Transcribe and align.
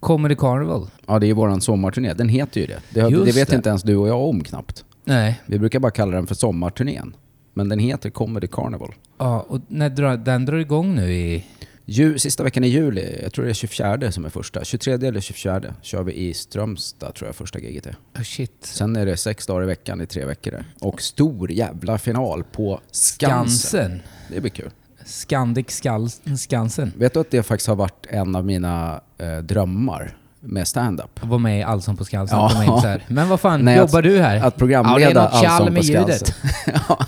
Comedy 0.00 0.34
Carnival. 0.34 0.86
Ja, 1.06 1.18
det 1.18 1.26
är 1.26 1.34
våran 1.34 1.60
sommarturné. 1.60 2.14
Den 2.14 2.28
heter 2.28 2.60
ju 2.60 2.66
det. 2.66 2.80
Det, 2.90 3.00
har- 3.00 3.10
det 3.10 3.32
vet 3.32 3.48
det. 3.48 3.56
inte 3.56 3.68
ens 3.68 3.82
du 3.82 3.96
och 3.96 4.08
jag 4.08 4.20
om 4.22 4.44
knappt. 4.44 4.84
Nej. 5.04 5.40
Vi 5.46 5.58
brukar 5.58 5.78
bara 5.78 5.90
kalla 5.92 6.12
den 6.12 6.26
för 6.26 6.34
sommarturnén. 6.34 7.16
Men 7.54 7.68
den 7.68 7.78
heter 7.78 8.10
Comedy 8.10 8.46
Carnival. 8.46 8.94
Ja, 9.18 9.40
och 9.48 9.60
när 9.68 9.90
drar, 9.90 10.16
den 10.16 10.44
drar 10.44 10.56
igång 10.58 10.94
nu 10.94 11.12
i... 11.12 11.46
Ju, 11.84 12.18
sista 12.18 12.42
veckan 12.44 12.64
i 12.64 12.68
juli, 12.68 13.18
jag 13.22 13.32
tror 13.32 13.44
det 13.44 13.50
är 13.50 13.54
24 13.54 14.12
som 14.12 14.24
är 14.24 14.28
första. 14.28 14.64
23 14.64 14.92
eller 14.94 15.20
24 15.20 15.62
kör 15.82 16.02
vi 16.02 16.12
i 16.12 16.34
Strömstad 16.34 17.14
tror 17.14 17.28
jag 17.28 17.36
första 17.36 17.58
giget 17.58 17.86
är. 17.86 17.96
Oh 18.16 18.22
shit. 18.22 18.52
Sen 18.60 18.96
är 18.96 19.06
det 19.06 19.16
sex 19.16 19.46
dagar 19.46 19.62
i 19.62 19.66
veckan 19.66 20.00
i 20.00 20.06
tre 20.06 20.24
veckor 20.24 20.50
där. 20.50 20.64
Och 20.80 21.02
stor 21.02 21.52
jävla 21.52 21.98
final 21.98 22.44
på 22.44 22.80
Skansen. 22.90 23.48
Skansen. 23.58 24.00
Det 24.34 24.40
blir 24.40 24.50
kul. 24.50 24.70
Scandic 25.10 25.66
Skals- 25.82 26.36
Skansen. 26.36 26.92
Vet 26.96 27.14
du 27.14 27.20
att 27.20 27.30
det 27.30 27.42
faktiskt 27.42 27.68
har 27.68 27.76
varit 27.76 28.06
en 28.08 28.36
av 28.36 28.44
mina 28.44 29.00
eh, 29.18 29.38
drömmar 29.38 30.16
med 30.40 30.68
stand-up? 30.68 31.20
Var 31.22 31.38
med 31.38 31.60
i 31.60 31.62
Allsång 31.62 31.96
på 31.96 32.04
Skansen. 32.04 32.38
Ja. 32.38 32.48
komma 32.48 32.64
in 32.64 32.80
så 32.82 32.86
här. 32.88 33.04
Men 33.08 33.28
vad 33.28 33.40
fan, 33.40 33.64
Nej, 33.64 33.78
jobbar 33.78 33.98
att- 33.98 34.04
du 34.04 34.18
här? 34.20 34.44
Att 34.44 34.56
programleda 34.56 35.30
ja, 35.32 35.48
Allsång 35.48 35.74
på. 35.76 35.82
Skansen. 35.82 36.28
ja. 36.88 36.98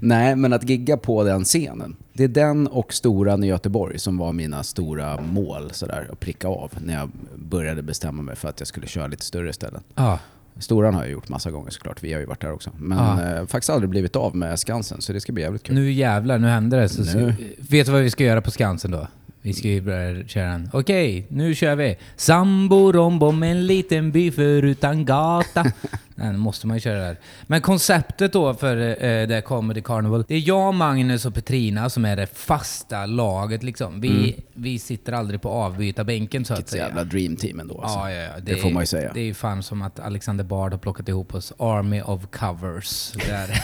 Nej, 0.00 0.36
men 0.36 0.52
att 0.52 0.68
gigga 0.68 0.96
på 0.96 1.24
den 1.24 1.44
scenen. 1.44 1.96
Det 2.12 2.24
är 2.24 2.28
den 2.28 2.66
och 2.66 2.92
Storan 2.92 3.44
i 3.44 3.46
Göteborg 3.46 3.98
som 3.98 4.18
var 4.18 4.32
mina 4.32 4.62
stora 4.62 5.20
mål 5.20 5.70
sådär, 5.72 6.08
att 6.12 6.20
pricka 6.20 6.48
av 6.48 6.72
när 6.78 6.94
jag 6.94 7.10
började 7.36 7.82
bestämma 7.82 8.22
mig 8.22 8.36
för 8.36 8.48
att 8.48 8.60
jag 8.60 8.66
skulle 8.66 8.86
köra 8.86 9.06
lite 9.06 9.24
större 9.24 9.52
ställen. 9.52 9.80
Ja. 9.94 10.18
Storan 10.58 10.94
har 10.94 11.02
jag 11.02 11.10
gjort 11.12 11.28
massa 11.28 11.50
gånger 11.50 11.70
såklart, 11.70 12.02
vi 12.02 12.12
har 12.12 12.20
ju 12.20 12.26
varit 12.26 12.40
där 12.40 12.52
också. 12.52 12.70
Men 12.76 12.98
Ja. 12.98 13.22
eh, 13.36 13.46
faktiskt 13.46 13.70
aldrig 13.70 13.90
blivit 13.90 14.16
av 14.16 14.36
med 14.36 14.58
Skansen, 14.58 15.00
så 15.00 15.12
det 15.12 15.20
ska 15.20 15.32
bli 15.32 15.42
jävligt 15.42 15.62
kul. 15.62 15.74
Nu 15.74 15.92
jävlar, 15.92 16.38
nu 16.38 16.48
händer 16.48 16.80
det. 16.80 16.88
Så, 16.88 17.18
Nu. 17.18 17.34
Vet 17.70 17.86
du 17.86 17.92
vad 17.92 18.00
vi 18.02 18.10
ska 18.10 18.24
göra 18.24 18.40
på 18.40 18.50
Skansen 18.50 18.90
då? 18.90 19.06
Vi 19.44 19.52
ska 19.52 19.68
ju 19.68 19.80
börja 19.80 20.24
köra 20.28 20.50
den. 20.50 20.70
Okej, 20.72 21.26
nu 21.28 21.54
kör 21.54 21.76
vi. 21.76 21.96
Sambo 22.16 22.92
rombo 22.92 23.30
med 23.32 23.50
en 23.50 23.66
liten 23.66 24.12
by 24.12 24.30
förutan 24.30 25.04
gata. 25.04 25.62
Nej, 26.14 26.32
nu 26.32 26.38
måste 26.38 26.66
man 26.66 26.76
ju 26.76 26.80
köra 26.80 26.98
det 26.98 27.04
här. 27.04 27.16
Men 27.42 27.60
konceptet 27.60 28.32
då 28.32 28.54
för 28.54 28.76
eh, 28.76 29.26
det 29.26 29.34
här 29.34 29.40
Comedy 29.40 29.80
Carnival. 29.80 30.24
Det 30.28 30.34
är 30.34 30.48
jag, 30.48 30.74
Magnus 30.74 31.24
och 31.26 31.34
Petrina 31.34 31.90
som 31.90 32.04
är 32.04 32.16
det 32.16 32.26
fasta 32.26 33.06
laget 33.06 33.62
liksom. 33.62 34.00
Vi, 34.00 34.36
vi 34.54 34.78
sitter 34.78 35.12
aldrig 35.12 35.42
på 35.42 35.48
avbytarbänken 35.48 36.44
så 36.44 36.52
att 36.52 36.58
Vilket 36.58 36.70
säga. 36.70 36.86
jävla 36.86 37.04
dream 37.04 37.36
team 37.36 37.60
ändå 37.60 37.80
alltså. 37.80 37.98
Ja, 37.98 38.10
ja, 38.12 38.22
ja. 38.22 38.40
Det 38.42 38.56
får 38.56 38.68
är- 38.68 38.72
man 38.74 38.82
ju 38.82 38.86
säga. 38.86 39.10
Det 39.14 39.20
är 39.20 39.24
ju 39.24 39.34
fan 39.34 39.62
som 39.62 39.82
att 39.82 40.00
Alexander 40.00 40.44
Bard 40.44 40.72
har 40.72 40.78
plockat 40.78 41.08
ihop 41.08 41.34
oss. 41.34 41.52
Army 41.58 42.00
of 42.02 42.26
covers. 42.30 43.12
Där. 43.28 43.62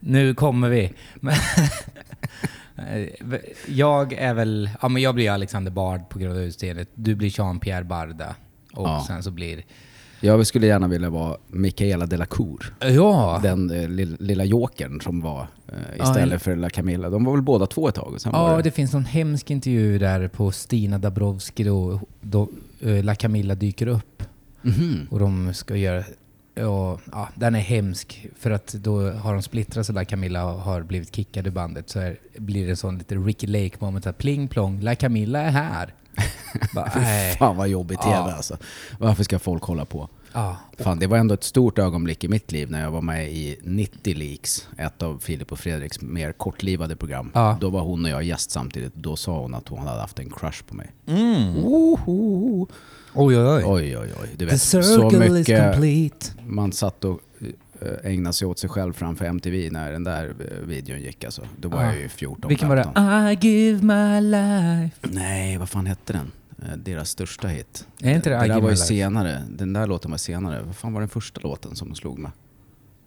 nu 0.00 0.34
kommer 0.34 0.68
vi. 0.68 0.92
Men 1.14 1.34
jag 3.68 4.12
är 4.12 4.34
väl... 4.34 4.70
Ja, 4.82 4.88
men 4.88 5.02
jag 5.02 5.14
blir 5.14 5.30
Alexander 5.30 5.70
Bard 5.70 6.08
på 6.08 6.18
grund 6.18 6.36
av 6.38 6.42
utseendet. 6.44 6.88
Du 6.94 7.14
blir 7.14 7.28
Jean-Pierre 7.30 7.84
Barda. 7.84 8.34
Och 8.72 8.88
Ja. 8.88 9.04
sen 9.06 9.22
så 9.22 9.30
blir... 9.30 9.64
Jag 10.20 10.46
skulle 10.46 10.66
gärna 10.66 10.88
vilja 10.88 11.10
vara 11.10 11.36
Michaela 11.48 12.06
Delacour. 12.06 12.74
Ja! 12.80 13.40
Den 13.42 13.70
eh, 13.70 13.88
lilla, 13.88 14.16
lilla 14.20 14.44
jokern 14.44 15.00
som 15.00 15.20
var 15.20 15.46
eh, 15.68 16.02
istället 16.02 16.32
ja. 16.32 16.38
för 16.38 16.56
La 16.56 16.70
Camilla. 16.70 17.10
De 17.10 17.24
var 17.24 17.32
väl 17.32 17.42
båda 17.42 17.66
två 17.66 17.88
ett 17.88 17.94
tag? 17.94 18.12
Och 18.14 18.20
sen 18.20 18.32
Ja, 18.34 18.56
det... 18.56 18.62
det 18.62 18.70
finns 18.70 18.92
någon 18.92 19.04
hemsk 19.04 19.50
intervju 19.50 19.98
där 19.98 20.28
på 20.28 20.52
Stina 20.52 20.98
Dabrowski 20.98 21.64
då, 21.64 22.00
då 22.20 22.48
eh, 22.80 23.04
La 23.04 23.14
Camilla 23.14 23.54
dyker 23.54 23.86
upp. 23.86 24.22
Mhm. 24.62 25.06
Och 25.10 25.18
de 25.18 25.54
ska 25.54 25.76
göra... 25.76 26.04
Ja, 26.58 26.98
ja, 27.12 27.28
den 27.34 27.54
är 27.54 27.60
hemsk. 27.60 28.26
För 28.38 28.50
att 28.50 28.66
då 28.72 29.10
har 29.10 29.32
de 29.32 29.42
splittrat 29.42 29.86
så 29.86 29.92
där 29.92 30.04
Camilla 30.04 30.42
har 30.42 30.82
blivit 30.82 31.14
kickad 31.16 31.46
ur 31.46 31.50
bandet. 31.50 31.90
Så 31.90 32.00
här, 32.00 32.18
blir 32.36 32.64
det 32.64 32.70
en 32.70 32.76
sån 32.76 32.98
lite 32.98 33.14
Ricky 33.14 33.46
Lake 33.46 33.76
moment. 33.78 34.06
Att 34.06 34.18
pling 34.18 34.48
plong, 34.48 34.80
La 34.80 34.94
Camilla 34.94 35.40
är 35.40 35.50
här. 35.50 35.94
Bara. 36.74 36.90
Fan 37.38 37.56
vad 37.56 37.68
jobbigt 37.68 38.00
TV 38.02 38.14
Ja. 38.14 38.32
alltså. 38.32 38.56
Varför 38.98 39.24
ska 39.24 39.38
folk 39.38 39.62
hålla 39.62 39.84
på? 39.84 40.08
Ja. 40.32 40.56
Fan, 40.78 40.98
det 40.98 41.06
var 41.06 41.16
ändå 41.18 41.34
ett 41.34 41.44
stort 41.44 41.78
ögonblick 41.78 42.24
i 42.24 42.28
mitt 42.28 42.52
liv 42.52 42.70
när 42.70 42.82
jag 42.82 42.90
var 42.90 43.00
med 43.02 43.32
i 43.32 43.58
90 43.62 44.14
Leaks, 44.14 44.68
ett 44.78 45.02
av 45.02 45.18
Filip 45.18 45.52
och 45.52 45.58
Fredriks 45.58 46.00
mer 46.02 46.32
kortlivade 46.32 46.96
program. 46.96 47.30
Ja. 47.34 47.58
Då 47.60 47.70
var 47.70 47.80
hon 47.80 48.04
och 48.04 48.10
jag 48.10 48.22
gäst 48.22 48.50
samtidigt. 48.50 48.94
Då 48.94 49.16
sa 49.16 49.40
hon 49.40 49.54
att 49.54 49.68
hon 49.68 49.86
hade 49.86 50.00
haft 50.00 50.18
en 50.18 50.30
crush 50.30 50.62
på 50.68 50.74
mig. 50.74 50.92
Mm. 51.06 51.56
Oho. 51.64 52.66
Oj, 53.16 53.38
oj, 53.38 53.46
oj. 53.46 53.62
Oj, 53.66 53.98
oj, 53.98 54.12
oj. 54.22 54.28
Du 54.32 54.36
The 54.36 54.44
vet, 54.44 54.60
så 54.62 54.82
circle 54.82 55.24
is 55.26 55.32
mycket 55.32 55.72
complete. 55.72 56.26
man 56.46 56.72
satt 56.72 57.04
och 57.04 57.20
eh, 57.80 58.12
ägnade 58.12 58.32
sig 58.34 58.48
åt 58.48 58.58
sig 58.58 58.70
själv 58.70 58.92
framför 58.92 59.24
MTV 59.24 59.70
när 59.70 59.92
den 59.92 60.04
där 60.04 60.34
eh, 60.40 60.66
videon 60.66 61.00
gick 61.00 61.24
alltså. 61.24 61.42
Då 61.60 61.68
var 61.68 61.82
Ja. 61.82 61.92
jag 61.92 62.00
ju 62.00 62.08
14, 62.08 62.48
Vilken 62.48 62.68
var 62.68 62.76
det? 62.76 62.82
15. 62.84 63.04
I 63.28 63.38
give 63.48 63.82
my 63.82 64.20
life. 64.20 64.96
Nej, 65.02 65.56
vad 65.58 65.68
fan 65.68 65.86
hette 65.86 66.12
den? 66.12 66.30
Eh, 66.70 66.76
Deras 66.76 67.08
största 67.10 67.48
hit. 67.48 67.86
Är 68.02 68.14
inte 68.14 68.30
det 68.30 68.34
I 68.36 68.38
det 68.38 68.38
där 68.38 68.54
Give 68.54 68.60
var 68.60 68.68
ju 68.68 68.74
Life? 68.74 68.86
senare. 68.86 69.42
Den 69.50 69.72
där 69.72 69.86
låten 69.86 70.10
var 70.10 70.18
senare. 70.18 70.62
Vad 70.62 70.76
fan 70.76 70.92
var 70.92 71.00
den 71.00 71.08
första 71.08 71.40
låten 71.40 71.76
som 71.76 71.88
de 71.88 71.94
slog 71.94 72.18
med? 72.18 72.30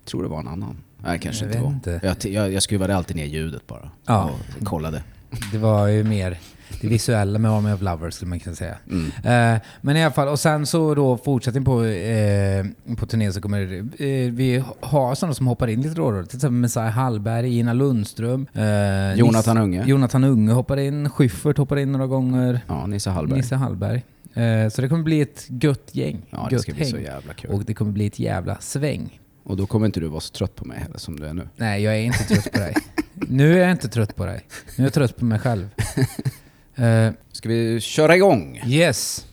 Jag 0.04 0.12
tror 0.12 0.24
det 0.24 0.30
var 0.30 0.40
en 0.40 0.48
annan. 0.48 0.78
Nej, 0.98 1.20
kanske 1.20 1.46
Jag 1.46 1.52
inte 1.52 1.62
var. 1.64 1.72
inte. 1.72 2.00
Jag, 2.04 2.34
jag, 2.34 2.54
jag 2.54 2.64
skruvade 2.64 2.96
alltid 2.96 3.16
ner 3.16 3.26
ljudet 3.26 3.68
bara. 3.68 3.92
Ja. 4.06 4.32
Och 4.60 4.66
kollade. 4.66 5.04
Det 5.52 5.58
var 5.58 5.88
ju 5.88 6.04
mer 6.04 6.40
det 6.82 6.88
visuella 6.88 7.40
med 7.40 7.52
Army 7.52 7.72
of 7.74 7.82
Lovers 7.82 8.14
skulle 8.14 8.30
man 8.30 8.40
kunna 8.40 8.56
säga. 8.56 8.78
Mm. 8.92 9.56
Eh, 9.56 9.62
men 9.82 9.98
i 9.98 10.04
alla 10.04 10.14
fall, 10.14 10.28
och 10.28 10.40
sen 10.40 10.66
så 10.66 10.96
då 10.96 11.18
fortsätter 11.18 11.62
på, 11.62 11.84
eh, 11.86 12.96
på 12.96 13.06
turnén 13.06 13.34
så 13.34 13.42
kommer 13.42 13.62
eh, 14.02 14.32
vi 14.32 14.64
ha 14.82 15.16
sådana 15.16 15.34
som 15.34 15.48
hoppar 15.48 15.68
in 15.68 15.82
lite 15.82 15.96
då 15.96 16.06
och 16.06 16.14
då. 16.14 16.24
Till 16.24 16.38
exempel 16.38 16.52
Messiah 16.60 16.90
Hallberg, 16.90 17.60
Ina 17.60 17.74
Lundström. 17.74 18.48
eh, 18.54 19.14
Jonathan 19.20 19.58
Nis- 19.58 19.62
Unge. 19.64 19.84
Jonathan 19.86 20.24
Unge 20.24 20.52
hoppar 20.54 20.78
in, 20.78 21.10
Schyffert 21.10 21.58
hoppar 21.58 21.78
in 21.78 21.92
några 21.92 22.08
gånger. 22.08 22.60
Ja, 22.68 22.86
Nisse 22.88 23.10
Hallberg. 23.10 23.38
Nisse 23.38 23.56
Hallberg. 23.56 24.04
Eh, 24.34 24.70
så 24.70 24.82
det 24.82 24.90
kommer 24.90 25.04
bli 25.04 25.22
ett 25.22 25.46
gött 25.48 25.90
gäng. 25.92 26.22
Ja, 26.30 26.46
det 26.50 26.56
gött 26.56 26.62
ska 26.62 26.74
bli 26.74 26.86
så 26.86 26.98
jävla 26.98 27.34
kul. 27.34 27.52
Och 27.52 27.64
det 27.66 27.74
kommer 27.74 27.92
bli 27.92 28.06
ett 28.08 28.20
jävla 28.20 28.58
sväng. 28.60 29.20
Och 29.44 29.58
då 29.58 29.66
kommer 29.66 29.86
inte 29.86 30.00
du 30.00 30.08
vara 30.08 30.20
så 30.22 30.34
trött 30.34 30.56
på 30.56 30.66
mig 30.66 30.80
heller 30.80 30.98
som 30.98 31.20
du 31.20 31.26
är 31.26 31.34
nu. 31.34 31.48
Nej, 31.58 31.84
jag 31.84 31.96
är 31.98 32.02
inte 32.02 32.24
trött 32.24 32.52
på 32.52 32.60
dig. 32.60 32.76
Nu 33.14 33.54
är 33.54 33.58
jag 33.62 33.72
inte 33.72 33.88
trött 33.90 34.16
på 34.16 34.26
dig. 34.26 34.46
Nu 34.78 34.84
är 34.84 34.86
jag 34.86 34.94
trött 34.94 35.18
på 35.18 35.26
mig 35.26 35.40
själv. 35.40 35.68
Eh, 36.80 37.12
Ska 37.32 37.50
vi 37.50 37.82
köra 37.82 38.16
igång? 38.16 38.62
yes. 38.68 39.26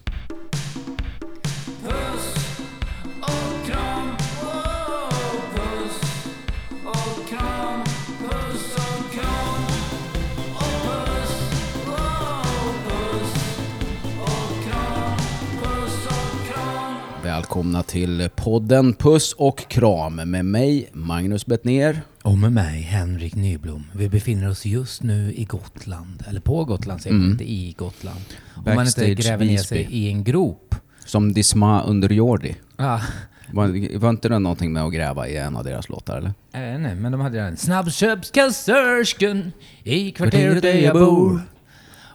Välkomna 17.23 17.83
till 17.83 18.29
podden 18.37 18.95
Puss 18.95 19.33
och 19.33 19.69
kram 19.69 20.15
med 20.15 20.45
mig, 20.45 20.91
Magnus 20.93 21.47
Bettner. 21.47 22.01
Och 22.27 22.39
med 22.39 22.53
mig, 22.53 22.81
Henrik 22.81 23.35
Nyblom. 23.35 23.85
Vi 23.93 24.09
befinner 24.09 24.49
oss 24.51 24.67
just 24.67 25.03
nu 25.03 25.33
i 25.37 25.45
Gotland. 25.45 26.23
Eller 26.29 26.41
på 26.41 26.65
Gotland 26.65 27.01
säger 27.03 27.17
man, 27.17 27.31
inte 27.31 27.45
i 27.53 27.75
Gotland. 27.79 28.21
Om 28.55 28.63
man 28.65 28.73
inte 28.73 28.77
Backstage 29.01 29.17
gräver 29.17 29.45
ner 29.45 29.59
sig 29.59 29.79
Visby. 29.79 29.95
i 29.97 30.09
en 30.09 30.25
grop. 30.25 30.75
Som 31.05 31.33
Disma 31.33 31.83
underjordi. 31.83 32.57
Ah, 32.77 33.01
Var, 33.53 33.99
var 33.99 34.11
inte 34.11 34.29
det 34.29 34.39
någonting 34.39 34.73
med 34.73 34.83
att 34.85 34.93
gräva 34.93 35.29
i 35.29 35.37
en 35.37 35.57
av 35.57 35.65
deras 35.65 35.89
låtar 35.89 36.17
eller? 36.19 36.29
eh, 36.29 36.79
nej, 36.79 36.95
men 36.95 37.13
de 37.13 37.21
hade 37.21 37.37
den. 37.39 37.57
Snabbköpskassörskan 37.57 39.53
i 39.85 40.11
kvarteret 40.11 40.63
där 40.63 40.75
jag 40.75 40.95
bor. 40.95 41.41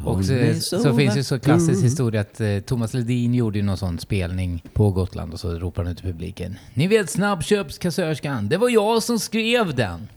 Och 0.06 0.26
så, 0.26 0.80
så 0.80 0.96
finns 0.98 1.18
ju 1.18 1.24
så 1.24 1.40
klassisk 1.40 1.84
historia 1.84 2.22
att 2.22 2.42
eh, 2.42 2.60
Thomas 2.60 2.94
Ledin 2.94 3.34
gjorde 3.34 3.58
ju 3.60 3.64
någon 3.64 3.78
sån 3.78 4.00
spelning 4.00 4.64
på 4.74 4.92
Gotland 4.92 5.34
och 5.34 5.40
så 5.40 5.54
ropar 5.60 5.84
han 5.84 5.92
ut 5.92 6.00
i 6.00 6.04
publiken. 6.04 6.56
Ni 6.74 6.88
vet 6.88 7.10
snabbköpskassörskan, 7.10 8.50
det 8.50 8.58
var 8.58 8.70
jag 8.70 9.04
som 9.04 9.20
skrev 9.20 9.76
den. 9.76 10.08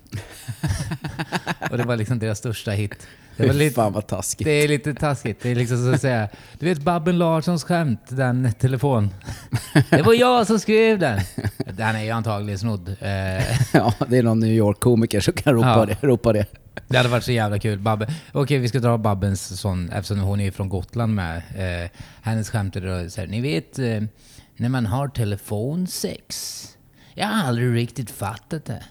och 1.71 1.79
det 1.79 1.85
var 1.85 1.97
liksom 1.97 2.19
deras 2.19 2.39
största 2.39 2.71
hit. 2.71 3.07
Det, 3.37 3.47
var 3.47 3.55
lite, 3.55 3.75
Fan 3.75 3.93
vad 3.93 4.07
taskigt. 4.07 4.45
det 4.45 4.51
är 4.51 4.69
lite 4.69 4.95
taskigt. 4.95 5.39
Det 5.43 5.51
är 5.51 5.55
liksom 5.55 5.77
så 5.79 5.95
att 5.95 6.01
säga, 6.01 6.29
du 6.59 6.67
vet 6.67 6.79
Babben 6.83 7.19
Larssons 7.19 7.65
skämt, 7.65 8.01
den 8.09 8.53
telefon. 8.61 9.11
Det 9.91 10.03
var 10.03 10.15
jag 10.15 10.47
som 10.47 10.59
skrev 10.59 10.99
den. 10.99 11.21
Den 11.73 11.97
är 11.97 12.03
ju 12.05 12.11
antagligen 12.11 12.59
snodd. 12.59 12.89
Eh, 12.89 13.45
Ja, 13.73 13.95
det 14.09 14.19
är 14.19 14.23
någon 14.23 14.41
New 14.41 14.53
York-komiker 14.53 15.21
som 15.21 15.35
kan 15.35 15.55
ropa, 15.55 15.69
Ja. 15.69 15.87
det, 15.87 16.07
ropa 16.07 16.33
det. 16.33 16.47
Det 16.89 16.97
hade 16.97 17.09
varit 17.09 17.25
så 17.25 17.33
jävla 17.33 17.59
kul. 17.59 17.79
Babbe. 17.79 18.15
Okej, 18.33 18.59
vi 18.59 18.69
ska 18.69 18.79
dra 18.79 18.99
Babbens 18.99 19.61
sån, 19.61 19.91
eftersom 19.91 20.19
hon 20.19 20.41
är 20.41 20.51
från 20.51 20.69
Gotland 20.69 21.15
med. 21.15 21.37
Eh, 21.57 21.91
hennes 22.23 22.51
skämt 22.51 22.77
är 22.77 22.81
då 22.81 23.11
så 23.11 23.21
här, 23.21 23.29
ni 23.29 23.41
vet 23.41 23.79
eh, 23.79 24.03
när 24.57 24.69
man 24.69 24.87
har 24.87 25.09
telefonsex. 25.09 26.61
Jag 27.15 27.27
har 27.27 27.49
aldrig 27.49 27.75
riktigt 27.75 28.11
fattat 28.11 28.65
det. 28.65 28.85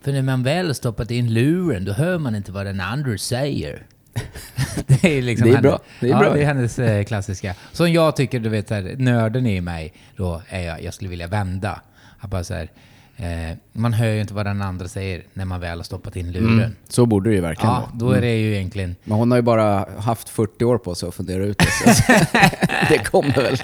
För 0.00 0.12
när 0.12 0.22
man 0.22 0.42
väl 0.42 0.66
har 0.66 0.74
stoppat 0.74 1.10
in 1.10 1.34
luren, 1.34 1.84
då 1.84 1.92
hör 1.92 2.18
man 2.18 2.34
inte 2.34 2.52
vad 2.52 2.66
den 2.66 2.80
andra 2.80 3.18
säger. 3.18 3.86
det 4.86 5.04
är 5.18 5.22
liksom 5.22 5.50
Det 5.50 5.56
är 5.56 5.62
bra. 5.62 5.80
Det 6.00 6.06
är 6.06 6.10
ja, 6.10 6.18
bra. 6.18 6.34
det 6.34 6.42
är 6.42 6.46
hennes 6.46 6.78
eh, 6.78 7.04
klassiska. 7.04 7.54
Som 7.72 7.92
jag 7.92 8.16
tycker, 8.16 8.40
du 8.40 8.48
vet, 8.48 8.70
här, 8.70 8.94
nörden 8.98 9.46
i 9.46 9.60
mig, 9.60 9.94
då 10.16 10.42
är 10.48 10.60
jag, 10.60 10.82
jag 10.82 10.94
skulle 10.94 11.10
vilja 11.10 11.26
vända. 11.26 11.80
Jag 12.20 12.30
bara 12.30 12.44
så 12.44 12.54
här, 12.54 12.70
Eh, 13.22 13.56
man 13.72 13.92
hör 13.92 14.06
ju 14.06 14.20
inte 14.20 14.34
vad 14.34 14.46
den 14.46 14.62
andra 14.62 14.88
säger 14.88 15.22
när 15.32 15.44
man 15.44 15.60
väl 15.60 15.78
har 15.78 15.84
stoppat 15.84 16.16
in 16.16 16.32
luren. 16.32 16.58
Mm. 16.58 16.70
Så 16.88 17.06
borde 17.06 17.30
det 17.30 17.34
ju 17.36 17.40
verkligen 17.40 17.74
Ja, 17.74 17.80
vara. 17.80 17.90
då 17.94 18.10
är 18.10 18.20
det 18.20 18.36
ju 18.36 18.54
egentligen... 18.54 18.96
Men 19.04 19.18
hon 19.18 19.30
har 19.30 19.38
ju 19.38 19.42
bara 19.42 19.86
haft 19.98 20.28
40 20.28 20.64
år 20.64 20.78
på 20.78 20.94
sig 20.94 21.08
att 21.08 21.14
fundera 21.14 21.44
ut 21.44 21.58
det. 21.58 21.94
Så 21.94 22.12
det 22.88 22.98
kommer 22.98 23.34
väl. 23.34 23.56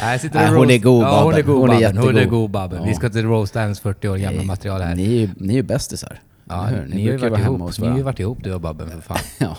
Nej, 0.00 0.20
Nej, 0.34 0.48
hon 0.48 0.70
är 0.70 0.78
god, 0.78 1.02
ja, 1.04 1.24
Babben. 1.24 1.46
god 1.46 1.60
Hon 1.60 1.70
är 1.70 1.74
Babben. 1.92 1.96
Hon 2.02 2.16
är 2.16 2.24
god 2.24 2.50
Babben. 2.50 2.82
Vi 2.84 2.90
Ja. 2.90 2.96
ska 2.96 3.08
till 3.10 3.22
roasta 3.24 3.60
hennes 3.60 3.80
40 3.80 4.08
år 4.08 4.16
gamla 4.16 4.42
material 4.42 4.80
här. 4.80 4.94
Ni 4.94 5.02
är 5.06 5.20
ju, 5.20 5.28
ni 5.36 5.52
är 5.52 5.56
ju 5.56 5.62
bästisar. 5.62 6.20
Ja, 6.48 6.68
ni, 6.70 7.04
har 7.06 7.12
ju 7.12 7.16
varit 7.16 7.30
vara 7.32 7.40
ihop. 7.40 7.78
Ni 7.78 7.88
har 7.88 7.96
ju 7.96 8.02
varit 8.02 8.20
ihop 8.20 8.38
du 8.44 8.54
och 8.54 8.60
Babben 8.60 8.90
för 8.90 9.00
fan. 9.00 9.18
Ja. 9.38 9.56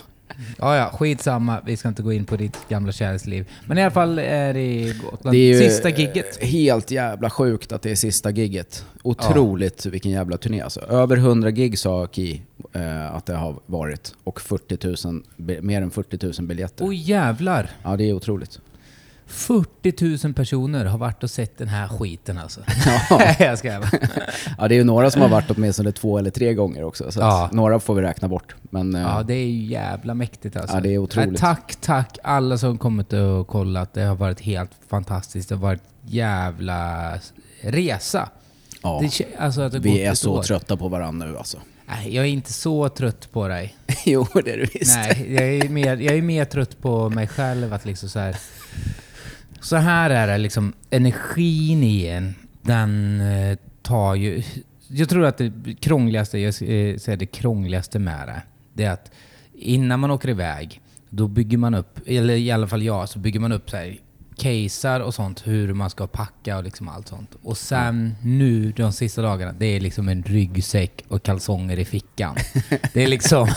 Ja, 0.58 0.76
ja, 0.76 0.90
skitsamma. 0.98 1.60
Vi 1.66 1.76
ska 1.76 1.88
inte 1.88 2.02
gå 2.02 2.12
in 2.12 2.24
på 2.24 2.36
ditt 2.36 2.58
gamla 2.68 2.92
kärleksliv. 2.92 3.50
Men 3.66 3.78
i 3.78 3.82
alla 3.82 3.90
fall 3.90 4.18
är 4.18 4.54
det 4.54 4.92
Gotland. 5.02 5.36
Det 5.36 5.38
är 5.38 5.62
ju 5.62 5.68
Sista 5.70 5.88
gigget. 5.88 6.42
helt 6.42 6.90
jävla 6.90 7.30
sjukt 7.30 7.72
att 7.72 7.82
det 7.82 7.90
är 7.90 7.94
sista 7.94 8.30
gigget. 8.30 8.84
Otroligt 9.02 9.86
vilken 9.86 10.10
jävla 10.12 10.36
turné 10.36 10.60
alltså. 10.60 10.80
Över 10.80 11.16
100 11.16 11.50
gig 11.50 11.78
sa 11.78 12.06
Ki 12.06 12.42
eh, 12.72 13.14
att 13.14 13.26
det 13.26 13.34
har 13.36 13.56
varit. 13.66 14.14
Och 14.24 14.40
40 14.40 15.08
000, 15.08 15.22
be- 15.36 15.62
mer 15.62 15.82
än 15.82 15.90
40 15.90 16.26
000 16.40 16.48
biljetter. 16.48 16.84
Oj 16.88 17.10
jävlar! 17.10 17.70
Ja, 17.82 17.96
det 17.96 18.04
är 18.04 18.12
otroligt. 18.12 18.60
40 19.26 20.26
000 20.26 20.34
personer 20.34 20.84
har 20.84 20.98
varit 20.98 21.22
och 21.22 21.30
sett 21.30 21.58
den 21.58 21.68
här 21.68 21.88
skiten 21.88 22.38
alltså. 22.38 22.60
Ja. 23.10 23.34
jag 23.38 23.58
ska. 23.58 23.68
Ja, 24.58 24.68
det 24.68 24.74
är 24.74 24.76
ju 24.76 24.84
några 24.84 25.10
som 25.10 25.22
har 25.22 25.28
varit 25.28 25.50
åtminstone 25.50 25.92
två 25.92 26.18
eller 26.18 26.30
tre 26.30 26.54
gånger 26.54 26.84
också. 26.84 27.12
Så 27.12 27.20
Ja. 27.20 27.48
några 27.52 27.80
får 27.80 27.94
vi 27.94 28.02
räkna 28.02 28.28
bort. 28.28 28.54
Men 28.62 28.94
eh, 28.94 29.00
Ja, 29.02 29.22
det 29.22 29.34
är 29.34 29.46
ju 29.46 29.64
jävla 29.64 30.14
mäktigt 30.14 30.56
alltså. 30.56 30.76
Ja, 30.76 30.80
det 30.80 30.94
är 30.94 30.98
otroligt. 30.98 31.30
Nej, 31.30 31.38
tack, 31.38 31.76
tack 31.80 32.18
alla 32.24 32.58
som 32.58 32.78
kommit 32.78 33.12
och 33.12 33.48
kollat. 33.48 33.94
Det 33.94 34.02
har 34.02 34.14
varit 34.16 34.40
helt 34.40 34.70
fantastiskt. 34.88 35.48
Det 35.48 35.54
har 35.54 35.62
varit 35.62 35.82
jävla 36.06 37.12
resa. 37.60 38.28
ja, 38.82 39.02
Det, 39.18 39.26
alltså 39.38 39.68
det 39.68 39.78
vi 39.78 40.02
är 40.04 40.14
så 40.14 40.32
år. 40.32 40.42
trötta 40.42 40.76
på 40.76 40.88
varandra 40.88 41.26
nu 41.26 41.36
alltså. 41.38 41.58
Nej, 41.88 42.14
jag 42.14 42.24
är 42.24 42.28
inte 42.28 42.52
så 42.52 42.88
trött 42.88 43.28
på 43.32 43.48
dig. 43.48 43.74
jo, 44.04 44.26
det 44.44 44.52
är 44.52 44.56
du 44.56 44.66
visst. 44.74 44.96
Nej, 44.96 45.34
jag 45.34 45.44
är, 45.44 45.68
mer, 45.68 45.96
jag 45.96 46.16
är 46.16 46.22
mer 46.22 46.44
trött 46.44 46.80
på 46.82 47.10
mig 47.10 47.26
själv 47.28 47.72
att 47.72 47.84
liksom 47.84 48.08
så 48.08 48.18
här... 48.18 48.36
Så 49.64 49.76
här 49.76 50.10
är 50.10 50.26
det 50.26 50.38
liksom, 50.38 50.72
energin 50.90 51.82
i 51.82 52.06
en, 52.06 52.34
den 52.62 53.20
eh, 53.20 53.58
tar 53.82 54.14
ju... 54.14 54.42
Jag 54.88 55.08
tror 55.08 55.24
att 55.24 55.38
det 55.38 55.52
krångligaste, 55.80 56.38
jag 56.38 56.48
eh, 56.48 56.96
säger 56.98 57.16
det 57.16 57.26
krångligaste 57.26 57.98
med 57.98 58.28
det, 58.28 58.42
det 58.72 58.84
är 58.84 58.90
att 58.90 59.10
innan 59.54 60.00
man 60.00 60.10
åker 60.10 60.28
iväg, 60.28 60.80
då 61.10 61.28
bygger 61.28 61.58
man 61.58 61.74
upp, 61.74 62.00
eller 62.06 62.34
i 62.34 62.50
alla 62.50 62.68
fall 62.68 62.82
jag, 62.82 63.08
så 63.08 63.18
bygger 63.18 63.40
man 63.40 63.52
upp 63.52 63.70
så 63.70 63.76
här 63.76 63.98
casear 64.36 65.00
och 65.00 65.14
sånt, 65.14 65.46
hur 65.46 65.72
man 65.74 65.90
ska 65.90 66.06
packa 66.06 66.56
och 66.56 66.64
liksom 66.64 66.88
allt 66.88 67.08
sånt. 67.08 67.30
Och 67.42 67.58
sen 67.58 68.14
nu, 68.22 68.72
de 68.72 68.92
sista 68.92 69.22
dagarna, 69.22 69.52
det 69.52 69.66
är 69.66 69.80
liksom 69.80 70.08
en 70.08 70.22
ryggsäck 70.22 71.04
och 71.08 71.22
kalsonger 71.22 71.78
i 71.78 71.84
fickan. 71.84 72.36
Det 72.92 73.02
är 73.02 73.08
liksom... 73.08 73.48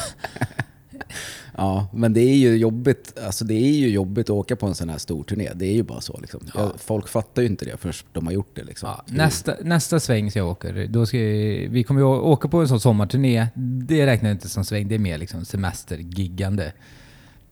Ja, 1.57 1.88
men 1.94 2.13
det 2.13 2.21
är 2.21 2.36
ju 2.36 2.57
jobbigt. 2.57 3.19
Alltså 3.25 3.45
det 3.45 3.54
är 3.54 3.77
ju 3.77 3.89
jobbigt 3.89 4.25
att 4.25 4.30
åka 4.30 4.56
på 4.56 4.68
en 4.68 4.75
sån 4.75 4.89
här 4.89 4.98
stor 4.98 5.24
turné. 5.24 5.50
Det 5.56 5.65
är 5.65 5.74
ju 5.74 5.83
bara 5.83 6.01
så 6.01 6.19
liksom. 6.21 6.42
Ja. 6.56 6.74
Folk 6.77 7.07
fattar 7.07 7.42
ju 7.42 7.48
inte 7.48 7.65
det 7.65 7.77
först 7.77 8.06
de 8.13 8.25
har 8.25 8.33
gjort 8.33 8.56
det 8.56 8.63
liksom. 8.63 8.89
Ja, 8.89 9.04
nästa, 9.06 9.56
nästa 9.63 10.00
sväng 10.00 10.31
så 10.31 10.39
jag 10.39 10.48
åker, 10.50 10.88
då 10.88 11.06
ska 11.06 11.18
jag, 11.18 11.69
vi 11.69 11.83
kommer 11.83 12.01
ju 12.01 12.07
åka 12.07 12.48
på 12.48 12.62
en 12.62 12.68
sån 12.68 12.80
sommarturné. 12.80 13.48
Det 13.88 14.06
räknar 14.06 14.30
jag 14.30 14.36
inte 14.36 14.50
som 14.50 14.65
sväng, 14.65 14.88
det 14.88 14.95
är 14.95 15.00
mer 15.00 15.18
liksom 15.18 15.45
semestergiggande. 15.45 16.74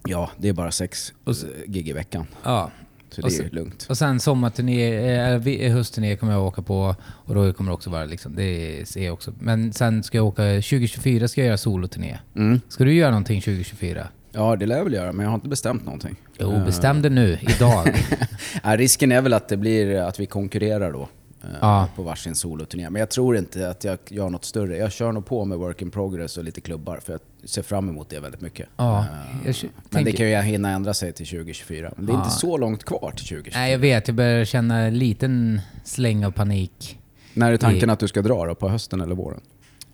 Ja, 0.07 0.29
det 0.37 0.49
är 0.49 0.53
bara 0.53 0.71
sex 0.71 1.13
Och 1.23 1.35
gig 1.67 1.89
i 1.89 1.93
veckan. 1.93 2.27
Ja. 2.43 2.71
Så 3.15 3.21
Och 3.21 3.29
det 3.29 3.35
är 3.35 3.37
så- 3.37 3.43
ju 3.43 3.49
lugnt. 3.49 3.85
Och 3.89 3.97
sen 3.97 4.19
sommarturné, 4.19 5.15
eh, 5.33 5.37
vi- 5.37 5.69
höstturné 5.69 6.15
kommer 6.15 6.33
jag 6.33 6.45
åka 6.45 6.61
på 6.61 6.95
och 7.01 7.35
då 7.35 7.53
kommer 7.53 7.71
det 7.71 7.75
också 7.75 7.89
vara 7.89 8.05
liksom, 8.05 8.35
det 8.35 8.81
ser 8.89 9.05
jag 9.05 9.13
också. 9.13 9.33
Men 9.39 9.73
sen 9.73 10.03
ska 10.03 10.17
jag 10.17 10.25
åka, 10.25 10.43
2024 10.43 11.27
ska 11.27 11.41
jag 11.41 11.45
göra 11.47 11.57
soloturné. 11.57 12.17
Mm. 12.35 12.61
Ska 12.69 12.83
du 12.83 12.93
göra 12.93 13.09
någonting 13.11 13.41
2024? 13.41 14.07
Ja, 14.31 14.55
det 14.55 14.65
lär 14.65 14.77
jag 14.77 14.83
väl 14.83 14.93
göra, 14.93 15.11
men 15.11 15.23
jag 15.23 15.29
har 15.31 15.35
inte 15.35 15.49
bestämt 15.49 15.85
någonting. 15.85 16.15
Jo, 16.39 16.51
Eh, 16.51 16.65
bestäm 16.65 17.01
det 17.01 17.09
nu, 17.09 17.37
idag. 17.41 17.95
Ja, 18.63 18.77
risken 18.77 19.11
är 19.11 19.21
väl 19.21 19.33
att 19.33 19.49
det 19.49 19.57
blir 19.57 19.95
att 19.95 20.19
vi 20.19 20.25
konkurrerar 20.25 20.91
då. 20.91 21.01
eh, 21.43 21.49
Ja. 21.61 21.87
På 21.95 22.03
varsin 22.03 22.35
soloturné. 22.35 22.89
Men 22.89 22.99
jag 22.99 23.09
tror 23.09 23.37
inte 23.37 23.69
att 23.69 23.83
jag 23.83 23.97
gör 24.09 24.29
något 24.29 24.45
större. 24.45 24.77
Jag 24.77 24.91
kör 24.91 25.11
nog 25.11 25.25
på 25.25 25.45
med 25.45 25.57
work 25.57 25.81
in 25.81 25.91
progress 25.91 26.37
och 26.37 26.43
lite 26.43 26.61
klubbar. 26.61 26.99
För 27.05 27.13
jag 27.13 27.19
ser 27.45 27.61
fram 27.61 27.89
emot 27.89 28.09
det 28.09 28.19
väldigt 28.19 28.41
mycket. 28.41 28.67
Ja, 28.77 28.99
Eh, 28.99 29.05
jag 29.45 29.55
Men 29.63 29.71
det 29.89 29.95
tänker- 29.95 30.17
kan 30.17 30.29
ju 30.29 30.51
hinna 30.51 30.69
ändra 30.69 30.93
sig 30.93 31.13
till 31.13 31.25
2024. 31.27 31.91
Men 31.97 32.05
det 32.05 32.11
är 32.11 32.15
Ja. 32.15 32.23
inte 32.23 32.35
så 32.35 32.57
långt 32.57 32.83
kvar 32.83 33.11
till 33.15 33.25
2024. 33.25 33.59
Nej, 33.59 33.71
jag 33.71 33.79
vet, 33.79 34.07
jag 34.07 34.15
börjar 34.15 34.45
känna 34.45 34.79
en 34.79 34.97
liten 34.97 35.61
släng 35.83 36.25
av 36.25 36.31
panik. 36.31 36.99
När 37.33 37.51
är 37.53 37.57
tanken 37.57 37.89
i- 37.89 37.93
att 37.93 37.99
du 37.99 38.07
ska 38.07 38.21
dra 38.21 38.45
då? 38.45 38.55
På 38.55 38.69
hösten 38.69 39.01
eller 39.01 39.15
våren? 39.15 39.39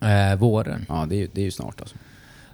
Eh, 0.02 0.36
våren. 0.40 0.86
Ja, 0.90 1.06
det 1.10 1.16
är, 1.16 1.20
ju- 1.20 1.30
det 1.34 1.42
är 1.42 1.46
ju 1.46 1.52
snart 1.52 1.82
alltså. 1.82 1.96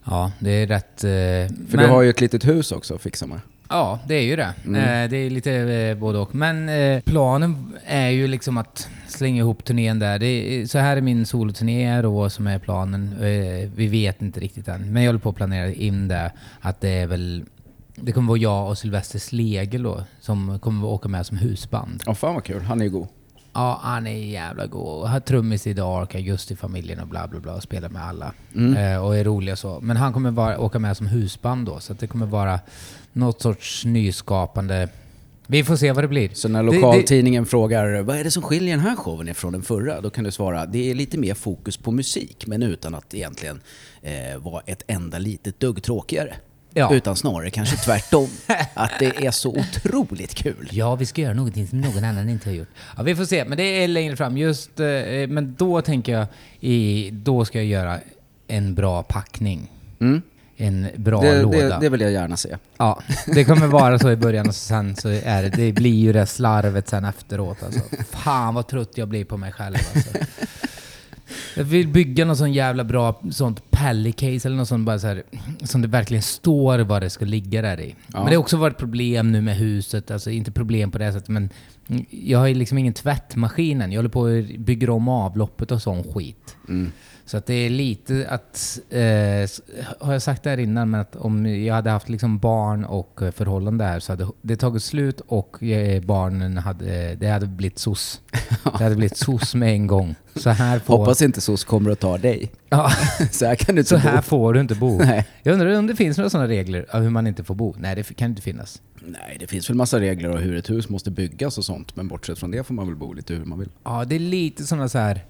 Ja, 0.06 0.32
det 0.40 0.52
är 0.52 0.68
rätt... 0.68 1.04
Eh, 1.04 1.56
För 1.70 1.78
du 1.78 1.86
har 1.88 2.02
ju 2.02 2.10
ett 2.10 2.22
litet 2.22 2.48
hus 2.48 2.72
också 2.72 2.96
att 2.96 3.02
fixa 3.02 3.26
med. 3.28 3.40
Ja, 3.70 4.00
det 4.08 4.16
är 4.16 4.22
ju 4.22 4.36
det. 4.36 4.54
Mm. 4.66 4.76
Eh, 5.04 5.10
det 5.10 5.18
är 5.18 5.30
lite 5.30 5.52
eh, 5.54 5.98
både 5.98 6.18
och. 6.20 6.36
Men 6.36 6.70
eh, 6.70 7.02
planen 7.02 7.74
är 7.86 8.10
ju 8.10 8.28
liksom 8.28 8.58
att 8.58 8.90
slänga 9.07 9.42
ihop 9.42 9.63
turnén 9.63 10.00
där. 10.00 10.19
Det 10.19 10.25
är, 10.27 10.65
så 10.65 10.77
här 10.77 10.98
är 10.98 11.01
min 11.01 11.25
soloturné 11.25 12.01
då 12.01 12.30
som 12.30 12.48
är 12.48 12.59
planen. 12.59 13.13
Eh, 13.13 13.69
vi 13.75 13.88
vet 13.88 14.21
inte 14.21 14.39
riktigt 14.39 14.68
än. 14.68 14.94
Men 14.94 15.04
jag 15.04 15.09
håller 15.09 15.19
på 15.19 15.30
att 15.30 15.36
planera 15.36 15.71
in 15.71 16.07
det. 16.07 16.31
Att 16.62 16.81
det 16.81 16.89
är 16.89 17.07
väl... 17.07 17.45
Det 17.95 18.12
kommer 18.12 18.27
vara 18.27 18.38
jag 18.38 18.69
och 18.69 18.77
Sylvester 18.77 19.19
Slegel 19.19 19.83
då 19.83 20.04
som 20.19 20.59
kommer 20.59 20.88
att 20.88 20.94
åka 20.94 21.09
med 21.09 21.25
som 21.25 21.38
husband. 21.38 22.04
Ja, 22.06 22.15
fan 22.15 22.33
vad 22.33 22.44
kul. 22.44 22.62
Han 22.62 22.81
är 22.81 22.86
ju 22.86 22.92
god. 22.92 23.07
Ja, 23.54 23.80
han 23.83 24.07
är 24.07 24.12
jävla 24.12 24.65
god. 24.65 25.07
Har 25.07 25.19
trummis 25.19 25.68
i 25.68 25.74
Dark, 25.74 26.15
Augusti-familjen 26.15 27.00
och 27.00 27.07
bla 27.07 27.27
bla 27.27 27.39
bla 27.39 27.54
och 27.54 27.63
spelar 27.63 27.89
med 27.89 28.04
alla. 28.04 28.33
Mm. 28.56 28.77
Eh, 28.77 29.06
och 29.06 29.18
är 29.18 29.24
rolig 29.24 29.51
och 29.51 29.59
så. 29.59 29.80
Men 29.81 29.98
han 29.98 30.13
kommer 30.13 30.31
vara, 30.31 30.59
åka 30.59 30.80
med 30.80 30.98
som 30.98 31.07
husband 31.07 31.65
då, 31.65 31.80
så 31.80 31.94
det 31.94 32.07
kommer 32.07 32.25
vara 32.25 32.59
något 33.13 33.42
sorts 33.42 33.86
nyskapande. 33.86 34.89
Vi 35.50 35.64
får 35.64 35.76
se 35.76 35.92
vad 35.92 36.04
det 36.04 36.08
blir. 36.08 36.30
Så 36.34 36.48
när 36.50 36.64
Det- 36.64 36.72
lokaltidningen 36.72 37.46
frågar 37.46 38.02
vad 38.02 38.18
är 38.18 38.24
det 38.24 38.32
som 38.32 38.44
skiljer 38.44 38.76
den 38.78 38.86
här 38.86 38.96
showen 38.96 39.28
ifrån 39.30 39.54
den 39.54 39.62
förra? 39.62 40.02
Då 40.02 40.10
kan 40.10 40.24
du 40.24 40.32
svara 40.32 40.66
det 40.66 40.92
är 40.92 40.96
lite 40.96 41.18
mer 41.18 41.34
fokus 41.34 41.78
på 41.78 41.92
musik 41.92 42.48
men 42.48 42.64
utan 42.64 42.96
att 42.96 43.14
egentligen 43.14 43.62
eh, 44.02 44.38
vara 44.38 44.62
ett 44.66 44.84
enda 44.88 45.18
litet 45.18 45.60
dugg 45.60 45.84
tråkigare. 45.84 46.36
Ja. 46.74 46.94
Utan 46.96 47.16
snarare 47.16 47.50
kanske 47.50 47.78
tvärtom. 47.78 48.28
att 48.74 48.92
det 49.00 49.26
är 49.26 49.32
så 49.32 49.50
otroligt 49.50 50.36
kul. 50.36 50.70
Ja, 50.72 50.96
vi 50.96 51.06
ska 51.06 51.22
göra 51.22 51.34
någonting 51.34 51.68
som 51.68 51.82
någon 51.82 52.04
annan 52.04 52.30
inte 52.30 52.50
har 52.50 52.56
gjort. 52.56 52.68
Ja, 52.98 53.04
vi 53.04 53.16
får 53.16 53.26
se. 53.26 53.46
Men 53.46 53.58
det 53.58 53.64
är 53.84 53.88
längre 53.88 54.16
fram. 54.16 54.38
Just, 54.38 54.80
eh, 54.80 54.88
men 55.28 55.56
då 55.58 55.82
tänker 55.82 56.12
jag, 56.14 56.28
i, 56.60 57.10
då 57.14 57.46
ska 57.46 57.58
jag 57.58 57.66
göra 57.68 58.00
en 58.48 58.76
bra 58.76 59.04
packning. 59.04 59.72
Mm. 60.00 60.22
En 60.59 60.88
bra 60.95 61.21
Det, 61.21 61.42
låda. 61.42 61.57
det, 61.57 61.77
det 61.81 61.89
vill 61.89 62.01
jag 62.01 62.12
gärna 62.12 62.38
se. 62.38 62.57
Ja, 62.77 63.01
det 63.25 63.45
kommer 63.45 63.68
vara 63.68 64.00
så 64.00 64.12
i 64.12 64.15
början 64.15 64.48
och 64.48 64.56
sen 64.56 64.95
så 64.95 65.09
är 65.09 65.44
det, 65.44 65.49
det 65.49 65.71
blir 65.71 65.95
ju 65.95 66.14
det 66.14 66.26
slarvet 66.26 66.90
sen 66.90 67.06
efteråt 67.06 67.64
alltså. 67.64 67.81
Fan 68.09 68.54
vad 68.56 68.68
trött 68.68 68.92
jag 68.97 69.07
blir 69.07 69.26
på 69.26 69.37
mig 69.37 69.52
själv 69.52 69.76
alltså. 69.95 70.09
Jag 71.56 71.64
vill 71.64 71.88
bygga 71.88 72.26
någon 72.26 72.38
sån 72.38 72.54
jävla 72.54 72.84
bra 72.84 73.22
sånt 73.31 73.72
pallicase 73.72 74.48
eller 74.48 74.57
något 74.57 74.68
sånt 74.68 74.86
bara 74.86 75.00
så 75.00 75.07
här, 75.07 75.24
som 75.64 75.81
det 75.81 75.88
verkligen 75.88 76.24
står 76.24 76.80
vad 76.80 77.02
det 77.02 77.10
ska 77.10 77.26
ligga 77.26 77.62
där 77.62 77.80
i. 77.80 77.96
Ja. 78.07 78.19
Men 78.19 78.26
det 78.26 78.36
har 78.36 78.42
också 78.42 78.57
varit 78.57 78.78
problem 78.78 79.31
nu 79.31 79.42
med 79.42 79.57
huset, 79.57 80.12
alltså 80.12 80.31
inte 80.31 80.52
problem 80.52 80.92
på 80.92 80.98
det 80.98 81.14
sättet 81.14 81.30
men 81.30 81.50
jag 82.10 82.40
har 82.40 82.48
ju 82.48 82.54
liksom 82.54 82.78
ingen 82.78 82.94
tvättmaskin 82.94 83.81
än. 83.81 83.92
Jag 83.92 83.98
håller 84.00 84.10
på 84.10 84.22
och 84.22 84.44
bygger 84.60 84.90
om 84.90 85.07
avloppet 85.07 85.72
och 85.72 85.81
sån 85.81 86.04
skit. 86.04 86.56
Mm. 86.69 86.92
Så 87.26 87.38
att 87.38 87.46
det 87.46 87.54
är 87.54 87.69
lite 87.69 88.28
att, 88.30 88.80
eh, 88.90 89.50
har 90.00 90.14
jag 90.14 90.22
sagt 90.22 90.44
det 90.44 90.50
här 90.50 90.57
innan, 90.57 90.90
men 90.90 91.02
att 91.02 91.16
om 91.16 91.46
jag 91.46 91.76
hade 91.76 91.90
haft 91.90 92.10
liksom 92.10 92.40
barn 92.40 92.86
och 92.86 93.22
förhållande 93.36 93.84
här 93.84 94.00
så 94.00 94.12
hade 94.12 94.28
det 94.42 94.56
tagit 94.56 94.84
slut 94.84 95.22
och 95.28 95.64
eh, 95.64 96.04
barnen 96.04 96.57
hade, 96.57 97.16
det 97.16 97.28
hade 97.28 97.48
blivit 97.48 97.80
SOS. 97.80 98.22
Det 98.64 98.84
hade 98.84 98.96
blivit 98.96 99.18
SOS 99.18 99.56
med 99.56 99.69
en 99.69 99.88
gång. 99.88 100.16
Så 100.38 100.50
här 100.50 100.80
får, 100.80 100.98
Hoppas 100.98 101.22
inte 101.22 101.42
SOS 101.42 101.64
kommer 101.64 101.92
att 101.92 102.00
ta 102.00 102.18
dig. 102.18 102.52
ja, 102.70 102.92
Så 103.32 103.46
här 103.46 103.56
kan 103.56 103.76
du 103.76 103.80
inte 103.82 103.90
så 103.90 103.96
bo. 103.96 104.02
här 104.02 104.22
får 104.22 104.54
du 104.54 104.60
inte 104.60 104.76
bo. 104.76 104.98
Nej. 104.98 105.28
Jag 105.44 105.54
undrar 105.54 105.80
om 105.80 105.88
det 105.88 105.96
finns 105.96 106.18
några 106.18 106.30
sådana 106.30 106.48
regler 106.50 106.86
av 106.92 107.02
hur 107.02 107.10
man 107.10 107.28
inte 107.28 107.44
får 107.44 107.56
bo? 107.56 107.76
Nej, 107.78 107.96
det 107.96 108.16
kan 108.16 108.30
inte 108.30 108.42
finnas. 108.42 108.82
Nej, 109.02 109.38
det 109.40 109.48
finns 109.48 109.70
väl 109.70 109.78
massa 109.78 110.00
regler 110.00 110.30
om 110.30 110.38
hur 110.38 110.56
ett 110.58 110.70
hus 110.70 110.90
måste 110.90 111.12
byggas 111.12 111.58
och 111.58 111.66
sånt. 111.66 111.96
Men 111.96 112.08
bortsett 112.08 112.40
från 112.40 112.52
det 112.52 112.64
får 112.64 112.74
man 112.74 112.88
väl 112.88 112.96
bo 112.96 113.14
lite 113.14 113.34
hur 113.34 113.46
man 113.46 113.60
vill. 113.60 113.70
Ja, 113.84 114.06
det 114.06 114.16
är 114.16 114.20
lite 114.20 114.64
sådana 114.66 114.90
så 114.90 114.98
här... 114.98 115.26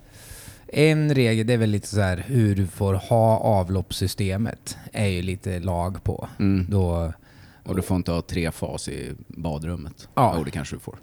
En 0.73 1.15
regel, 1.15 1.47
det 1.47 1.53
är 1.53 1.57
väl 1.57 1.69
lite 1.69 1.87
så 1.87 2.01
här 2.01 2.23
hur 2.27 2.55
du 2.55 2.67
får 2.67 2.93
ha 2.93 3.37
avloppssystemet. 3.37 4.77
är 4.93 5.07
ju 5.07 5.21
lite 5.21 5.59
lag 5.59 6.03
på. 6.03 6.27
Mm. 6.39 6.65
Då... 6.69 7.13
Och 7.63 7.75
du 7.75 7.81
får 7.81 7.97
inte 7.97 8.11
ha 8.11 8.21
tre 8.21 8.51
fas 8.51 8.87
i 8.89 9.11
badrummet. 9.27 10.07
Ja. 10.15 10.33
Jo, 10.37 10.43
det 10.43 10.51
kanske 10.51 10.75
du 10.75 10.79
får. 10.79 10.95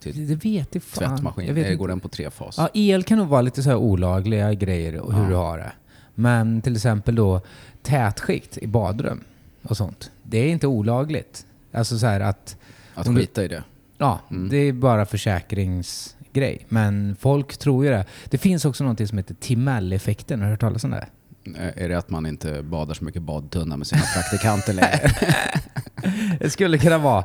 Till 0.00 0.26
Det 0.28 0.34
vet 0.44 0.74
jag 0.74 0.82
fan. 0.82 1.08
tvättmaskin. 1.10 1.46
Jag 1.46 1.54
vet 1.54 1.66
Det 1.68 1.74
går 1.74 1.88
den 1.88 2.00
på 2.00 2.08
tre 2.08 2.30
fas. 2.30 2.54
Ja, 2.58 2.68
el 2.74 3.02
kan 3.02 3.18
nog 3.18 3.28
vara 3.28 3.42
lite 3.42 3.62
så 3.62 3.68
här 3.68 3.76
olagliga 3.76 4.54
grejer 4.54 4.96
och 4.96 5.14
hur 5.14 5.22
Ja. 5.22 5.28
du 5.28 5.34
har 5.34 5.58
det. 5.58 5.72
Men 6.14 6.62
till 6.62 6.76
exempel 6.76 7.14
då 7.14 7.40
tätskikt 7.82 8.58
i 8.58 8.66
badrum 8.66 9.20
och 9.62 9.76
sånt. 9.76 10.10
Det 10.22 10.38
är 10.38 10.48
inte 10.48 10.66
olagligt. 10.66 11.46
Alltså 11.72 11.98
så 11.98 12.06
här 12.06 12.20
att... 12.20 12.56
Att 12.94 13.06
du- 13.06 13.16
skita 13.16 13.44
i 13.44 13.48
det. 13.48 13.64
Ja, 13.98 14.20
Mm. 14.30 14.48
det 14.48 14.56
är 14.56 14.72
bara 14.72 15.06
försäkrings... 15.06 16.16
grej. 16.32 16.66
Men 16.68 17.16
folk 17.20 17.56
tror 17.56 17.84
ju 17.84 17.90
det. 17.90 18.04
Det 18.30 18.38
finns 18.38 18.64
också 18.64 18.84
något 18.84 19.08
som 19.08 19.18
heter 19.18 19.34
Timell-effekten. 19.34 20.40
Har 20.40 20.46
du 20.46 20.50
hört 20.52 20.60
talas 20.60 20.84
om 20.84 20.90
det? 20.90 21.06
Eh, 21.44 21.82
Är 21.84 21.88
det 21.88 21.98
att 21.98 22.10
man 22.10 22.26
inte 22.26 22.62
badar 22.62 22.94
så 22.94 23.04
mycket 23.04 23.22
badtunna 23.22 23.76
med 23.76 23.86
sina 23.86 24.02
praktikanter 24.14 24.72
längre? 24.72 25.10
Det 26.40 26.50
skulle 26.50 26.78
kunna 26.78 26.98
vara. 26.98 27.24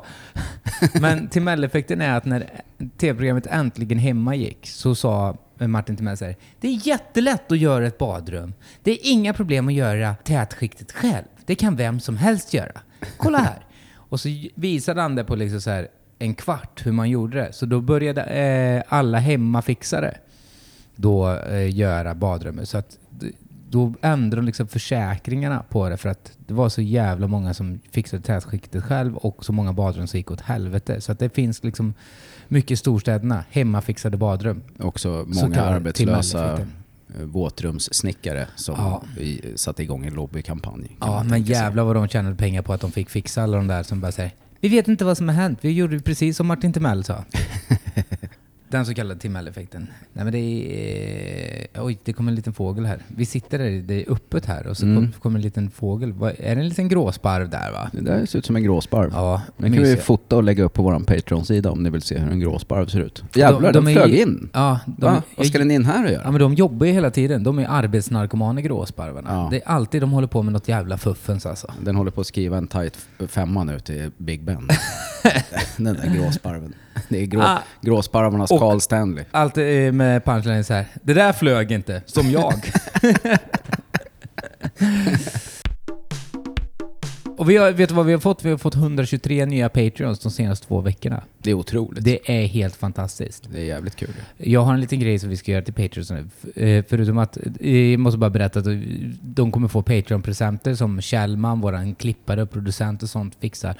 Men 1.00 1.28
Timell-effekten 1.28 2.00
är 2.00 2.16
att 2.16 2.24
när 2.24 2.50
tv-programmet 2.98 3.46
Äntligen 3.46 3.98
Hemma 3.98 4.34
gick 4.34 4.66
så 4.66 4.94
sa 4.94 5.36
Martin 5.58 5.96
Timell 5.96 6.16
så 6.16 6.24
här, 6.24 6.36
Det 6.60 6.68
är 6.68 6.86
jättelätt 6.86 7.52
att 7.52 7.58
göra 7.58 7.86
ett 7.86 7.98
badrum. 7.98 8.54
Det 8.82 8.90
är 8.90 8.98
inga 9.02 9.32
problem 9.32 9.68
att 9.68 9.74
göra 9.74 10.14
tätskiktet 10.24 10.92
själv. 10.92 11.24
Det 11.46 11.54
kan 11.54 11.76
vem 11.76 12.00
som 12.00 12.16
helst 12.16 12.54
göra. 12.54 12.80
Kolla 13.16 13.38
här. 13.38 13.58
Och 13.94 14.20
så 14.20 14.28
visade 14.54 15.02
han 15.02 15.14
det 15.14 15.24
på 15.24 15.36
liksom 15.36 15.60
så 15.60 15.70
här 15.70 15.88
en 16.18 16.34
kvart 16.34 16.86
hur 16.86 16.92
man 16.92 17.10
gjorde 17.10 17.38
det. 17.38 17.52
Så 17.52 17.66
då 17.66 17.80
började 17.80 18.22
eh, 18.22 18.82
alla 18.88 19.18
hemmafixare 19.18 20.18
då 20.96 21.32
eh, 21.36 21.76
göra 21.76 22.14
badrummet. 22.14 22.68
Så 22.68 22.78
att 22.78 22.98
då 23.70 23.94
ändrade 24.02 24.42
de 24.42 24.46
liksom 24.46 24.68
försäkringarna 24.68 25.62
på 25.68 25.88
det 25.88 25.96
för 25.96 26.08
att 26.08 26.32
det 26.46 26.54
var 26.54 26.68
så 26.68 26.82
jävla 26.82 27.26
många 27.26 27.54
som 27.54 27.80
fixade 27.90 28.22
tätskiktet 28.22 28.84
själv 28.84 29.16
och 29.16 29.44
så 29.44 29.52
många 29.52 29.72
badrum 29.72 30.06
som 30.06 30.18
gick 30.18 30.30
åt 30.30 30.40
helvete. 30.40 31.00
Så 31.00 31.12
att 31.12 31.18
det 31.18 31.34
finns 31.34 31.64
liksom 31.64 31.94
mycket 32.48 32.70
i 32.70 32.76
storstäderna, 32.76 33.44
hemmafixade 33.50 34.16
badrum. 34.16 34.62
Också 34.78 35.26
Så 35.32 35.40
många 35.44 35.62
arbetslösa 35.62 36.52
eh, 36.54 37.24
våtrumssnickare 37.24 38.46
som 38.56 38.74
Ja. 38.78 39.02
satte 39.56 39.82
igång 39.82 40.06
en 40.06 40.14
lobbykampanj. 40.14 40.96
Ja, 41.00 41.22
men 41.22 41.42
jävlar 41.42 41.84
vad 41.84 41.96
de 41.96 42.08
tjänade 42.08 42.36
pengar 42.36 42.62
på 42.62 42.72
att 42.72 42.80
de 42.80 42.92
fick 42.92 43.10
fixa 43.10 43.42
alla 43.42 43.56
de 43.56 43.66
där 43.66 43.82
som 43.82 44.00
bara 44.00 44.12
säger 44.12 44.32
Vi 44.60 44.68
vet 44.68 44.88
inte 44.88 45.04
vad 45.04 45.16
som 45.16 45.28
har 45.28 45.36
hänt, 45.36 45.58
vi 45.62 45.72
gjorde 45.72 45.98
precis 46.00 46.36
som 46.36 46.46
Martin 46.46 46.72
Timell 46.72 47.04
sa. 47.04 47.24
Den 48.70 48.86
så 48.86 48.94
kallade 48.94 49.20
Timell-effekten. 49.20 49.86
Nej 50.12 50.24
men 50.24 50.32
det 50.32 50.38
är... 50.38 51.66
eh, 51.80 51.84
Oj, 51.84 51.98
det 52.04 52.12
kommer 52.12 52.32
en 52.32 52.36
liten 52.36 52.52
fågel 52.52 52.86
här. 52.86 52.98
Vi 53.08 53.26
sitter 53.26 53.58
där, 53.58 53.70
det 53.70 53.94
är 53.94 54.12
öppet 54.12 54.46
här 54.46 54.66
och 54.66 54.76
så 54.76 54.84
Mm. 54.86 54.96
kom- 54.96 55.12
kommer 55.20 55.38
en 55.38 55.42
liten 55.42 55.70
fågel. 55.70 56.10
Är 56.38 56.54
det 56.54 56.60
en 56.60 56.68
liten 56.68 56.88
gråsparv 56.88 57.48
där 57.50 57.72
va? 57.72 57.90
Det 57.92 58.00
där 58.00 58.26
ser 58.26 58.38
ut 58.38 58.46
som 58.46 58.56
en 58.56 58.62
gråsparv. 58.62 59.10
Ja, 59.14 59.42
Den 59.56 59.72
kan 59.72 59.82
vi 59.82 59.96
fota 59.96 60.36
och 60.36 60.42
lägga 60.42 60.64
upp 60.64 60.72
på 60.72 60.82
vår 60.82 60.98
Patreon-sida 61.00 61.70
om 61.70 61.82
ni 61.82 61.90
vill 61.90 62.02
se 62.02 62.18
hur 62.18 62.30
en 62.32 62.40
gråsparv 62.40 62.86
ser 62.86 63.00
ut. 63.00 63.24
Jävlar, 63.34 63.60
De- 63.60 63.78
de, 63.78 63.84
de 63.84 63.90
är 63.90 63.94
flög 63.94 64.14
ju- 64.14 64.22
in. 64.22 64.48
Ja, 64.52 64.80
de, 64.86 65.04
Va? 65.06 65.22
Vad 65.36 65.46
ska 65.46 65.58
den 65.58 65.70
in 65.70 65.84
här 65.84 66.04
och 66.04 66.10
göra? 66.10 66.22
Ja 66.24 66.30
men 66.30 66.40
de 66.40 66.54
jobbar 66.54 66.86
ju 66.86 66.92
hela 66.92 67.10
tiden. 67.10 67.42
De 67.42 67.58
är 67.58 67.66
arbetsnarkomaner 67.68 68.62
gråsparvarna. 68.62 69.30
Ja. 69.32 69.48
Det 69.50 69.56
är 69.56 69.68
alltid 69.68 70.02
de 70.02 70.10
håller 70.12 70.28
på 70.28 70.42
med 70.42 70.52
något 70.52 70.68
jävla 70.68 70.98
fuffens 70.98 71.46
alltså. 71.46 71.72
Den 71.84 71.96
håller 71.96 72.10
på 72.10 72.20
att 72.20 72.26
skriva 72.26 72.56
en 72.58 72.66
tight 72.66 72.98
femma 73.28 73.64
nu 73.64 73.80
till 73.80 74.10
Big 74.16 74.42
Ben. 74.44 74.68
Den 75.76 75.94
där 75.94 76.14
gråsparven. 76.16 76.74
Det 77.08 77.22
är 77.22 77.26
grå, 77.26 77.40
Ah. 77.42 77.58
gråsparvarnas 77.80 78.48
Carl 78.50 78.80
Stanley. 78.80 79.24
Allt 79.30 79.56
med 79.92 80.24
punchline 80.24 80.64
så 80.64 80.74
här. 80.74 80.86
Det 81.02 81.14
där 81.14 81.32
flög 81.32 81.72
inte, 81.72 82.02
som 82.06 82.30
jag. 82.30 82.54
Och 87.36 87.50
vi 87.50 87.56
har, 87.56 87.72
vet 87.72 87.88
du 87.88 87.94
vad 87.94 88.06
vi 88.06 88.12
har 88.12 88.20
fått? 88.20 88.44
Vi 88.44 88.50
har 88.50 88.58
fått 88.58 88.74
123 88.74 89.46
nya 89.46 89.68
Patreons 89.68 90.18
de 90.20 90.30
senaste 90.32 90.66
två 90.66 90.80
veckorna. 90.80 91.22
Det 91.38 91.50
är 91.50 91.54
otroligt. 91.54 92.04
Det 92.04 92.30
är 92.42 92.46
helt 92.46 92.76
fantastiskt. 92.76 93.48
Det 93.52 93.60
är 93.60 93.64
jävligt 93.64 93.96
kul. 93.96 94.14
Jag 94.36 94.60
har 94.60 94.74
en 94.74 94.80
liten 94.80 95.00
grej 95.00 95.18
som 95.18 95.28
vi 95.30 95.36
ska 95.36 95.52
göra 95.52 95.62
till 95.62 95.74
Patreons 95.74 96.10
nu. 96.10 96.28
Eh, 96.66 96.84
Förutom 96.88 97.18
att, 97.18 97.38
eh, 97.60 97.76
jag 97.76 98.00
måste 98.00 98.18
bara 98.18 98.30
berätta 98.30 98.58
att 98.58 98.66
eh, 98.66 98.72
de 99.22 99.52
kommer 99.52 99.68
få 99.68 99.82
Patreon-presenter 99.82 100.74
som 100.74 101.00
Kjellman, 101.00 101.60
våran 101.60 101.94
klippare 101.94 102.42
och 102.42 102.50
producent 102.50 103.02
och 103.02 103.08
sånt 103.08 103.34
fixar. 103.40 103.74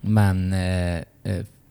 Men 0.00 0.54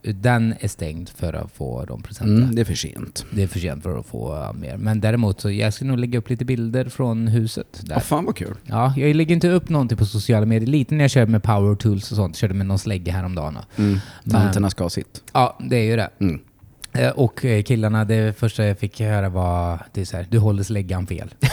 den 0.04 0.54
är 0.60 0.68
stängd 0.68 1.10
för 1.10 1.34
att 1.34 1.52
få 1.52 1.86
de 1.86 2.02
presenterna. 2.02 2.44
Mm, 2.44 2.56
det 2.56 2.62
är 2.62 2.66
för 2.66 2.74
sent. 2.74 3.26
Det 3.32 3.44
är 3.44 3.48
för 3.48 3.60
sent 3.60 3.84
för 3.84 4.00
att 4.00 4.06
få 4.06 4.54
mer. 4.54 4.78
Men 4.78 5.02
däremot 5.02 5.42
så 5.42 5.52
jag 5.52 5.74
ska 5.74 5.86
nog 5.86 6.00
lägga 6.00 6.20
upp 6.20 6.30
lite 6.30 6.46
bilder 6.46 6.90
från 6.90 7.28
huset 7.28 7.82
där. 7.82 7.96
Ja, 7.96 8.00
fan 8.00 8.26
vad 8.26 8.36
kul. 8.36 8.56
Ja, 8.64 8.94
jag 8.98 9.16
lägger 9.16 9.36
inte 9.36 9.50
upp 9.50 9.70
någonting 9.70 9.98
på 9.98 10.06
sociala 10.06 10.46
medier. 10.46 10.70
Lite 10.70 10.96
när 10.96 11.04
jag 11.04 11.12
kör 11.12 11.26
med 11.26 11.44
power 11.44 11.76
tools 11.76 12.12
och 12.12 12.18
sånt. 12.18 12.36
Körde 12.36 12.54
med 12.54 12.66
någon 12.66 12.80
slägga 12.80 13.14
häromdagen. 13.14 13.58
Mm. 13.76 14.00
Tanterna 14.32 14.70
ska 14.70 14.84
ha 14.84 14.90
sitt. 14.90 15.24
Ja, 15.34 15.58
det 15.60 15.76
är 15.78 15.84
ju 15.84 15.96
det. 15.96 16.10
Mm. 16.20 16.42
Eh, 16.94 17.10
Och 17.10 17.46
eh, 17.46 17.64
killarna, 17.64 18.06
det 18.06 18.38
första 18.40 18.66
jag 18.66 18.80
fick 18.80 19.00
höra 19.02 19.30
var 19.30 19.80
det 19.94 20.02
är 20.02 20.06
så 20.06 20.18
här, 20.18 20.28
du 20.30 20.40
håller 20.40 20.64
släggan 20.64 21.08
fel. 21.08 21.34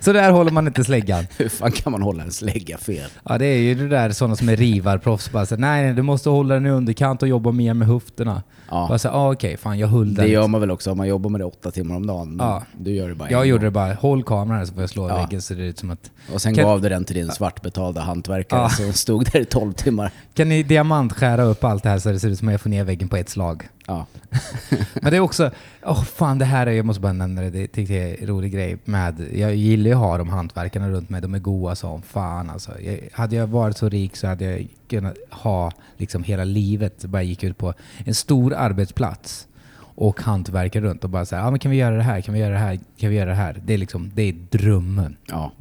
så 0.00 0.12
där 0.12 0.30
håller 0.30 0.50
man 0.50 0.66
inte 0.66 0.84
släggan. 0.84 1.26
Hur 1.36 1.48
fan 1.48 1.72
kan 1.72 1.92
man 1.92 2.02
hålla 2.02 2.22
en 2.22 2.30
slägga 2.32 2.78
fel? 2.78 3.10
Ja, 3.24 3.38
det 3.38 3.46
är 3.46 3.58
ju 3.58 3.74
det 3.74 3.88
där 3.88 4.10
sådana 4.10 4.36
som 4.36 4.48
är 4.48 4.56
rivarproffs. 4.56 5.30
Bara 5.32 5.46
så, 5.46 5.56
nej, 5.56 5.84
nej, 5.84 5.94
du 5.94 6.02
måste 6.02 6.28
hålla 6.28 6.54
den 6.54 6.66
i 6.66 6.70
underkant 6.70 7.22
och 7.22 7.28
jobba 7.28 7.52
mer 7.52 7.74
med 7.74 7.88
höfterna. 7.88 8.42
Ja. 8.70 8.86
Bara 8.88 8.98
så, 8.98 9.08
ah, 9.08 9.32
okej, 9.32 9.56
fan 9.56 9.78
jag 9.78 9.88
höll 9.88 10.14
den. 10.14 10.24
Det 10.24 10.30
gör 10.32 10.46
man 10.48 10.60
väl 10.60 10.70
också 10.70 10.90
om 10.90 10.96
man 10.98 11.08
jobbar 11.08 11.30
med 11.30 11.40
det 11.40 11.44
åtta 11.44 11.70
timmar 11.70 11.96
om 11.96 12.06
dagen. 12.06 12.36
Ja. 12.40 12.62
Du 12.78 12.90
gör 12.94 13.08
det 13.08 13.14
bara 13.14 13.30
Jag 13.30 13.46
gjorde 13.46 13.60
det 13.64 13.66
gång. 13.66 13.72
bara, 13.72 13.94
håll 13.94 14.22
kameran 14.22 14.58
här 14.58 14.64
så 14.66 14.72
får 14.72 14.82
jag 14.82 14.90
slå 14.90 15.08
Ja. 15.08 15.16
väggen 15.16 15.42
så 15.42 15.54
det 15.54 15.62
ut 15.62 15.78
som 15.78 15.90
att... 15.90 16.10
Och 16.34 16.42
sen 16.42 16.54
Kan- 16.54 16.64
gav 16.64 16.80
du 16.82 16.88
den 16.88 17.04
till 17.04 17.16
din 17.16 17.30
svartbetalda 17.30 18.00
hantverkare 18.00 18.60
Ja. 18.60 18.68
som 18.68 18.92
stod 18.92 19.24
där 19.32 19.40
i 19.40 19.44
12 19.44 19.72
timmar. 19.72 20.10
Kan 20.34 20.48
ni 20.48 20.62
diamantskära 20.62 21.42
upp 21.42 21.64
allt 21.64 21.82
det 21.82 21.88
här 21.88 21.98
så 21.98 22.08
det 22.08 22.20
ser 22.20 22.28
ut 22.28 22.38
som 22.38 22.48
att 22.48 22.52
jag 22.52 22.60
får 22.60 22.70
ner 22.70 22.84
väggen 22.84 23.08
på 23.08 23.16
ett 23.16 23.27
slag? 23.30 23.68
Ja. 23.86 24.06
Men 25.02 25.10
det 25.10 25.16
är 25.16 25.20
också, 25.20 25.50
åh 25.82 26.04
fan 26.04 26.38
det 26.38 26.44
här 26.44 26.66
är, 26.66 26.70
jag 26.70 26.86
måste 26.86 27.00
bara 27.00 27.12
nämna 27.12 27.40
det, 27.40 27.50
det 27.50 27.66
tyckte 27.66 27.94
jag 27.94 28.10
är 28.10 28.20
en 28.20 28.26
rolig 28.26 28.52
grej 28.52 28.78
med, 28.84 29.28
jag 29.34 29.54
gillar 29.54 29.86
ju 29.86 29.92
att 29.92 30.00
ha 30.00 30.18
de 30.18 30.28
hantverkarna 30.28 30.88
runt 30.88 31.10
mig, 31.10 31.20
de 31.20 31.34
är 31.34 31.38
goa 31.38 31.74
som 31.74 32.02
fan 32.02 32.50
alltså. 32.50 32.80
Jag, 32.80 32.98
hade 33.12 33.36
jag 33.36 33.46
varit 33.46 33.76
så 33.76 33.88
rik 33.88 34.16
så 34.16 34.26
hade 34.26 34.44
jag 34.44 34.68
kunnat 34.88 35.16
ha 35.30 35.72
liksom 35.96 36.22
hela 36.22 36.44
livet, 36.44 37.04
bara 37.04 37.22
gick 37.22 37.44
ut 37.44 37.58
på 37.58 37.74
en 38.04 38.14
stor 38.14 38.54
arbetsplats 38.54 39.48
och 39.80 40.20
hantverkare 40.20 40.84
runt 40.84 41.04
och 41.04 41.10
bara 41.10 41.26
säga, 41.26 41.42
ja 41.42 41.50
men 41.50 41.58
kan 41.60 41.70
vi 41.70 41.76
göra 41.76 41.96
det 41.96 42.02
här, 42.02 42.20
kan 42.20 42.34
vi 42.34 42.40
göra 42.40 42.52
det 42.52 42.58
här, 42.58 42.78
kan 42.98 43.10
vi 43.10 43.16
göra 43.16 43.30
det 43.30 43.36
här? 43.36 43.62
Det 43.64 43.74
är 43.74 43.78
liksom, 43.78 44.10
det 44.14 44.22
är 44.22 44.32
drömmen. 44.50 45.16
ja. 45.26 45.52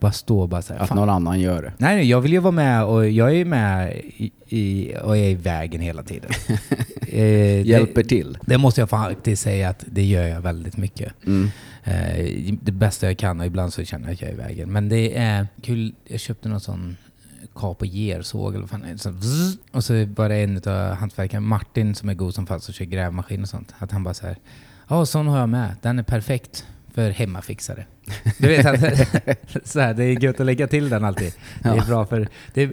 Bara 0.00 0.12
stå 0.12 0.40
och 0.40 0.48
bara 0.48 0.62
säga, 0.62 0.80
Att 0.80 0.88
fan. 0.88 0.96
någon 0.98 1.10
annan 1.10 1.40
gör 1.40 1.62
det. 1.62 1.72
Nej, 1.78 1.96
nej, 1.96 2.08
jag 2.08 2.20
vill 2.20 2.32
ju 2.32 2.38
vara 2.38 2.52
med 2.52 2.84
och 2.84 3.08
jag 3.08 3.28
är 3.28 3.34
ju 3.34 3.44
med 3.44 3.96
i, 3.96 4.32
i, 4.48 4.94
och 5.02 5.16
är 5.16 5.28
i 5.28 5.34
vägen 5.34 5.80
hela 5.80 6.02
tiden. 6.02 6.30
eh, 7.08 7.66
Hjälper 7.66 8.02
det, 8.02 8.08
till. 8.08 8.38
det 8.46 8.58
måste 8.58 8.80
jag 8.80 8.90
faktiskt 8.90 9.42
säga 9.42 9.68
att 9.68 9.84
det 9.86 10.04
gör 10.04 10.26
jag 10.26 10.40
väldigt 10.40 10.76
mycket. 10.76 11.12
Mm. 11.26 11.50
Eh, 11.84 12.54
det 12.62 12.72
bästa 12.72 13.06
jag 13.06 13.18
kan 13.18 13.40
och 13.40 13.46
ibland 13.46 13.72
så 13.72 13.84
känner 13.84 14.06
jag 14.06 14.14
att 14.14 14.20
jag 14.20 14.30
är 14.30 14.34
i 14.34 14.36
vägen. 14.36 14.72
Men 14.72 14.88
det 14.88 15.16
är 15.16 15.46
kul. 15.62 15.94
Jag 16.08 16.20
köpte 16.20 16.48
någon 16.48 16.60
sån 16.60 16.96
kap 17.54 17.80
och 17.80 17.86
gersåg 17.86 18.54
eller 18.54 18.60
vad 18.60 18.70
fan. 18.70 18.98
Så 18.98 19.12
zzz, 19.12 19.58
och 19.72 19.84
så 19.84 20.04
var 20.16 20.28
det 20.28 20.36
en 20.36 20.56
av 20.66 20.94
hantverkarna, 20.94 21.40
Martin 21.46 21.94
som 21.94 22.08
är 22.08 22.14
god 22.14 22.34
som 22.34 22.46
fan, 22.46 22.60
som 22.60 22.74
kör 22.74 22.84
grävmaskin 22.84 23.42
och 23.42 23.48
sånt. 23.48 23.74
Att 23.78 23.92
han 23.92 24.04
bara 24.04 24.14
så 24.14 24.26
här, 24.26 24.36
ja 24.88 25.06
sån 25.06 25.26
har 25.26 25.38
jag 25.38 25.48
med. 25.48 25.74
Den 25.82 25.98
är 25.98 26.02
perfekt 26.02 26.66
för 26.94 27.10
hemmafixare. 27.10 27.86
Du 28.38 28.48
vet, 28.48 28.66
att, 28.66 28.80
så 29.68 29.80
här, 29.80 29.94
det 29.94 30.04
är 30.04 30.24
gött 30.24 30.40
att 30.40 30.46
lägga 30.46 30.66
till 30.66 30.88
den 30.88 31.04
alltid. 31.04 31.32
Det 31.62 31.68
är 31.68 31.76
Ja. 31.76 31.84
bra 31.88 32.06
för, 32.06 32.28
det 32.54 32.62
är, 32.62 32.70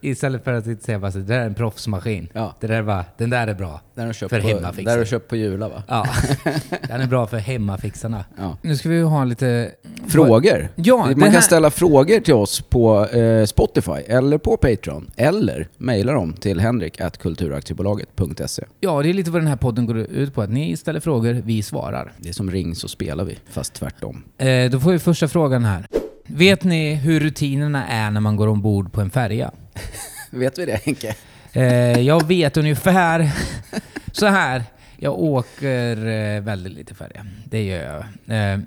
istället 0.00 0.44
för 0.44 0.52
att 0.52 0.66
inte 0.66 0.84
säga 0.84 0.98
bara 0.98 1.12
så, 1.12 1.18
det 1.18 1.24
där 1.24 1.38
är 1.38 1.46
en 1.46 1.54
proffsmaskin. 1.54 2.28
Ja. 2.32 2.56
Det 2.60 2.66
där 2.66 2.74
är 2.78 2.82
bara, 2.82 3.04
den 3.16 3.30
där 3.30 3.46
är 3.46 3.54
bra. 3.54 3.80
Den 3.94 4.02
har 4.04 4.08
du 4.08 4.14
köpt 4.14 4.30
För 4.30 4.40
på, 4.40 4.48
hemmafixare. 4.48 4.84
där 4.84 4.92
har 4.92 4.98
du 4.98 5.06
köpt 5.10 5.28
på 5.28 5.36
Jula 5.36 5.68
va? 5.68 5.82
Ja, 5.88 6.06
den 6.88 7.00
är 7.00 7.06
bra 7.06 7.26
för 7.26 7.38
hemmafixarna. 7.38 8.24
Ja. 8.38 8.56
Nu 8.62 8.76
ska 8.76 8.88
vi 8.88 9.02
ha 9.02 9.24
lite... 9.24 9.70
Frågor? 10.08 10.68
Ja, 10.74 10.96
Man 10.96 11.14
kan 11.14 11.22
här- 11.32 11.40
ställa 11.40 11.70
frågor 11.70 12.20
till 12.20 12.34
oss 12.34 12.60
på 12.60 13.06
eh, 13.06 13.44
Spotify 13.44 13.92
eller 14.06 14.38
på 14.38 14.56
Patreon. 14.56 15.10
Eller 15.16 15.68
mejla 15.78 16.12
dem 16.12 16.32
till 16.32 16.60
henrik.kulturaktiebolaget.se. 16.60 18.64
Ja, 18.80 19.02
det 19.02 19.08
är 19.08 19.12
lite 19.14 19.30
vad 19.30 19.40
den 19.42 19.48
här 19.48 19.56
podden 19.56 19.86
går 19.86 19.98
ut 19.98 20.34
på. 20.34 20.42
Att 20.42 20.50
ni 20.50 20.76
ställer 20.76 21.00
frågor, 21.00 21.42
vi 21.44 21.62
svarar. 21.62 22.12
Det 22.18 22.28
är 22.28 22.32
som 22.32 22.50
ring 22.50 22.74
så 22.74 22.88
spelar 22.88 23.24
vi, 23.24 23.38
fast 23.50 23.74
tvärtom. 23.74 24.24
Eh, 24.40 24.70
då 24.70 24.80
får 24.80 24.92
vi 24.92 24.98
första 24.98 25.28
frågan 25.28 25.64
här. 25.64 25.86
Vet 26.26 26.64
ni 26.64 26.94
hur 26.94 27.20
rutinerna 27.20 27.86
är 27.86 28.10
när 28.10 28.20
man 28.20 28.36
går 28.36 28.46
ombord 28.46 28.92
på 28.92 29.00
en 29.00 29.10
färja? 29.10 29.50
Vet 30.30 30.58
vi 30.58 30.66
det 30.66 30.80
Henke? 30.84 31.14
Eh, 31.52 32.00
jag 32.00 32.26
vet 32.26 32.56
ungefär 32.56 33.30
så 34.12 34.26
här. 34.26 34.64
Jag 34.96 35.18
åker 35.18 36.06
eh, 36.06 36.40
väldigt 36.40 36.72
lite 36.72 36.94
färja. 36.94 37.26
Det 37.44 37.62
gör 37.64 38.04
jag. 38.26 38.54
Eh, 38.54 38.60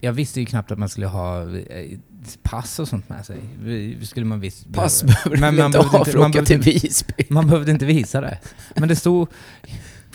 jag 0.00 0.12
visste 0.12 0.40
ju 0.40 0.46
knappt 0.46 0.70
att 0.70 0.78
man 0.78 0.88
skulle 0.88 1.06
ha 1.06 1.42
eh, 1.42 1.98
pass 2.42 2.78
och 2.78 2.88
sånt 2.88 3.08
med 3.08 3.26
sig. 3.26 3.36
Vi- 3.62 3.98
Skulle 4.06 4.26
man 4.26 4.40
visst 4.40 4.72
Pass 4.72 5.02
behöver 5.02 5.36
man 5.36 5.66
inte 5.66 5.78
ha 5.78 6.04
för 6.04 6.18
att 6.24 6.30
åka 6.30 6.44
till 6.44 6.58
Visby. 6.60 7.24
Man 7.28 7.46
behövde 7.46 7.70
inte 7.72 7.84
visa 7.86 8.20
det. 8.20 8.38
Men 8.76 8.88
det 8.88 8.96
stod... 8.96 9.28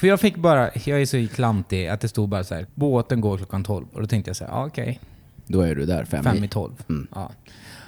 För 0.03 0.07
jag 0.07 0.19
fick 0.19 0.36
bara... 0.38 0.69
Jag 0.86 1.01
är 1.01 1.05
så 1.05 1.27
klantig 1.36 1.88
att 1.88 2.01
det 2.01 2.07
stod 2.07 2.29
bara 2.29 2.43
så 2.43 2.55
här. 2.55 2.67
Båten 2.75 3.22
går 3.22 3.38
klockan 3.38 3.63
12. 3.63 3.86
Och 3.93 4.01
då 4.01 4.07
tänkte 4.07 4.29
jag 4.29 4.36
så 4.36 4.43
här, 4.45 4.51
ja, 4.51 4.65
okej. 4.65 5.00
Då 5.48 5.62
är 5.62 5.75
du 5.75 5.86
där 5.86 6.05
fem, 6.05 6.24
Fem 6.24 6.43
i. 6.43 6.48
12. 6.48 6.72
Mm. 6.89 7.07
Ja. 7.15 7.31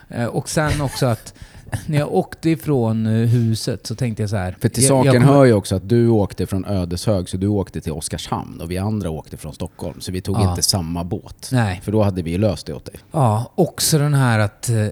Eh, 0.09 0.25
Och 0.25 0.49
sen 0.49 0.81
också 0.81 1.05
att 1.05 1.33
när 1.87 1.97
jag 1.99 2.13
åkte 2.13 2.49
ifrån 2.49 3.05
eh, 3.05 3.11
huset 3.27 3.87
så 3.87 3.95
tänkte 3.95 4.23
jag 4.23 4.29
så 4.29 4.35
här. 4.35 4.55
För 4.61 4.69
till 4.69 4.87
saken 4.87 5.13
jag 5.13 5.21
kommer- 5.23 5.33
hör 5.37 5.45
ju 5.45 5.53
också 5.53 5.75
att 5.75 5.89
du 5.89 6.07
åkte 6.07 6.45
från 6.47 6.65
Ödeshög, 6.65 7.29
så 7.29 7.37
du 7.37 7.47
åkte 7.47 7.81
till 7.81 7.91
Oskarshamn 7.91 8.61
och 8.61 8.71
vi 8.71 8.77
andra 8.77 9.09
åkte 9.09 9.37
från 9.37 9.53
Stockholm. 9.53 10.01
Så 10.01 10.11
vi 10.11 10.21
tog 10.21 10.35
Ja. 10.37 10.49
inte 10.49 10.61
samma 10.63 11.03
båt. 11.03 11.49
Nej. 11.51 11.81
För 11.83 11.91
då 11.91 12.03
hade 12.03 12.21
vi 12.21 12.37
löst 12.37 12.65
det 12.67 12.73
åt 12.73 12.85
dig. 12.85 12.95
Ja, 13.11 13.51
också 13.55 13.97
den 13.97 14.13
här 14.13 14.39
att 14.39 14.69
eh, 14.69 14.87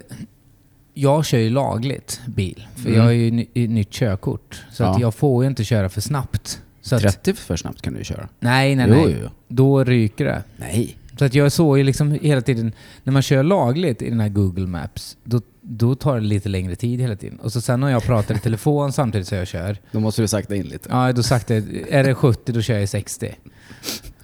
jag 0.93 1.25
kör 1.25 1.37
ju 1.37 1.49
lagligt 1.49 2.21
bil. 2.25 2.67
För 2.75 2.85
Mm. 2.87 2.97
jag 2.97 3.03
har 3.03 3.11
ju 3.11 3.31
ny, 3.31 3.67
nytt 3.67 3.91
körkort. 3.91 4.63
Så 4.71 4.83
att 4.83 4.95
Ja. 4.95 5.01
jag 5.01 5.13
får 5.15 5.43
ju 5.43 5.49
inte 5.49 5.63
köra 5.63 5.89
för 5.89 6.01
snabbt 6.01 6.61
Så 6.83 6.95
att, 6.95 7.01
30 7.01 7.33
för 7.33 7.55
snabbt 7.55 7.81
kan 7.81 7.93
du 7.93 8.03
köra. 8.03 8.29
nej, 8.39 8.75
nej, 8.75 8.87
nej. 8.87 9.05
jo, 9.09 9.17
jo. 9.23 9.29
Då 9.47 9.83
ryker 9.83 10.25
det. 10.25 10.43
Nej. 10.57 10.97
Så 11.19 11.25
att 11.25 11.33
jag 11.33 11.51
såg 11.51 11.77
ju 11.77 11.83
liksom 11.83 12.11
hela 12.11 12.41
tiden, 12.41 12.71
när 13.03 13.13
man 13.13 13.21
kör 13.21 13.43
lagligt 13.43 14.01
i 14.01 14.09
den 14.09 14.19
här 14.19 14.29
Google 14.29 14.67
Maps, 14.67 15.17
då, 15.23 15.41
då 15.61 15.95
tar 15.95 16.15
det 16.15 16.25
lite 16.25 16.49
längre 16.49 16.75
tid 16.75 17.01
hela 17.01 17.15
tiden. 17.15 17.39
Och 17.39 17.51
så 17.53 17.61
sen 17.61 17.79
när 17.79 17.89
jag 17.89 18.03
pratar 18.03 18.35
i 18.35 18.39
telefon 18.39 18.93
samtidigt 18.93 19.27
som 19.27 19.37
jag 19.37 19.47
kör, 19.47 19.77
Då 19.91 19.99
måste 19.99 20.21
du 20.21 20.27
sakta 20.27 20.55
in 20.55 20.65
lite. 20.65 20.89
ja 20.91 21.13
då 21.13 21.21
det, 21.47 21.63
är 21.89 22.03
det 22.03 22.15
70 22.15 22.51
då 22.51 22.61
kör 22.61 22.73
jag 22.73 22.83
i 22.83 22.87
60. 22.87 23.35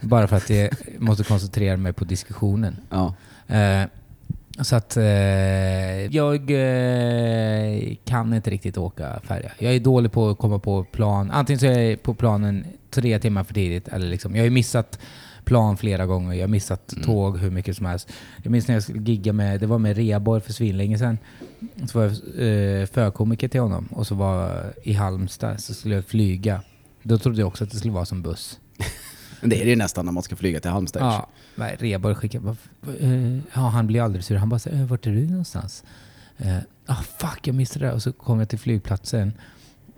Bara 0.01 0.28
för 0.28 0.36
att 0.36 0.50
jag 0.50 0.70
måste 0.98 1.24
koncentrera 1.24 1.78
mig 1.78 1.94
på 1.94 2.06
diskussionen. 2.06 2.78
Ja. 2.89 3.16
Eh, 3.48 3.84
så 4.62 4.75
att 4.75 4.98
eh, 4.98 5.06
jag 6.16 6.36
eh, 6.51 7.96
kan 8.06 8.34
inte 8.34 8.50
riktigt 8.50 8.78
åka 8.78 9.20
färja. 9.24 9.51
Jag 9.60 9.75
är 9.75 9.80
dålig 9.80 10.12
på 10.12 10.30
att 10.30 10.38
komma 10.38 10.60
på 10.60 10.84
plan. 10.84 11.32
Antingen 11.32 11.60
så 11.60 11.66
är 11.66 11.80
jag 11.89 12.04
på 12.04 12.13
planen 12.13 12.66
tre 12.89 13.20
timmar 13.20 13.44
för 13.44 13.54
tidigt, 13.54 13.88
eller 13.88 14.08
liksom, 14.08 14.36
jag 14.36 14.42
har 14.42 14.46
ju 14.46 14.51
missat 14.51 15.00
plan 15.44 15.78
flera 15.78 16.06
gånger. 16.06 16.34
Jag 16.34 16.42
har 16.44 16.48
missat 16.48 16.94
Mm. 16.94 17.04
tåg 17.06 17.38
hur 17.39 17.51
mycket 17.51 17.78
som 17.78 17.86
helst. 17.86 18.10
Jag 18.44 18.51
minns 18.51 18.68
när 18.68 18.75
jag 18.75 18.84
skulle 18.84 19.01
gigga 19.01 19.34
med, 19.34 19.60
det 19.60 19.66
var 19.68 19.80
med 19.80 19.98
Reborg 19.98 20.42
för 20.42 20.54
svinlänge 20.54 20.98
sedan. 20.98 21.18
Så 21.86 22.00
var 22.00 22.06
jag 22.06 22.12
eh, 22.82 22.86
förkomiker 22.86 23.48
till 23.48 23.62
honom 23.62 23.88
och 23.92 24.08
så 24.08 24.16
var 24.16 24.74
i 24.84 24.94
Halmstad, 24.94 25.60
så 25.60 25.74
skulle 25.74 25.96
jag 25.96 26.06
flyga. 26.06 26.62
Då 27.04 27.18
trodde 27.18 27.39
jag 27.39 27.48
också 27.48 27.63
att 27.63 27.72
det 27.72 27.78
skulle 27.78 27.94
vara 27.94 28.06
som 28.06 28.22
buss. 28.22 28.60
Men 29.41 29.50
det 29.50 29.62
är 29.62 29.63
det 29.63 29.69
ju 29.69 29.75
nästan 29.75 30.05
när 30.05 30.12
man 30.12 30.24
ska 30.24 30.36
flyga 30.36 30.60
till 30.60 30.72
Halmstad. 30.72 31.01
Ja, 31.03 31.29
nej, 31.55 31.75
Reborg 31.79 32.15
skickade 32.15 32.43
bara, 32.43 32.96
eh, 33.00 33.38
ja 33.53 33.62
han 33.62 33.88
blir 33.88 34.01
aldrig 34.01 34.24
sur. 34.24 34.36
Han 34.36 34.50
bara 34.50 34.60
säger, 34.60 34.86
vart 34.86 35.08
är 35.08 35.12
du 35.12 35.27
någonstans? 35.27 35.84
Eh, 36.38 36.58
ah 36.86 37.03
fuck, 37.19 37.48
jag 37.48 37.55
missade 37.55 37.86
det. 37.86 37.93
Och 37.93 38.01
så 38.03 38.12
kom 38.12 38.39
jag 38.39 38.50
till 38.50 38.60
flygplatsen. 38.60 39.34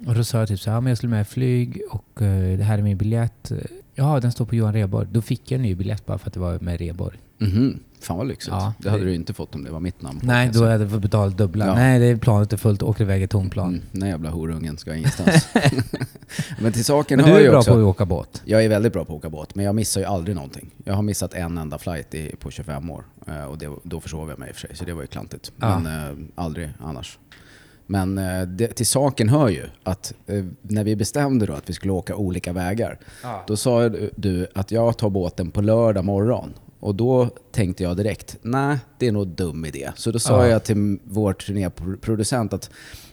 Och 0.08 0.16
då 0.16 0.24
sa 0.24 0.40
jag 0.40 0.48
typ 0.48 0.60
så 0.60 0.70
här, 0.70 0.78
ja, 0.78 0.82
men 0.82 0.90
jag 0.90 0.98
skulle 0.98 1.10
med 1.10 1.28
flyg 1.28 1.82
och 1.92 2.22
eh, 2.22 2.58
det 2.58 2.64
här 2.64 2.78
är 2.78 2.82
min 2.82 2.98
biljett. 2.98 3.52
Ja, 3.96 4.20
den 4.20 4.32
står 4.32 4.46
på 4.46 4.56
Johan 4.56 4.74
Reborg. 4.74 5.08
Då 5.12 5.22
fick 5.22 5.52
jag 5.52 5.56
en 5.56 5.62
ny 5.62 5.76
biljett 5.76 6.06
bara 6.06 6.18
för 6.18 6.28
att 6.28 6.34
det 6.34 6.40
var 6.40 6.60
med 6.60 6.80
Reborg. 6.80 7.18
Mhm. 7.38 7.80
Fan 8.02 8.18
vad 8.18 8.28
lyxigt. 8.28 8.52
Ja, 8.52 8.74
det 8.78 8.90
hade 8.90 9.02
det- 9.02 9.06
du 9.06 9.12
ju 9.12 9.16
inte 9.16 9.34
fått 9.34 9.56
om 9.56 9.64
det 9.64 9.72
var 9.72 9.80
mitt 9.80 10.02
namn. 10.02 10.20
Nej, 10.24 10.50
då 10.54 10.66
hade 10.66 10.84
jag 10.84 10.92
fått 10.92 11.02
betala 11.02 11.30
dubbla. 11.32 11.66
Ja. 11.66 11.76
Nej, 11.76 12.00
det 12.00 12.06
är 12.06 12.16
planet 12.16 12.54
är 12.54 12.58
fullt, 12.58 12.84
åker 12.84 13.04
iväg 13.04 13.24
i 13.24 13.28
tom 13.28 13.50
plan. 13.50 13.70
Mm, 13.70 13.82
den 13.92 14.10
jävla 14.10 14.30
horungen 14.30 14.78
ska 14.78 14.96
ingenstans. 14.96 15.48
men 16.60 16.72
till 16.72 16.86
saken 16.86 17.18
Men 17.18 17.26
hör 17.26 17.34
du 17.34 17.40
är 17.40 17.44
ju 17.44 17.50
bra 17.50 17.60
också... 17.60 17.72
på 17.74 17.80
att 17.80 17.84
åka 17.86 18.06
båt. 18.06 18.42
Jag 18.46 18.64
är 18.66 18.70
väldigt 18.70 18.94
bra 18.94 19.06
på 19.06 19.14
att 19.14 19.18
åka 19.18 19.30
båt, 19.30 19.56
men 19.56 19.66
jag 19.66 19.76
missar 19.76 20.02
ju 20.02 20.08
aldrig 20.08 20.36
någonting. 20.36 20.72
Jag 20.84 20.94
har 20.94 21.02
missat 21.02 21.34
en 21.34 21.58
enda 21.58 21.78
flight 21.78 22.14
i, 22.14 22.36
på 22.40 22.52
25 22.52 22.90
år. 22.90 23.04
Eh, 23.28 23.44
och 23.44 23.58
det, 23.58 23.70
då 23.84 24.00
försov 24.00 24.30
jag 24.30 24.40
mig 24.40 24.50
i 24.50 24.52
och 24.52 24.56
för 24.56 24.68
sig, 24.68 24.76
så 24.76 24.86
det 24.86 24.94
var 24.94 25.02
ju 25.02 25.08
klantigt. 25.08 25.52
Ja. 25.60 25.80
Men 25.80 26.10
eh, 26.10 26.18
aldrig 26.36 26.70
annars. 26.80 27.20
Men 27.88 28.18
eh, 28.18 28.42
det, 28.42 28.68
till 28.68 28.88
saken 28.88 29.30
hör 29.30 29.50
ju 29.50 29.64
att 29.84 30.14
eh, 30.28 30.46
när 30.62 30.84
vi 30.84 30.96
bestämde 30.96 31.46
då 31.46 31.54
att 31.54 31.70
vi 31.70 31.74
skulle 31.74 31.94
åka 31.94 32.16
olika 32.16 32.54
vägar, 32.54 33.00
då 33.48 33.58
sa 33.58 33.90
du 34.16 34.48
att 34.56 34.72
jag 34.72 34.98
tar 34.98 35.10
båten 35.10 35.52
på 35.52 35.62
lördag 35.62 36.06
morgon. 36.06 36.54
Och 36.82 36.96
då 36.96 37.30
tänkte 37.52 37.84
jag 37.84 37.98
direkt, 37.98 38.38
nej 38.42 38.78
det 38.98 39.08
är 39.08 39.12
nog 39.12 39.28
dum 39.28 39.66
idé. 39.66 39.92
Så 39.96 40.12
då 40.12 40.20
sa 40.20 40.46
Ja. 40.46 40.52
jag 40.52 40.64
till 40.64 40.98
vår 41.04 41.34
turnéproducent 41.34 42.54
att 42.54 42.70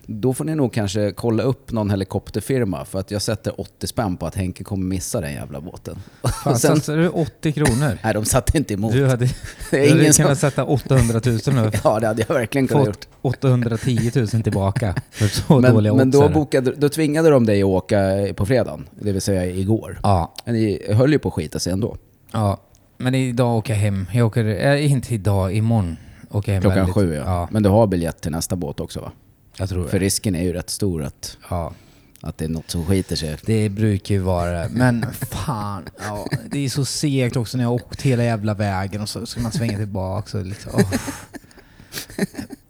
då 0.06 0.34
får 0.34 0.44
ni 0.44 0.54
nog 0.54 0.72
kanske 0.72 1.12
kolla 1.12 1.42
upp 1.42 1.72
någon 1.72 1.90
helikopterfirma 1.90 2.84
för 2.84 2.98
att 3.00 3.10
jag 3.10 3.22
sätter 3.22 3.60
80 3.60 3.86
spänn 3.86 4.16
på 4.16 4.26
att 4.26 4.34
Henke 4.34 4.64
kommer 4.64 4.86
missa 4.86 5.20
den 5.20 5.32
jävla 5.32 5.60
båten. 5.60 5.96
Fan, 6.44 6.58
sen, 6.58 6.76
satsade 6.76 7.02
du 7.02 7.08
80 7.08 7.52
kronor? 7.52 7.98
nej, 8.04 8.14
de 8.14 8.24
satte 8.24 8.58
inte 8.58 8.74
emot. 8.74 8.92
Du 8.92 9.06
hade, 9.06 9.24
du 9.70 9.88
hade 9.90 10.12
som- 10.12 10.22
kunnat 10.24 10.38
sätta 10.38 10.64
800 10.64 11.20
000 11.26 11.38
nu. 11.46 11.70
Ja, 11.84 12.00
det 12.00 12.06
hade 12.06 12.24
jag 12.28 12.34
verkligen 12.34 12.68
kunnat 12.68 12.86
gjort. 12.86 13.04
Fått 13.22 13.44
810 13.44 14.10
000 14.14 14.26
tillbaka 14.28 14.94
för 15.10 15.26
så 15.28 15.60
Men, 15.60 15.74
dåliga 15.74 15.94
men 15.94 16.10
då, 16.10 16.28
bokade, 16.28 16.72
då 16.76 16.88
tvingade 16.88 17.30
de 17.30 17.46
dig 17.46 17.60
att 17.62 17.66
åka 17.66 18.26
på 18.36 18.46
fredagen, 18.46 18.88
det 19.00 19.12
vill 19.12 19.22
säga 19.22 19.46
igår. 19.46 20.00
Ja, 20.02 20.34
Men 20.44 20.54
ni 20.54 20.82
höll 20.92 21.12
ju 21.12 21.18
på 21.18 21.28
att 21.28 21.34
skita 21.34 21.58
sig 21.58 21.72
ändå. 21.72 21.96
ja. 22.32 22.60
Men 22.98 23.14
idag 23.14 23.56
åker 23.56 23.72
jag 23.72 23.80
hem. 23.80 24.06
Jag 24.12 24.26
åker, 24.26 24.44
äh, 24.44 24.92
inte 24.92 25.14
idag, 25.14 25.54
imorgon 25.54 25.96
åker 26.30 26.52
jag 26.52 26.54
hem 26.54 26.62
Klockan 26.62 26.78
väldigt- 26.78 26.94
sju 26.94 27.14
ja. 27.14 27.22
ja. 27.26 27.48
Men 27.50 27.62
du 27.62 27.68
har 27.68 27.86
biljett 27.86 28.20
till 28.20 28.30
nästa 28.32 28.56
båt 28.56 28.80
också 28.80 29.00
va? 29.00 29.12
Jag 29.56 29.68
tror 29.68 29.86
För 29.88 29.98
det. 29.98 30.04
risken 30.04 30.34
är 30.34 30.42
ju 30.42 30.52
rätt 30.52 30.70
stor 30.70 31.02
att, 31.04 31.36
Ja, 31.50 31.72
att 32.20 32.38
det 32.38 32.44
är 32.44 32.48
något 32.48 32.70
som 32.70 32.86
skiter 32.86 33.16
sig. 33.16 33.36
det 33.44 33.68
brukar 33.68 34.14
ju 34.14 34.20
vara 34.20 34.50
det. 34.50 34.68
Men 34.72 35.06
fan, 35.12 35.82
ja, 36.06 36.26
det 36.50 36.58
är 36.64 36.68
så 36.68 36.84
segt 36.84 37.36
också 37.36 37.56
när 37.56 37.64
jag 37.64 37.68
har 37.70 37.74
åkt 37.74 38.02
hela 38.02 38.24
jävla 38.24 38.54
vägen 38.54 39.00
och 39.00 39.08
så 39.08 39.26
ska 39.26 39.40
man 39.40 39.52
svänga 39.52 39.78
tillbaka. 39.78 40.38
Och 40.38 40.46
liksom, 40.46 40.72
åh. 40.74 40.92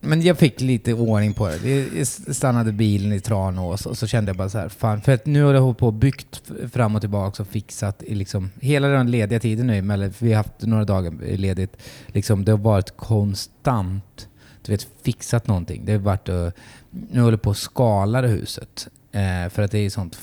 Men 0.08 0.22
jag 0.22 0.38
fick 0.38 0.60
lite 0.60 0.94
ordning 0.94 1.34
på 1.34 1.48
det. 1.48 1.86
Jag 1.96 2.06
stannade 2.36 2.72
bilen 2.72 3.12
i 3.12 3.20
Tranås 3.20 3.86
och 3.86 3.98
så 3.98 4.06
kände 4.06 4.28
jag 4.28 4.36
bara 4.36 4.48
så 4.48 4.58
här, 4.58 4.68
fan, 4.68 5.00
för 5.00 5.12
att 5.12 5.26
nu 5.26 5.42
har 5.42 5.54
jag 5.54 5.60
hållit 5.60 5.78
på 5.78 5.86
och 5.86 5.92
byggt 5.92 6.42
fram 6.72 6.94
och 6.94 7.00
tillbaka 7.00 7.42
och 7.42 7.48
fixat 7.48 8.02
i 8.02 8.14
liksom, 8.14 8.50
hela 8.60 8.88
den 8.88 9.10
lediga 9.10 9.40
tiden 9.40 9.66
nu, 9.66 9.82
mellan, 9.82 10.12
vi 10.18 10.32
har 10.32 10.36
haft 10.36 10.60
några 10.60 10.84
dagar 10.84 11.36
ledigt, 11.36 11.76
liksom, 12.06 12.44
det 12.44 12.52
har 12.52 12.58
varit 12.58 12.96
konstant, 12.96 14.28
du 14.62 14.72
vet, 14.72 14.88
fixat 15.02 15.46
någonting. 15.46 15.82
Det 15.84 15.92
har 15.92 15.98
varit, 15.98 16.28
nu 16.90 17.20
håller 17.20 17.32
jag 17.32 17.42
på 17.42 17.50
att 17.50 17.56
skala 17.56 18.22
det 18.22 18.28
huset. 18.28 18.88
Eh, 19.12 19.50
för 19.50 19.62
att 19.62 19.70
det 19.70 19.78
är 19.78 19.90
sånt, 19.90 20.18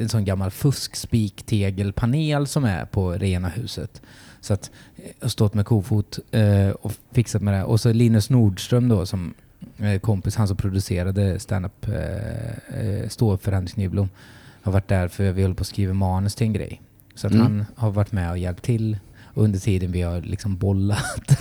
en 0.00 0.08
sån 0.08 0.24
gammal 0.24 0.50
fuskspiktegelpanel 0.50 2.46
som 2.46 2.64
är 2.64 2.84
på 2.84 3.12
rena 3.12 3.48
huset. 3.48 4.02
Så 4.40 4.54
att 4.54 4.70
jag 4.96 5.04
har 5.20 5.28
stått 5.28 5.54
med 5.54 5.66
kofot 5.66 6.18
eh, 6.30 6.68
och 6.70 6.92
fixat 7.12 7.42
med 7.42 7.54
det. 7.54 7.64
Och 7.64 7.80
så 7.80 7.92
Linus 7.92 8.30
Nordström 8.30 8.88
då 8.88 9.06
som 9.06 9.34
eh, 9.78 10.00
kompis, 10.00 10.36
han 10.36 10.48
som 10.48 10.56
producerade 10.56 11.38
stand-up 11.40 11.88
eh, 11.88 12.78
eh, 12.80 13.08
står 13.08 13.36
för 13.36 13.52
Henrik 13.52 13.76
Nyblom, 13.76 14.08
har 14.62 14.72
varit 14.72 14.88
där 14.88 15.08
för 15.08 15.32
vi 15.32 15.42
håller 15.42 15.54
på 15.54 15.60
att 15.60 15.66
skriva 15.66 15.94
manus 15.94 16.34
till 16.34 16.46
en 16.46 16.52
grej. 16.52 16.82
Så 17.14 17.26
att 17.26 17.32
Mm. 17.32 17.42
han 17.46 17.64
har 17.76 17.90
varit 17.90 18.12
med 18.12 18.30
och 18.30 18.38
hjälpt 18.38 18.62
till 18.62 18.98
under 19.36 19.58
tiden 19.58 19.92
vi 19.92 20.02
har 20.02 20.20
liksom 20.20 20.56
bollat. 20.56 21.38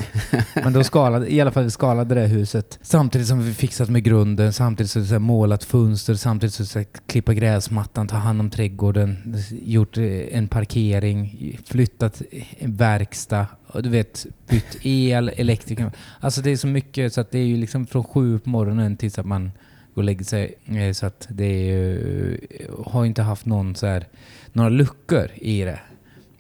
Men 0.54 0.74
då 0.74 0.84
skalade, 0.84 1.34
i 1.34 1.42
alla 1.42 1.52
fall 1.52 1.64
vi 1.64 1.72
skalade 1.72 2.16
det 2.16 2.28
huset 2.28 2.80
samtidigt 2.82 3.28
som 3.28 3.44
vi 3.44 3.54
fixat 3.54 3.90
med 3.90 4.04
grunden, 4.04 4.54
samtidigt 4.54 4.92
som 4.92 5.02
vi 5.02 5.08
så 5.08 5.14
här 5.14 5.20
målat 5.20 5.64
fönster, 5.64 6.16
samtidigt 6.16 6.54
som 6.54 6.64
vi 6.64 6.68
så 6.68 6.80
här 6.80 6.88
klippa 7.08 7.34
gräsmattan, 7.34 8.08
ta 8.08 8.16
hand 8.16 8.40
om 8.40 8.50
trädgården, 8.50 9.36
gjort 9.50 9.98
eh, 9.98 10.38
en 10.38 10.48
parkering, 10.48 11.60
flyttat 11.66 12.22
en 12.58 12.76
verkstad, 12.76 13.48
och 13.68 13.84
du 13.84 13.90
vet, 13.90 14.26
bytt 14.48 14.78
el, 14.82 15.32
elektriker. 15.36 15.92
Alltså 16.20 16.42
det 16.42 16.52
är 16.52 16.58
så 16.58 16.68
mycket 16.68 17.14
så 17.14 17.22
att 17.22 17.32
det 17.32 17.40
är 17.40 17.46
ju 17.46 17.58
liksom 17.58 17.88
från 17.88 18.04
sju 18.04 18.40
på 18.40 18.50
morgonen 18.50 18.98
tills 18.98 19.20
att 19.20 19.26
man 19.26 19.52
går 19.94 20.02
och 20.02 20.04
lägger 20.04 20.26
sig. 20.26 20.56
Eh, 20.66 20.92
så 20.94 21.06
att 21.06 21.28
det 21.30 21.46
är 21.46 21.64
ju, 21.64 22.38
har 22.86 23.06
inte 23.06 23.22
haft 23.22 23.46
någon 23.46 23.76
så 23.76 23.88
här, 23.88 24.08
några 24.54 24.70
luckor 24.70 25.32
i 25.36 25.62
det. 25.62 25.80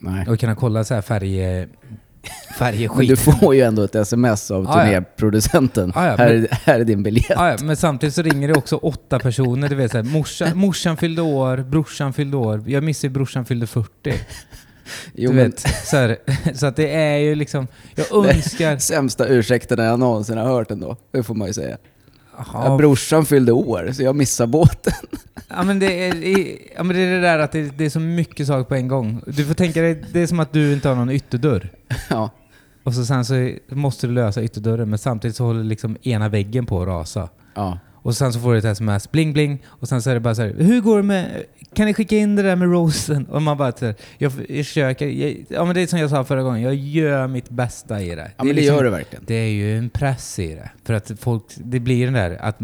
Nej. 0.06 0.28
Och 0.28 0.40
kunna 0.40 0.56
kolla 0.56 0.84
så 0.84 0.94
här 0.94 1.02
färg, 1.02 1.68
Men 2.48 2.58
färgeskit. 2.58 3.10
du 3.10 3.16
får 3.16 3.56
ju 3.56 3.62
ändå 3.62 3.84
ett 3.84 3.96
sms 3.96 4.52
av 4.52 4.64
ja. 4.64 4.74
turnéproducenten. 4.74 5.92
Ja, 5.96 6.06
ja, 6.06 6.16
här, 6.16 6.28
är, 6.28 6.48
här 6.52 6.80
är 6.80 6.84
din 6.84 7.04
biljett. 7.04 7.26
Ja, 7.30 7.50
ja, 7.50 7.58
men 7.64 7.78
samtidigt 7.78 8.16
så 8.16 8.22
ringer 8.22 8.48
det 8.48 8.58
också 8.58 8.76
åtta 8.76 9.20
personer. 9.20 9.70
Du 9.70 9.76
vet, 9.76 9.92
så 9.92 9.98
här, 9.98 10.04
morsan, 10.04 10.50
morsan 10.58 10.98
fyllde 10.98 11.22
år, 11.22 11.58
brorsan 11.58 12.14
fyllde 12.14 12.38
år. 12.38 12.64
Jag 12.68 12.84
missade 12.84 13.12
brorsan 13.14 13.46
fyllde 13.46 13.68
40. 13.68 13.90
Jo, 15.14 15.32
du 15.32 15.36
men 15.36 15.46
vet, 15.46 15.60
så, 15.60 15.98
här, 15.98 16.18
så 16.54 16.66
att 16.66 16.76
det 16.76 16.96
är 16.96 17.18
ju 17.18 17.36
liksom... 17.36 17.68
Jag 17.96 18.26
önskar... 18.26 18.78
sämsta 18.78 19.28
ursäkterna 19.28 19.84
jag 19.84 20.00
någonsin 20.00 20.38
har 20.38 20.46
hört 20.46 20.72
ändå. 20.72 20.98
Det 21.12 21.24
får 21.24 21.36
man 21.36 21.48
ju 21.48 21.54
säga. 21.54 21.78
Ja, 22.54 22.78
brorsan 22.78 23.26
fyllde 23.26 23.52
år, 23.52 23.92
så 23.94 24.04
jag 24.04 24.16
missade 24.16 24.48
båten. 24.48 24.94
ja, 25.48 25.64
men 25.64 25.80
det 25.80 26.08
är, 26.08 26.14
ja, 26.76 26.84
men 26.84 26.96
det 26.96 27.02
är 27.02 27.12
det 27.12 27.22
där 27.22 27.40
att 27.40 27.52
det, 27.52 27.78
det 27.78 27.86
är 27.86 27.90
så 27.90 28.00
mycket 28.00 28.48
saker 28.48 28.64
på 28.64 28.76
en 28.76 28.88
gång. 28.88 29.22
Du 29.28 29.46
får 29.46 29.54
tänka 29.54 29.82
dig, 29.82 30.04
det 30.14 30.20
är 30.22 30.28
som 30.28 30.40
att 30.40 30.54
du 30.54 30.74
inte 30.74 30.90
har 30.90 30.96
någon 30.96 31.10
ytterdörr. 31.10 31.70
ja. 32.10 32.30
Och 32.84 32.94
så 32.94 33.06
sen 33.06 33.26
så 33.26 33.52
måste 33.70 34.08
du 34.08 34.14
lösa 34.14 34.44
ytterdörren, 34.44 34.90
men 34.90 35.00
samtidigt 35.00 35.36
så 35.36 35.44
håller 35.46 35.64
liksom 35.64 35.98
ena 36.02 36.30
väggen 36.30 36.66
på 36.66 36.82
att 36.82 36.88
rasa. 36.88 37.30
ja. 37.56 37.80
Och 38.06 38.16
sen 38.16 38.34
så 38.34 38.40
får 38.40 38.52
du 38.54 38.60
ett 38.60 38.66
sms, 38.66 39.12
bling 39.12 39.34
bling, 39.34 39.64
och 39.68 39.88
sen 39.88 40.02
så 40.02 40.10
är 40.10 40.14
det 40.14 40.20
bara 40.20 40.36
så 40.36 40.42
här, 40.42 40.54
hur 40.58 40.82
går 40.82 40.98
det 40.98 41.04
med, 41.04 41.44
kan 41.74 41.86
ni 41.86 41.94
skicka 41.94 42.18
in 42.18 42.36
det 42.36 42.42
där 42.44 42.56
med 42.56 42.72
rosen? 42.72 43.26
Och 43.26 43.42
man 43.42 43.58
bara 43.58 43.72
så 43.72 43.86
här, 43.86 43.96
jag, 44.18 44.32
försöker, 44.34 45.08
jag, 45.08 45.46
ja 45.50 45.66
men 45.66 45.76
det 45.76 45.82
är 45.82 45.88
som 45.88 46.00
jag 46.00 46.10
sa 46.10 46.24
förra 46.24 46.44
gången, 46.44 46.62
jag 46.62 46.76
gör 46.76 47.28
mitt 47.28 47.50
bästa 47.50 48.02
i 48.02 48.16
det. 48.16 48.32
Ja 48.38 48.44
men 48.44 48.48
det 48.48 48.54
liksom- 48.54 48.76
gör 48.76 48.84
det 48.84 48.90
verkligen. 48.90 49.24
Det 49.28 49.36
är 49.36 49.48
ju 49.50 49.78
en 49.78 49.90
press 49.90 50.40
i 50.40 50.48
det. 50.56 50.70
För 50.84 50.94
att 50.94 51.12
folk, 51.20 51.44
det 51.58 51.80
blir 51.80 52.06
den 52.06 52.14
där, 52.14 52.38
att 52.42 52.58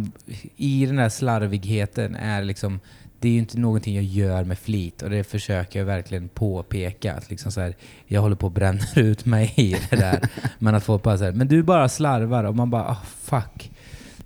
i 0.56 0.86
den 0.86 0.96
där 0.96 1.10
slarvigheten 1.10 2.16
är 2.16 2.44
liksom, 2.44 2.80
det 3.20 3.28
är 3.28 3.32
ju 3.32 3.40
inte 3.40 3.58
någonting 3.60 3.96
jag 3.96 4.04
gör 4.04 4.44
med 4.44 4.60
flit 4.60 5.02
och 5.02 5.10
det 5.10 5.24
försöker 5.24 5.80
jag 5.80 5.86
verkligen 5.86 6.28
påpeka. 6.30 7.14
Att 7.14 7.30
liksom 7.30 7.52
så 7.52 7.62
här, 7.62 7.76
jag 8.08 8.22
håller 8.22 8.36
på 8.36 8.48
att 8.48 8.54
bränna 8.54 8.84
ut 8.96 9.26
mig 9.26 9.54
i 9.56 9.76
det 9.90 9.96
där. 9.96 10.20
men 10.60 10.76
att 10.76 10.84
folk 10.84 11.04
bara 11.04 11.18
säger 11.18 11.32
men 11.32 11.48
du 11.48 11.64
bara 11.64 11.90
slarvar 11.90 12.44
och 12.44 12.56
man 12.56 12.70
bara, 12.70 12.84
ah 12.84 12.98
fuck. 13.24 13.72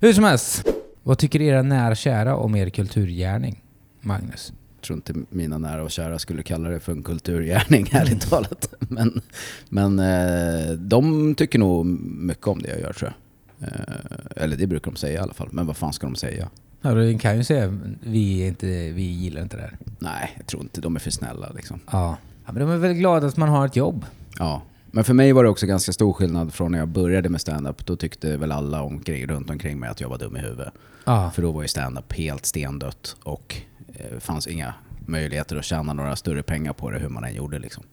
Hur 0.00 0.12
som 0.12 0.24
helst, 0.24 0.64
vad 1.06 1.18
tycker 1.18 1.42
era 1.42 1.62
nära 1.62 1.90
och 1.90 1.96
kära 1.96 2.36
om 2.36 2.56
er 2.56 2.70
kulturgärning? 2.70 3.62
Magnus? 4.00 4.52
Jag 4.76 4.82
tror 4.82 4.96
inte 4.96 5.14
mina 5.30 5.58
nära 5.58 5.82
och 5.82 5.90
kära 5.90 6.18
skulle 6.18 6.42
kalla 6.42 6.68
det 6.68 6.80
för 6.80 6.92
en 6.92 7.02
kulturgärning, 7.02 7.88
ärligt 7.92 8.30
talat. 8.30 8.74
Men, 8.78 9.20
men 9.68 9.98
eh, 9.98 10.72
de 10.72 11.34
tycker 11.34 11.58
nog 11.58 11.86
mycket 11.86 12.46
om 12.46 12.62
det 12.62 12.68
jag 12.68 12.80
gör 12.80 12.92
tror 12.92 13.12
jag. 13.58 13.68
Eh, 13.68 14.42
Eller 14.42 14.56
det 14.56 14.66
brukar 14.66 14.90
de 14.90 14.96
säga 14.96 15.14
i 15.14 15.22
alla 15.22 15.34
fall. 15.34 15.48
Men 15.52 15.66
vad 15.66 15.76
fan 15.76 15.92
ska 15.92 16.06
de 16.06 16.16
säga? 16.16 16.48
Ja, 16.80 16.94
du 16.94 17.18
kan 17.18 17.36
ju 17.36 17.44
säga 17.44 17.78
vi, 18.02 18.46
inte, 18.46 18.66
vi 18.66 19.02
gillar 19.02 19.42
inte 19.42 19.56
det 19.56 19.62
här. 19.62 19.76
Nej, 19.98 20.34
jag 20.36 20.46
tror 20.46 20.62
inte. 20.62 20.80
De 20.80 20.96
är 20.96 21.00
för 21.00 21.10
snälla 21.10 21.52
liksom. 21.56 21.80
Ja. 21.90 22.16
ja, 22.46 22.52
men 22.52 22.60
de 22.62 22.70
är 22.70 22.76
väl 22.76 22.92
glada 22.94 23.26
att 23.26 23.36
man 23.36 23.48
har 23.48 23.66
ett 23.66 23.76
jobb. 23.76 24.04
Ja. 24.38 24.62
Men 24.90 25.04
för 25.04 25.14
mig 25.14 25.32
var 25.32 25.44
det 25.44 25.50
också 25.50 25.66
ganska 25.66 25.92
stor 25.92 26.12
skillnad 26.12 26.54
från 26.54 26.72
när 26.72 26.78
jag 26.78 26.88
började 26.88 27.28
med 27.28 27.40
stand-up. 27.40 27.86
Då 27.86 27.96
tyckte 27.96 28.36
väl 28.36 28.52
alla 28.52 28.82
omkring, 28.82 29.26
runt 29.26 29.50
omkring 29.50 29.78
mig 29.78 29.88
att 29.88 30.00
jag 30.00 30.08
var 30.08 30.18
dum 30.18 30.36
i 30.36 30.40
huvudet. 30.40 30.72
Ja. 31.06 31.30
För 31.30 31.42
då 31.42 31.52
var 31.52 31.62
ju 31.62 31.68
stand-up 31.68 32.12
helt 32.12 32.46
stendött 32.46 33.16
och 33.22 33.56
eh, 33.94 34.18
fanns 34.18 34.46
inga 34.46 34.74
möjligheter 35.06 35.56
att 35.56 35.64
tjäna 35.64 35.92
några 35.92 36.16
större 36.16 36.42
pengar 36.42 36.72
på 36.72 36.90
det 36.90 36.98
hur 36.98 37.08
man 37.08 37.24
än 37.24 37.34
gjorde 37.34 37.58
liksom. 37.58 37.84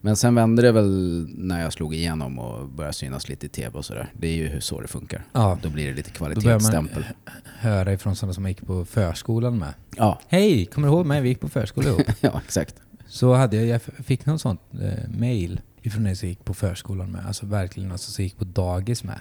Men 0.00 0.16
sen 0.16 0.34
vände 0.34 0.62
det 0.62 0.72
väl 0.72 1.26
när 1.34 1.62
jag 1.62 1.72
slog 1.72 1.94
igenom 1.94 2.38
och 2.38 2.68
började 2.68 2.94
synas 2.94 3.28
lite 3.28 3.46
i 3.46 3.48
tv 3.48 3.78
och 3.78 3.84
sådär. 3.84 4.12
Det 4.12 4.26
är 4.26 4.32
ju 4.32 4.60
så 4.60 4.80
det 4.80 4.88
funkar. 4.88 5.24
Ja. 5.32 5.58
Då 5.62 5.68
blir 5.70 5.86
det 5.88 5.94
lite 5.94 6.10
Då 6.18 6.24
börjar 6.24 6.34
man 6.34 6.44
kvalitetsstämpel. 6.44 7.04
höra 7.44 7.92
ifrån 7.92 8.16
sådana 8.16 8.34
som 8.34 8.48
gick 8.48 8.66
på 8.66 8.84
förskolan 8.84 9.58
med. 9.58 9.74
Ja, 9.96 10.20
Hej, 10.28 10.66
kommer 10.66 10.88
du 10.88 10.94
ihåg 10.94 11.06
mig? 11.06 11.20
Vi 11.20 11.28
gick 11.28 11.40
på 11.40 11.48
förskola 11.48 11.88
ihop. 11.88 12.02
ja, 12.20 12.40
exakt. 12.44 12.74
Så 13.06 13.34
hade 13.34 13.56
jag, 13.56 13.66
jag 13.66 13.82
fick 14.04 14.26
någon 14.26 14.38
sånt 14.38 14.60
eh, 14.82 15.08
mail 15.18 15.60
ifrån 15.82 16.06
er 16.06 16.14
som 16.14 16.28
gick 16.28 16.44
på 16.44 16.54
förskolan 16.54 17.12
med. 17.12 17.26
Alltså 17.26 17.46
verkligen, 17.46 17.92
alltså 17.92 18.10
som 18.10 18.24
gick 18.24 18.38
på 18.38 18.44
dagis 18.44 19.04
med. 19.04 19.20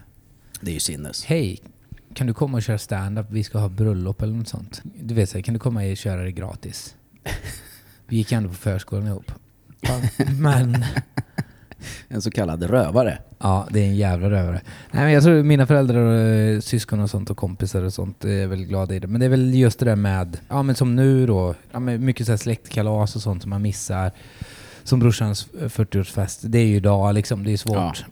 Det 0.61 0.71
är 0.71 0.73
ju 0.73 0.79
sinnes. 0.79 1.25
Hej, 1.25 1.59
kan 2.13 2.27
du 2.27 2.33
komma 2.33 2.57
och 2.57 2.63
köra 2.63 2.77
stand-up? 2.77 3.25
Vi 3.29 3.43
ska 3.43 3.59
ha 3.59 3.69
bröllop 3.69 4.21
eller 4.21 4.33
något 4.33 4.47
sånt. 4.47 4.81
Du 4.83 5.13
vet, 5.13 5.29
så 5.29 5.37
här, 5.37 5.43
kan 5.43 5.53
du 5.53 5.59
komma 5.59 5.91
och 5.91 5.97
köra 5.97 6.23
det 6.23 6.31
gratis? 6.31 6.95
Vi 8.07 8.17
gick 8.17 8.31
ändå 8.31 8.49
på 8.49 8.55
förskolan 8.55 9.07
ihop. 9.07 9.31
Ja, 9.81 9.99
Men, 10.39 10.85
En 12.07 12.21
så 12.21 12.31
kallad 12.31 12.63
rövare. 12.63 13.17
ja, 13.39 13.67
det 13.71 13.79
är 13.79 13.85
en 13.85 13.95
jävla 13.95 14.29
rövare. 14.29 14.61
Nej, 14.91 15.03
men 15.03 15.13
jag 15.13 15.23
tror 15.23 15.43
mina 15.43 15.67
föräldrar 15.67 15.99
och 15.99 16.15
eh, 16.15 16.59
syskon 16.59 16.99
och 16.99 17.09
sånt 17.09 17.29
och 17.29 17.37
kompisar 17.37 17.81
och 17.83 17.93
sånt 17.93 18.25
är 18.25 18.47
väl 18.47 18.65
glada 18.65 18.95
i 18.95 18.99
det. 18.99 19.07
Men 19.07 19.19
det 19.19 19.25
är 19.25 19.29
väl 19.29 19.55
just 19.55 19.79
det 19.79 19.85
där 19.85 19.95
med, 19.95 20.37
ja 20.49 20.63
men 20.63 20.75
som 20.75 20.95
nu 20.95 21.27
då, 21.27 21.55
ja, 21.71 21.79
men 21.79 22.05
mycket 22.05 22.25
så 22.25 22.31
här 22.31 22.37
släktkalas 22.37 23.15
och 23.15 23.21
sånt 23.21 23.41
som 23.41 23.49
man 23.49 23.61
missar. 23.61 24.11
Som 24.83 24.99
brorsans 24.99 25.47
40-årsfest. 25.53 26.39
Det 26.47 26.59
är 26.59 26.65
ju 26.65 26.75
idag 26.75 27.13
liksom, 27.15 27.43
det 27.43 27.51
är 27.51 27.57
svårt. 27.57 28.05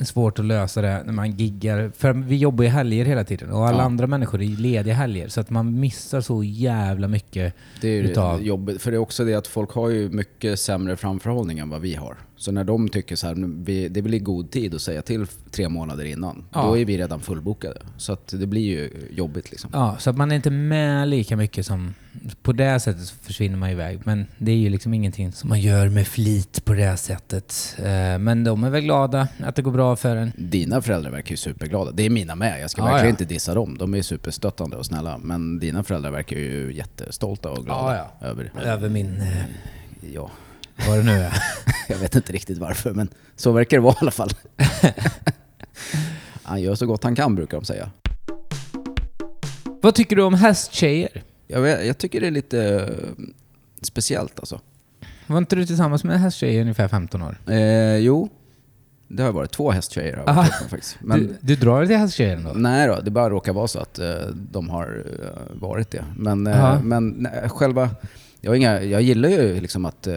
Svårt 0.00 0.38
att 0.38 0.44
lösa 0.44 0.82
det 0.82 1.02
när 1.06 1.12
man 1.12 1.30
giggar. 1.30 1.90
För 1.96 2.12
vi 2.12 2.36
jobbar 2.36 2.64
ju 2.64 2.70
helger 2.70 3.04
hela 3.04 3.24
tiden 3.24 3.50
och 3.50 3.68
alla 3.68 3.78
Ja. 3.78 3.84
andra 3.84 4.06
människor 4.06 4.42
är 4.42 4.46
lediga 4.46 4.94
helger. 4.94 5.28
Så 5.28 5.40
att 5.40 5.50
man 5.50 5.80
missar 5.80 6.20
så 6.20 6.44
jävla 6.44 7.08
mycket. 7.08 7.54
Det 7.80 7.88
är 7.88 8.02
Utav- 8.02 8.42
jobbigt, 8.42 8.82
för 8.82 8.90
det 8.90 8.96
är 8.96 8.98
också 8.98 9.24
det 9.24 9.34
att 9.34 9.46
folk 9.46 9.70
har 9.70 9.88
ju 9.88 10.08
mycket 10.10 10.60
sämre 10.60 10.96
framförhållning 10.96 11.58
än 11.58 11.68
vad 11.70 11.80
vi 11.80 11.94
har. 11.94 12.16
Så 12.36 12.52
när 12.52 12.64
de 12.64 12.88
tycker 12.88 13.16
så 13.16 13.26
här, 13.26 13.34
"Men 13.34 13.64
vi, 13.64 13.88
det 13.88 14.00
i 14.14 14.18
god 14.18 14.50
tid 14.50 14.74
att 14.74 14.80
säga 14.82 15.02
till 15.02 15.26
tre 15.50 15.68
månader 15.68 16.04
innan. 16.04 16.44
Ja. 16.52 16.62
Då 16.62 16.78
är 16.78 16.84
vi 16.84 16.98
redan 16.98 17.20
fullbokade. 17.20 17.80
Så 17.96 18.12
att 18.12 18.26
det 18.28 18.46
blir 18.46 18.62
ju 18.62 18.90
jobbigt 19.10 19.50
liksom. 19.50 19.70
Ja, 19.72 19.96
så 19.98 20.10
att 20.10 20.16
man 20.16 20.30
är 20.32 20.36
inte 20.36 20.50
med 20.50 21.08
lika 21.08 21.36
mycket 21.36 21.66
som... 21.66 21.94
På 22.42 22.52
det 22.52 22.80
sättet 22.80 23.10
försvinner 23.10 23.56
man 23.56 23.70
iväg. 23.70 24.00
Men 24.04 24.26
det 24.38 24.52
är 24.52 24.56
ju 24.56 24.68
liksom 24.68 24.94
ingenting 24.94 25.32
som 25.32 25.48
man 25.48 25.60
gör 25.60 25.88
med 25.88 26.06
flit 26.06 26.64
på 26.64 26.72
det 26.72 26.96
sättet. 26.96 27.76
Eh, 27.78 28.18
Men 28.18 28.44
de 28.44 28.64
är 28.64 28.70
väl 28.70 28.82
glada 28.82 29.28
att 29.44 29.56
det 29.56 29.62
går 29.62 29.72
bra 29.72 29.96
för 29.96 30.16
en. 30.16 30.32
Dina 30.36 30.82
föräldrar 30.82 31.10
verkar 31.10 31.30
ju 31.30 31.36
superglada. 31.36 31.90
Det 31.90 32.02
är 32.02 32.10
mina 32.10 32.34
med. 32.34 32.60
Jag 32.62 32.70
ska 32.70 32.80
Ja, 32.82 32.84
verkligen 32.84 33.04
ja. 33.06 33.10
inte 33.10 33.24
dissa 33.34 33.54
dem. 33.54 33.76
De 33.78 33.94
är 33.94 34.02
superstöttande 34.02 34.76
och 34.76 34.86
snälla. 34.86 35.18
Men 35.18 35.58
dina 35.58 35.82
föräldrar 35.84 36.10
verkar 36.10 36.36
ju 36.36 36.72
jättestolta 36.74 37.50
och 37.50 37.64
glada 37.64 37.96
Ja, 38.20 38.26
över 38.28 38.52
Över 38.64 38.88
min... 38.88 39.20
eh, 39.20 39.44
Ja, 40.14 40.30
Vad 40.88 40.98
det 40.98 41.02
nu 41.02 41.12
är. 41.12 41.42
jag 41.88 41.96
vet 41.96 42.14
inte 42.14 42.32
riktigt 42.32 42.58
varför, 42.58 42.94
men 42.94 43.08
så 43.36 43.52
verkar 43.52 43.76
det 43.76 43.80
vara 43.80 43.94
i 43.94 43.98
alla 44.00 44.10
fall. 44.10 44.30
han 46.42 46.62
gör 46.62 46.74
så 46.74 46.86
gott 46.86 47.04
han 47.04 47.14
kan, 47.14 47.34
brukar 47.34 47.56
de 47.56 47.64
säga. 47.64 47.90
Vad 49.82 49.94
tycker 49.94 50.16
du 50.16 50.22
om 50.22 50.34
hästtjejer? 50.34 51.22
Jag, 51.46 51.60
vet, 51.60 51.86
jag 51.86 51.98
tycker 51.98 52.20
det 52.20 52.26
är 52.26 52.30
lite 52.30 52.64
eh, 52.64 53.24
speciellt 53.82 54.38
alltså. 54.38 54.60
Var 55.26 55.38
inte 55.38 55.56
du 55.56 55.66
tillsammans 55.66 56.04
med 56.04 56.14
en 56.14 56.20
hästtjej 56.20 56.54
i 56.54 56.60
ungefär 56.60 56.88
15 56.88 57.22
år? 57.22 57.38
Eh, 57.46 57.96
jo, 57.96 58.28
det 59.08 59.22
har 59.22 59.32
varit 59.32 59.50
två 59.50 59.70
hästtjejer 59.70 60.16
har 60.16 60.34
varit 60.34 60.60
med 60.60 60.70
faktiskt. 60.70 60.96
Men, 61.00 61.20
du, 61.20 61.36
du 61.40 61.56
drar 61.56 61.86
till 61.86 61.96
hästtjejer 61.96 62.36
ändå? 62.36 62.52
Nej 62.54 62.88
då, 62.88 63.00
det 63.00 63.10
bara 63.10 63.30
råkar 63.30 63.52
vara 63.52 63.68
så 63.68 63.78
att 63.78 63.98
eh, 63.98 64.14
de 64.50 64.70
har 64.70 65.04
eh, 65.22 65.60
varit 65.60 65.90
det. 65.90 66.04
Men, 66.16 66.46
eh, 66.46 66.82
men 66.82 67.08
nej, 67.08 67.48
själva... 67.48 67.90
Jag, 68.44 68.56
inga, 68.56 68.82
jag 68.82 69.02
gillar 69.02 69.28
ju 69.28 69.60
liksom 69.60 69.84
att 69.84 70.06
eh, 70.06 70.14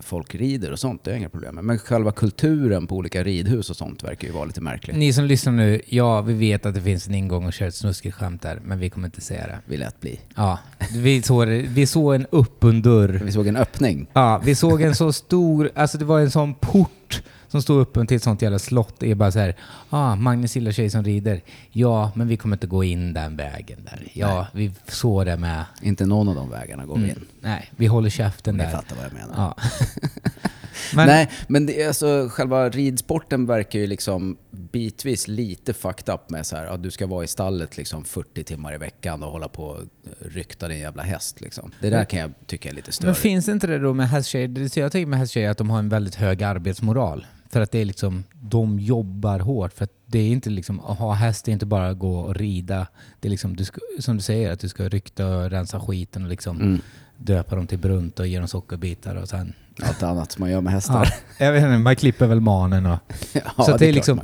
folk 0.00 0.34
rider 0.34 0.72
och 0.72 0.78
sånt, 0.78 1.04
det 1.04 1.10
har 1.10 1.12
jag 1.12 1.20
inga 1.20 1.28
problem 1.28 1.54
med. 1.54 1.64
Men 1.64 1.78
själva 1.78 2.12
kulturen 2.12 2.86
på 2.86 2.96
olika 2.96 3.24
ridhus 3.24 3.70
och 3.70 3.76
sånt 3.76 4.04
verkar 4.04 4.28
ju 4.28 4.34
vara 4.34 4.44
lite 4.44 4.60
märklig. 4.60 4.96
Ni 4.96 5.12
som 5.12 5.24
lyssnar 5.24 5.52
nu, 5.52 5.80
ja 5.86 6.20
vi 6.20 6.34
vet 6.34 6.66
att 6.66 6.74
det 6.74 6.80
finns 6.80 7.08
en 7.08 7.14
ingång 7.14 7.46
och 7.46 7.52
kör 7.52 7.66
ett 7.66 7.74
snuskigt 7.74 8.14
skämt 8.14 8.42
där, 8.42 8.60
men 8.64 8.78
vi 8.78 8.90
kommer 8.90 9.08
inte 9.08 9.20
säga 9.20 9.46
det. 9.46 9.58
Vi 9.64 9.76
lät 9.76 10.00
bli. 10.00 10.20
Ja, 10.34 10.58
vi 10.94 11.22
såg, 11.22 11.46
vi 11.48 11.86
såg 11.86 12.14
en 12.14 12.26
öppen 12.32 12.82
dörr. 12.82 13.20
Vi 13.24 13.32
såg 13.32 13.46
en 13.46 13.56
öppning. 13.56 14.06
Ja, 14.12 14.40
vi 14.44 14.54
såg 14.54 14.82
en 14.82 14.94
så 14.94 15.12
stor, 15.12 15.70
alltså 15.74 15.98
det 15.98 16.04
var 16.04 16.20
en 16.20 16.30
sån 16.30 16.54
port 16.54 17.22
som 17.52 17.62
stod 17.62 17.82
öppen 17.82 18.06
till 18.06 18.16
ett 18.16 18.22
sånt 18.22 18.42
jävla 18.42 18.58
slott. 18.58 19.02
Är 19.02 19.14
bara 19.14 19.32
så 19.32 19.38
här, 19.38 19.56
ah, 19.90 20.14
Magnus 20.16 20.56
gillar 20.56 20.72
tjej 20.72 20.90
som 20.90 21.04
rider. 21.04 21.40
Ja, 21.70 22.12
men 22.14 22.28
vi 22.28 22.36
kommer 22.36 22.56
inte 22.56 22.66
gå 22.66 22.84
in 22.84 23.12
den 23.12 23.36
vägen 23.36 23.78
där. 23.84 24.08
Ja, 24.12 24.46
vi 24.52 24.72
såg 24.88 25.26
det 25.26 25.36
med. 25.36 25.64
Inte 25.82 26.06
någon 26.06 26.28
av 26.28 26.34
de 26.34 26.50
vägarna 26.50 26.86
går 26.86 26.98
vi 26.98 27.08
in. 27.08 27.24
Nej, 27.40 27.70
vi 27.76 27.86
håller 27.86 28.10
käften 28.10 28.56
Ni 28.56 28.64
där. 28.64 28.70
fattar 28.70 28.96
vad 28.96 29.04
jag 29.04 29.12
menar. 29.12 29.34
Ja. 29.36 29.56
men, 30.94 31.06
Nej, 31.06 31.30
men 31.46 31.66
det, 31.66 31.82
är 31.82 31.86
alltså, 31.88 32.28
själva 32.30 32.68
ridsporten 32.68 33.46
verkar 33.46 33.78
ju 33.78 33.86
liksom 33.86 34.36
bitvis 34.50 35.28
lite 35.28 35.72
fucked 35.72 36.14
up 36.14 36.30
med 36.30 36.46
så 36.46 36.56
här, 36.56 36.66
att 36.66 36.82
du 36.82 36.90
ska 36.90 37.06
vara 37.06 37.24
i 37.24 37.26
stallet 37.26 37.76
liksom 37.76 38.04
40 38.04 38.44
timmar 38.44 38.74
i 38.74 38.78
veckan 38.78 39.22
och 39.22 39.30
hålla 39.30 39.48
på 39.48 39.64
och 39.64 39.80
rykta 40.20 40.68
din 40.68 40.78
jävla 40.78 41.02
häst. 41.02 41.40
Liksom. 41.40 41.70
Det 41.80 41.90
där 41.90 41.96
Men- 41.96 42.06
kan 42.06 42.18
jag 42.20 42.32
tycka 42.46 42.68
är 42.68 42.72
lite 42.72 42.86
men 42.88 42.92
störigt. 42.92 43.18
finns 43.18 43.48
inte 43.48 43.66
det 43.66 43.78
då 43.78 43.94
med 43.94 44.08
hästtjejer? 44.08 44.48
Det 44.48 44.76
jag 44.76 44.92
tänker 44.92 45.06
med 45.06 45.18
hästtjejer 45.18 45.50
att 45.50 45.58
de 45.58 45.70
har 45.70 45.78
en 45.78 45.88
väldigt 45.88 46.14
hög 46.14 46.42
arbetsmoral. 46.42 47.26
För 47.52 47.60
att 47.60 47.70
det 47.70 47.78
är 47.78 47.84
liksom, 47.84 48.24
de 48.42 48.78
jobbar 48.78 49.38
hårt. 49.38 49.72
För 49.72 49.84
att 49.84 49.92
det 50.06 50.18
är 50.18 50.28
inte 50.28 50.50
liksom, 50.50 50.80
att 50.80 50.98
ha 50.98 51.12
häst 51.12 51.48
är 51.48 51.52
inte 51.52 51.66
bara 51.66 51.88
att 51.88 51.98
gå 51.98 52.18
och 52.18 52.34
rida. 52.34 52.86
Det 53.20 53.28
är 53.28 53.30
liksom, 53.30 53.56
du 53.56 53.64
ska, 53.64 53.80
som 53.98 54.16
du 54.16 54.22
säger, 54.22 54.52
att 54.52 54.60
du 54.60 54.68
ska 54.68 54.88
rykta 54.88 55.26
och 55.26 55.50
rensa 55.50 55.80
skiten 55.80 56.22
och 56.22 56.28
liksom 56.28 56.60
Mm. 56.60 56.80
döpa 57.16 57.56
dem 57.56 57.66
till 57.66 57.78
brunt 57.78 58.20
och 58.20 58.26
ge 58.26 58.38
dem 58.38 58.48
sockerbitar 58.48 59.14
och 59.14 59.28
sen... 59.28 59.52
Allt 59.82 60.02
annat 60.02 60.32
som 60.32 60.40
man 60.40 60.50
gör 60.50 60.60
med 60.60 60.70
Ja, 60.70 60.74
hästar. 60.74 61.08
jag 61.38 61.52
vet 61.52 61.62
inte, 61.64 61.78
man 61.78 61.96
klipper 61.96 62.26
väl 62.26 62.40
manen 62.40 62.86
och... 62.86 62.98
Ja, 63.56 63.64
så 63.64 63.72
att 63.72 63.78
det 63.78 63.86
är 63.88 63.92
liksom, 63.92 64.20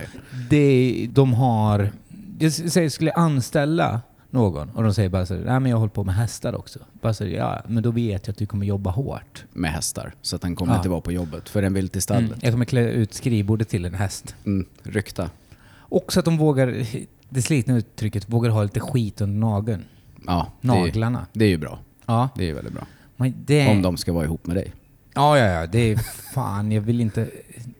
det, 0.50 1.08
de 1.12 1.34
har... 1.34 1.90
Jag 2.38 2.52
säger, 2.52 2.88
skulle 2.88 3.12
anställa 3.12 4.00
någon 4.30 4.70
och 4.70 4.82
de 4.82 4.94
säger 4.94 5.08
bara 5.08 5.26
så 5.26 5.34
nej 5.34 5.60
men 5.60 5.66
jag 5.66 5.76
håller 5.78 5.90
på 5.90 6.04
med 6.04 6.14
hästar 6.14 6.54
också. 6.54 6.78
Bara 6.92 7.14
så, 7.14 7.26
ja, 7.26 7.62
men 7.68 7.82
då 7.82 7.90
vet 7.90 8.26
jag 8.26 8.32
att 8.32 8.38
du 8.38 8.46
kommer 8.46 8.66
jobba 8.66 8.90
hårt. 8.90 9.44
Med 9.52 9.70
hästar. 9.72 10.14
Så 10.22 10.36
att 10.36 10.42
den 10.42 10.56
kommer 10.56 10.72
Ja. 10.72 10.76
inte 10.76 10.88
vara 10.88 11.00
på 11.00 11.12
jobbet, 11.12 11.48
för 11.48 11.62
den 11.62 11.74
vill 11.74 11.88
till 11.88 11.96
Mm. 11.96 12.00
stallet. 12.28 12.42
Jag 12.42 12.52
kommer 12.52 12.64
klä 12.64 12.80
ut 12.90 13.14
skrivbordet 13.14 13.68
till 13.68 13.84
en 13.84 13.94
häst. 13.94 14.34
Mm. 14.46 14.66
Rykta. 14.82 15.30
Också 15.80 16.18
att 16.18 16.24
de 16.24 16.38
vågar, 16.38 16.86
det 17.28 17.42
slitna 17.42 17.76
uttrycket, 17.76 18.28
vågar 18.28 18.50
ha 18.50 18.62
lite 18.62 18.80
skit 18.80 19.20
under 19.20 19.38
nageln. 19.48 19.84
Ja, 20.26 20.52
det 20.60 20.68
är, 20.68 20.74
ju- 20.74 20.80
Naglarna. 20.80 21.26
det 21.32 21.44
är 21.44 21.48
ju 21.48 21.58
bra. 21.58 21.78
Ja. 22.06 22.28
Det 22.36 22.42
är 22.42 22.46
ju 22.46 22.54
väldigt 22.54 22.72
bra. 22.74 22.86
Det, 23.36 23.68
Om 23.68 23.82
de 23.82 23.96
ska 23.96 24.12
vara 24.12 24.24
ihop 24.24 24.46
med 24.46 24.56
dig. 24.56 24.72
Ja, 25.14 25.38
ja, 25.38 25.44
ja. 25.46 25.66
Det 25.66 25.78
är 25.78 25.96
fan, 26.34 26.72
jag 26.72 26.80
vill 26.80 27.00
inte... 27.00 27.30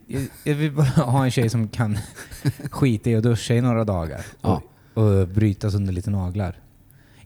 Jag, 0.07 0.27
jag 0.43 0.55
vill 0.55 0.71
bara 0.71 0.85
ha 0.87 1.25
en 1.25 1.31
tjej 1.31 1.49
som 1.49 1.67
kan 1.67 1.97
skita 2.71 3.09
i 3.09 3.15
att 3.15 3.23
duscha 3.23 3.53
i 3.53 3.61
några 3.61 3.83
dagar. 3.83 4.21
Ja. 4.41 4.49
Och, 4.55 4.63
och 4.99 5.27
brytas 5.27 5.75
under 5.75 5.93
lite 5.93 6.09
naglar. 6.09 6.55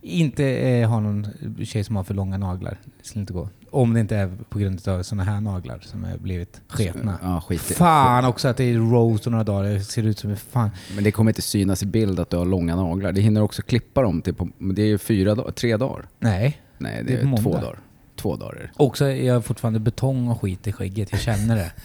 Inte 0.01 0.45
eh, 0.45 0.89
ha 0.89 0.99
någon 0.99 1.27
tjej 1.65 1.83
som 1.83 1.95
har 1.95 2.03
för 2.03 2.13
långa 2.13 2.37
naglar. 2.37 2.77
Det 3.01 3.07
skulle 3.07 3.21
inte 3.21 3.33
gå. 3.33 3.49
Om 3.69 3.93
det 3.93 3.99
inte 3.99 4.15
är 4.15 4.31
på 4.49 4.59
grund 4.59 4.87
av 4.87 5.03
sådana 5.03 5.23
här 5.23 5.41
naglar 5.41 5.79
som 5.79 6.03
har 6.03 6.17
blivit 6.17 6.61
sketna. 6.67 7.19
Ja, 7.21 7.41
skit 7.41 7.61
Fan 7.61 8.25
också 8.25 8.47
att 8.47 8.57
det 8.57 8.63
är 8.63 8.77
roast 8.77 9.25
och 9.25 9.31
några 9.31 9.43
dagar. 9.43 9.69
Det 9.69 9.79
ser 9.79 10.03
ut 10.03 10.19
som 10.19 10.35
fan. 10.35 10.69
Men 10.95 11.03
det 11.03 11.11
kommer 11.11 11.31
inte 11.31 11.41
synas 11.41 11.83
i 11.83 11.85
bild 11.85 12.19
att 12.19 12.29
du 12.29 12.37
har 12.37 12.45
långa 12.45 12.75
naglar. 12.75 13.11
Det 13.11 13.21
hinner 13.21 13.41
också 13.41 13.61
klippa 13.61 14.01
dem 14.01 14.21
till 14.21 14.33
på, 14.33 14.49
men 14.57 14.75
det 14.75 14.81
är 14.81 14.87
ju 14.87 14.97
fyra 14.97 15.35
dagar, 15.35 15.51
tre 15.51 15.77
dagar. 15.77 16.05
Nej. 16.19 16.61
Nej, 16.77 17.03
Det 17.03 17.13
det 17.15 17.21
är 17.21 17.33
är, 17.33 17.37
två 17.37 17.53
dagar. 17.53 17.79
Två 18.15 18.35
dagar. 18.35 18.71
Också 18.77 19.09
jag 19.09 19.45
fortfarande 19.45 19.79
betong 19.79 20.27
och 20.27 20.41
skit 20.41 20.67
i 20.67 20.71
skägget. 20.71 21.11
Jag 21.11 21.21
känner 21.21 21.55
det. 21.55 21.71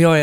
Jag, 0.00 0.18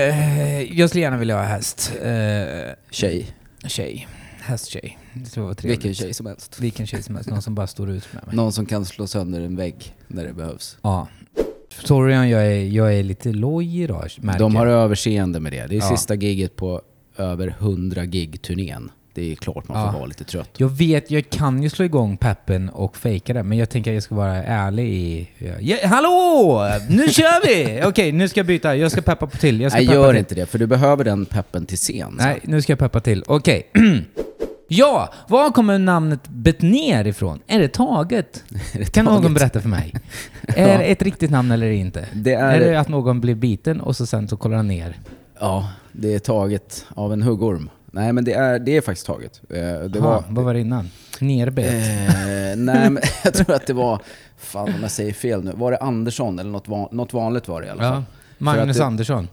jag 0.77 0.89
skulle 0.89 1.01
gärna 1.03 1.17
vilja 1.17 1.35
ha 1.35 1.43
häst. 1.43 1.93
Eh, 2.01 2.73
Tjej. 2.91 3.27
tjej. 3.67 4.07
Hästtjej. 4.45 4.97
Det 5.13 5.37
var 5.37 5.53
trevligt. 5.53 5.77
Vilken 5.85 5.93
tjej 5.95 6.13
som 6.13 6.25
helst. 6.25 6.59
Vilken 6.59 6.87
tjej 6.87 7.03
som 7.03 7.15
helst. 7.15 7.29
Någon 7.29 7.41
som 7.41 7.55
bara 7.55 7.67
står 7.67 7.89
ut 7.89 8.07
med 8.13 8.27
mig. 8.27 8.35
Någon 8.35 8.53
som 8.53 8.65
kan 8.65 8.85
slå 8.85 9.07
sönder 9.07 9.41
en 9.41 9.55
vägg 9.55 9.95
när 10.07 10.23
det 10.25 10.33
behövs. 10.33 10.77
Ja. 10.81 11.07
Sorry 11.83 12.15
om 12.17 12.29
jag 12.29 12.47
är, 12.47 12.63
jag 12.65 12.95
är 12.99 13.03
lite 13.03 13.31
loj 13.31 13.81
idag, 13.81 14.09
märker 14.21 14.39
De 14.39 14.55
har 14.55 14.67
överseende 14.67 15.39
med 15.39 15.51
det. 15.51 15.67
Det 15.67 15.75
är 15.75 15.79
Ja. 15.79 15.89
sista 15.97 16.15
giget 16.15 16.55
på 16.55 16.81
över 17.17 17.47
100 17.59 18.05
gig-turnén. 18.05 18.91
Det 19.15 19.31
är 19.31 19.35
klart 19.35 19.67
man 19.67 19.77
får 19.77 19.93
Ja. 19.93 19.97
vara 19.99 20.05
lite 20.05 20.23
trött. 20.23 20.49
Jag 20.57 20.69
vet, 20.69 21.11
jag 21.11 21.29
kan 21.29 21.63
ju 21.63 21.69
slå 21.69 21.85
igång 21.85 22.17
peppen 22.17 22.69
och 22.69 22.97
fejka 22.97 23.33
det, 23.33 23.43
men 23.43 23.57
jag 23.57 23.69
tänker 23.69 23.91
att 23.91 23.93
jag 23.93 24.03
ska 24.03 24.15
vara 24.15 24.43
ärlig 24.43 24.85
i... 24.93 25.29
Ja, 25.59 25.77
hallå! 25.83 26.61
Nu 26.89 27.07
kör 27.07 27.47
vi! 27.47 27.81
Okej, 27.85 28.11
nu 28.11 28.27
ska 28.27 28.39
jag 28.39 28.47
byta. 28.47 28.75
Jag 28.75 28.91
ska 28.91 29.01
peppa 29.01 29.27
på 29.27 29.37
till. 29.37 29.61
Jag 29.61 29.71
ska 29.71 29.79
Nej, 29.79 29.87
peppa 29.87 29.99
gör 29.99 30.09
till. 30.11 30.19
inte 30.19 30.35
det, 30.35 30.45
för 30.45 30.59
du 30.59 30.67
behöver 30.67 31.03
den 31.03 31.25
peppen 31.25 31.65
till 31.65 31.77
scen. 31.77 32.15
Nej, 32.17 32.39
nu 32.43 32.61
ska 32.61 32.71
jag 32.71 32.79
peppa 32.79 32.99
till. 32.99 33.23
Okej. 33.27 33.71
Ja, 34.67 35.13
var 35.27 35.51
kommer 35.51 35.79
namnet 35.79 36.19
Betnér 36.29 37.07
ifrån? 37.07 37.39
Är 37.47 37.59
det 37.59 37.67
taget? 37.67 38.43
Är 38.73 38.79
det 38.79 38.93
Kan 38.93 39.05
taget? 39.05 39.23
någon 39.23 39.33
berätta 39.33 39.61
för 39.61 39.69
mig? 39.69 39.93
Är 40.47 40.77
det 40.77 40.83
ett 40.83 41.01
riktigt 41.01 41.31
namn 41.31 41.51
eller 41.51 41.69
inte? 41.69 42.05
Det 42.13 42.33
Är... 42.33 42.61
är, 42.61 42.71
det 42.71 42.79
att 42.79 42.87
någon 42.87 43.21
blev 43.21 43.37
biten 43.37 43.81
och 43.81 43.95
så 43.95 44.05
sen 44.05 44.27
så 44.27 44.37
kollar 44.37 44.57
han 44.57 44.67
ner? 44.67 44.97
Ja, 45.39 45.69
det 45.91 46.13
är 46.15 46.19
taget 46.19 46.85
av 46.95 47.13
en 47.13 47.21
huggorm. 47.21 47.69
Nej 47.95 48.13
men 48.13 48.23
det 48.25 48.33
är, 48.33 48.59
det 48.59 48.77
är 48.77 48.81
faktiskt 48.81 49.07
taget. 49.07 49.41
Eh, 49.49 49.55
Det 49.57 49.87
Det 49.87 49.99
var, 49.99 50.23
Vad 50.29 50.45
var 50.45 50.53
det 50.53 50.59
innan? 50.59 50.89
Nerbet? 51.19 51.65
Eh, 51.65 52.57
nej, 52.57 52.89
men 52.89 52.97
jag 53.23 53.33
tror 53.33 53.55
att 53.55 53.67
det 53.67 53.73
var, 53.73 54.01
fan 54.37 54.73
om 54.75 54.81
jag 54.81 54.91
säger 54.91 55.13
fel 55.13 55.43
nu, 55.43 55.51
var 55.55 55.71
det 55.71 55.77
Andersson 55.77 56.39
eller 56.39 56.49
något, 56.51 56.67
van, 56.67 56.87
något 56.91 57.13
vanligt 57.13 57.47
var 57.47 57.61
det 57.61 57.67
i 57.67 57.69
alla 57.69 57.81
fall. 57.81 57.93
ja. 57.93 58.03
Magnus 58.37 58.77
det- 58.77 58.85
Andersson. 58.85 59.27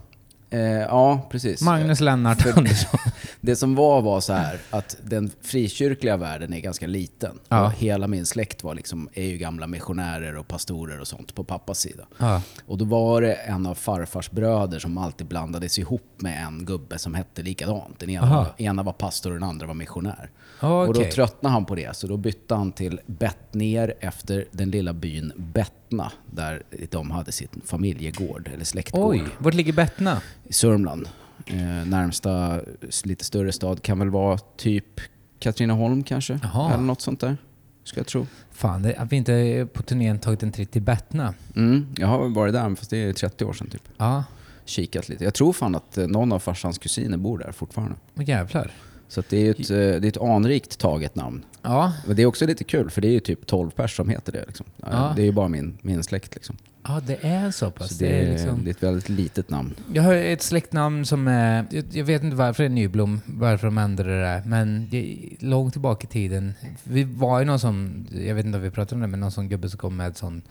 Eh, 0.52 0.60
ja, 0.62 1.26
precis. 1.30 1.62
Magnus 1.62 2.00
Lennart 2.00 2.42
för- 2.42 2.58
Andersson. 2.58 3.00
Det 3.40 3.56
som 3.56 3.74
var 3.74 4.02
var 4.02 4.20
så 4.20 4.32
här 4.32 4.58
att 4.70 4.96
den 5.04 5.30
frikyrkliga 5.42 6.16
världen 6.16 6.52
är 6.52 6.60
ganska 6.60 6.86
liten. 6.86 7.38
Ja. 7.48 7.66
Och 7.66 7.72
hela 7.72 8.06
min 8.08 8.26
släkt 8.26 8.64
var 8.64 8.74
liksom, 8.74 9.08
är 9.12 9.24
ju 9.26 9.38
gamla 9.38 9.66
missionärer 9.66 10.36
och 10.36 10.48
pastorer 10.48 11.00
och 11.00 11.08
sånt 11.08 11.34
på 11.34 11.44
pappas 11.44 11.78
sida. 11.78 12.04
Ja. 12.18 12.42
Och 12.66 12.78
då 12.78 12.84
var 12.84 13.22
det 13.22 13.32
en 13.34 13.66
av 13.66 13.74
farfars 13.74 14.30
bröder 14.30 14.78
som 14.78 14.98
alltid 14.98 15.26
blandades 15.26 15.78
ihop 15.78 16.02
med 16.16 16.44
en 16.46 16.64
gubbe 16.64 16.98
som 16.98 17.14
hette 17.14 17.42
likadant. 17.42 17.98
Den 17.98 18.10
ena, 18.10 18.26
Aha. 18.26 18.46
ena 18.56 18.82
var 18.82 18.92
pastor 18.92 19.30
och 19.30 19.36
den 19.40 19.48
andra 19.48 19.66
var 19.66 19.74
missionär. 19.74 20.30
Okej. 20.62 20.88
Och 20.88 20.94
då 20.94 21.04
tröttnade 21.04 21.52
han 21.52 21.64
på 21.64 21.74
det, 21.74 21.96
så 21.96 22.06
då 22.06 22.16
bytte 22.16 22.54
han 22.54 22.72
till 22.72 23.00
Bettner 23.06 23.94
efter 24.00 24.44
den 24.52 24.70
lilla 24.70 24.92
byn 24.92 25.32
Bettna, 25.36 26.12
där 26.30 26.62
de 26.90 27.10
hade 27.10 27.32
sin 27.32 27.48
familjegård, 27.64 28.50
eller 28.54 28.64
släktgård, 28.64 29.10
Oj, 29.14 29.24
vart 29.38 29.54
ligger 29.54 29.72
Bettna? 29.72 30.20
i 30.44 30.52
Sörmland. 30.52 31.08
Eh, 31.46 31.56
närmsta 31.86 32.60
lite 33.04 33.24
större 33.24 33.52
stad 33.52 33.82
kan 33.82 33.98
väl 33.98 34.10
vara 34.10 34.38
typ 34.38 35.00
Katrineholm 35.38 36.02
kanske, 36.02 36.40
Jaha. 36.42 36.72
eller 36.74 36.82
något 36.82 37.00
sånt 37.00 37.20
där, 37.20 37.36
ska 37.84 38.00
jag 38.00 38.06
tro. 38.06 38.26
Fan, 38.50 38.82
det, 38.82 38.96
att 38.96 39.12
vi 39.12 39.16
inte 39.16 39.66
på 39.72 39.82
turnén 39.82 40.18
tagit 40.18 40.42
en 40.42 40.52
tripp 40.52 40.70
till 40.70 40.82
Bettna. 40.82 41.34
Mm, 41.56 41.86
jag 41.96 42.06
har 42.06 42.28
varit 42.28 42.52
där, 42.54 42.74
fast 42.74 42.90
det 42.90 42.98
är 42.98 43.12
30 43.12 43.44
år 43.44 43.52
sedan 43.52 43.70
typ. 43.70 43.82
Ja, 43.96 44.24
Kikat 44.64 45.08
lite. 45.08 45.24
Jag 45.24 45.34
tror 45.34 45.52
fan 45.52 45.74
att 45.74 45.98
eh, 45.98 46.06
någon 46.06 46.32
av 46.32 46.38
farsans 46.38 46.78
kusiner 46.78 47.16
bor 47.16 47.38
där 47.38 47.52
fortfarande. 47.52 47.94
vad 48.14 48.28
jävlar. 48.28 48.70
Så 49.10 49.22
det 49.28 49.36
är 49.36 49.40
ju 49.40 49.50
ett, 49.50 49.70
eh, 49.70 49.76
det 49.76 50.06
är 50.06 50.06
ett 50.06 50.16
anrikt 50.16 50.78
taget 50.78 51.14
namn. 51.14 51.44
Ja, 51.62 51.92
Men 52.06 52.16
det 52.16 52.22
är 52.22 52.26
också 52.26 52.46
lite 52.46 52.64
kul, 52.64 52.90
för 52.90 53.00
det 53.00 53.08
är 53.08 53.12
ju 53.12 53.20
typ 53.20 53.46
12 53.46 53.70
pers 53.70 53.96
som 53.96 54.08
heter 54.08 54.32
det. 54.32 54.44
Liksom. 54.46 54.66
Ja. 54.76 55.12
Det 55.16 55.22
är 55.22 55.26
ju 55.26 55.32
bara 55.32 55.48
min, 55.48 55.78
min 55.82 56.02
släkt. 56.02 56.34
Liksom. 56.34 56.56
ja 56.86 57.00
det 57.06 57.18
är 57.22 57.50
så 57.50 57.70
pass. 57.70 57.88
Så 57.88 58.04
det 58.04 58.08
det, 58.08 58.16
är 58.16 58.26
är, 58.26 58.32
liksom... 58.32 58.64
det 58.64 58.70
är 58.70 58.74
ett 58.74 58.82
väldigt 58.82 59.08
litet 59.08 59.50
namn. 59.50 59.74
Jag 59.92 60.02
har 60.02 60.14
ett 60.14 60.42
släktnamn 60.42 61.06
som 61.06 61.28
är... 61.28 61.66
Jag, 61.92 62.04
vet 62.04 62.22
inte 62.22 62.36
varför 62.36 62.62
det 62.62 62.66
är 62.66 62.70
Nyblom, 62.70 63.20
varför 63.26 63.66
de 63.66 63.78
ändrade 63.78 64.10
det 64.10 64.22
där, 64.22 64.42
men 64.46 64.88
det, 64.90 65.18
långt 65.38 65.72
tillbaka 65.72 66.06
i 66.06 66.10
tiden. 66.10 66.54
Vi 66.82 67.04
var 67.04 67.38
ju 67.38 67.44
någon 67.44 67.60
som, 67.60 68.06
jag 68.12 68.34
vet 68.34 68.46
inte 68.46 68.58
om 68.58 68.64
vi 68.64 68.70
pratade 68.70 68.94
om 68.94 69.00
det, 69.00 69.06
men 69.06 69.20
någon 69.20 69.32
sån 69.32 69.48
gubbe 69.48 69.68
som 69.68 69.78
kom 69.78 69.96
med 69.96 70.16
sån, 70.16 70.42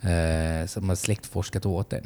eh, 0.00 0.66
som 0.66 0.88
har 0.88 0.96
släktforskat 0.96 1.66
åt 1.66 1.90
det. 1.90 2.02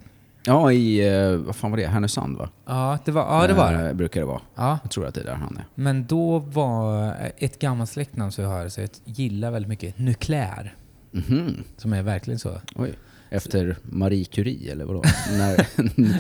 Ja, 0.47 0.73
i, 0.73 1.09
eh, 1.09 1.37
vad 1.37 1.57
fan 1.57 1.71
var 1.71 1.79
det? 1.79 1.87
Härnösand 1.87 2.37
va? 2.39 2.49
Ja, 2.67 2.99
det 3.05 3.13
var, 3.13 3.23
ja, 3.41 3.47
det, 3.47 3.55
var 3.55 3.73
det. 3.73 3.89
Eh, 3.89 3.95
brukar 3.95 4.21
det 4.21 4.27
vara. 4.27 4.41
Ja, 4.55 4.79
Jag 4.83 4.91
tror 4.91 5.07
att 5.07 5.15
det 5.15 5.21
är 5.21 5.25
där 5.25 5.35
han 5.35 5.57
är. 5.57 5.65
men 5.75 6.07
då 6.07 6.39
var 6.39 7.15
ett 7.39 7.59
gammalt 7.59 7.91
släktnamn 7.91 8.33
som 8.33 8.45
jag 8.45 8.51
har, 8.51 8.69
så 8.69 8.81
jag 8.81 8.91
gillar 9.05 9.51
väldigt 9.51 9.69
mycket, 9.69 9.99
Nuklär. 9.99 10.75
Mhm. 11.11 11.65
Som 11.77 11.93
är 11.93 12.03
verkligen 12.03 12.39
så. 12.39 12.61
Oj. 12.75 12.93
Efter 13.33 13.77
Marie 13.83 14.25
Curie 14.25 14.73
eller 14.73 14.85
vadå? 14.85 15.03
När, 15.39 15.67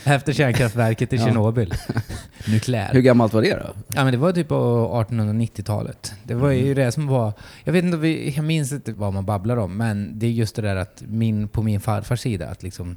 Efter 0.14 0.32
kärnkraftverket 0.32 1.12
i. 1.12 1.18
Tjernobyl. 1.24 1.74
Nuklär. 2.48 2.92
hur 2.92 3.00
gammalt 3.00 3.32
var 3.32 3.42
det 3.42 3.54
då? 3.54 3.70
Ja 3.94 4.04
men 4.04 4.12
det 4.12 4.18
var 4.18 4.32
typ 4.32 4.48
på 4.48 5.04
1890-talet. 5.08 6.14
Det 6.24 6.34
var 6.34 6.50
ju 6.50 6.74
det 6.74 6.92
som 6.92 7.06
var... 7.06 7.32
Jag 7.64 7.72
vet 7.72 7.84
inte, 7.84 7.96
vi- 7.98 8.32
jag 8.36 8.44
minns 8.44 8.72
inte 8.72 8.92
vad 8.92 9.12
man 9.12 9.24
babblar 9.24 9.56
om, 9.56 9.76
men 9.76 10.18
det 10.18 10.26
är 10.26 10.30
just 10.30 10.56
det 10.56 10.62
där 10.62 10.76
att 10.76 11.02
min, 11.06 11.48
på 11.48 11.62
min 11.62 11.80
farfars 11.80 12.20
sida, 12.20 12.48
att 12.48 12.62
liksom... 12.62 12.96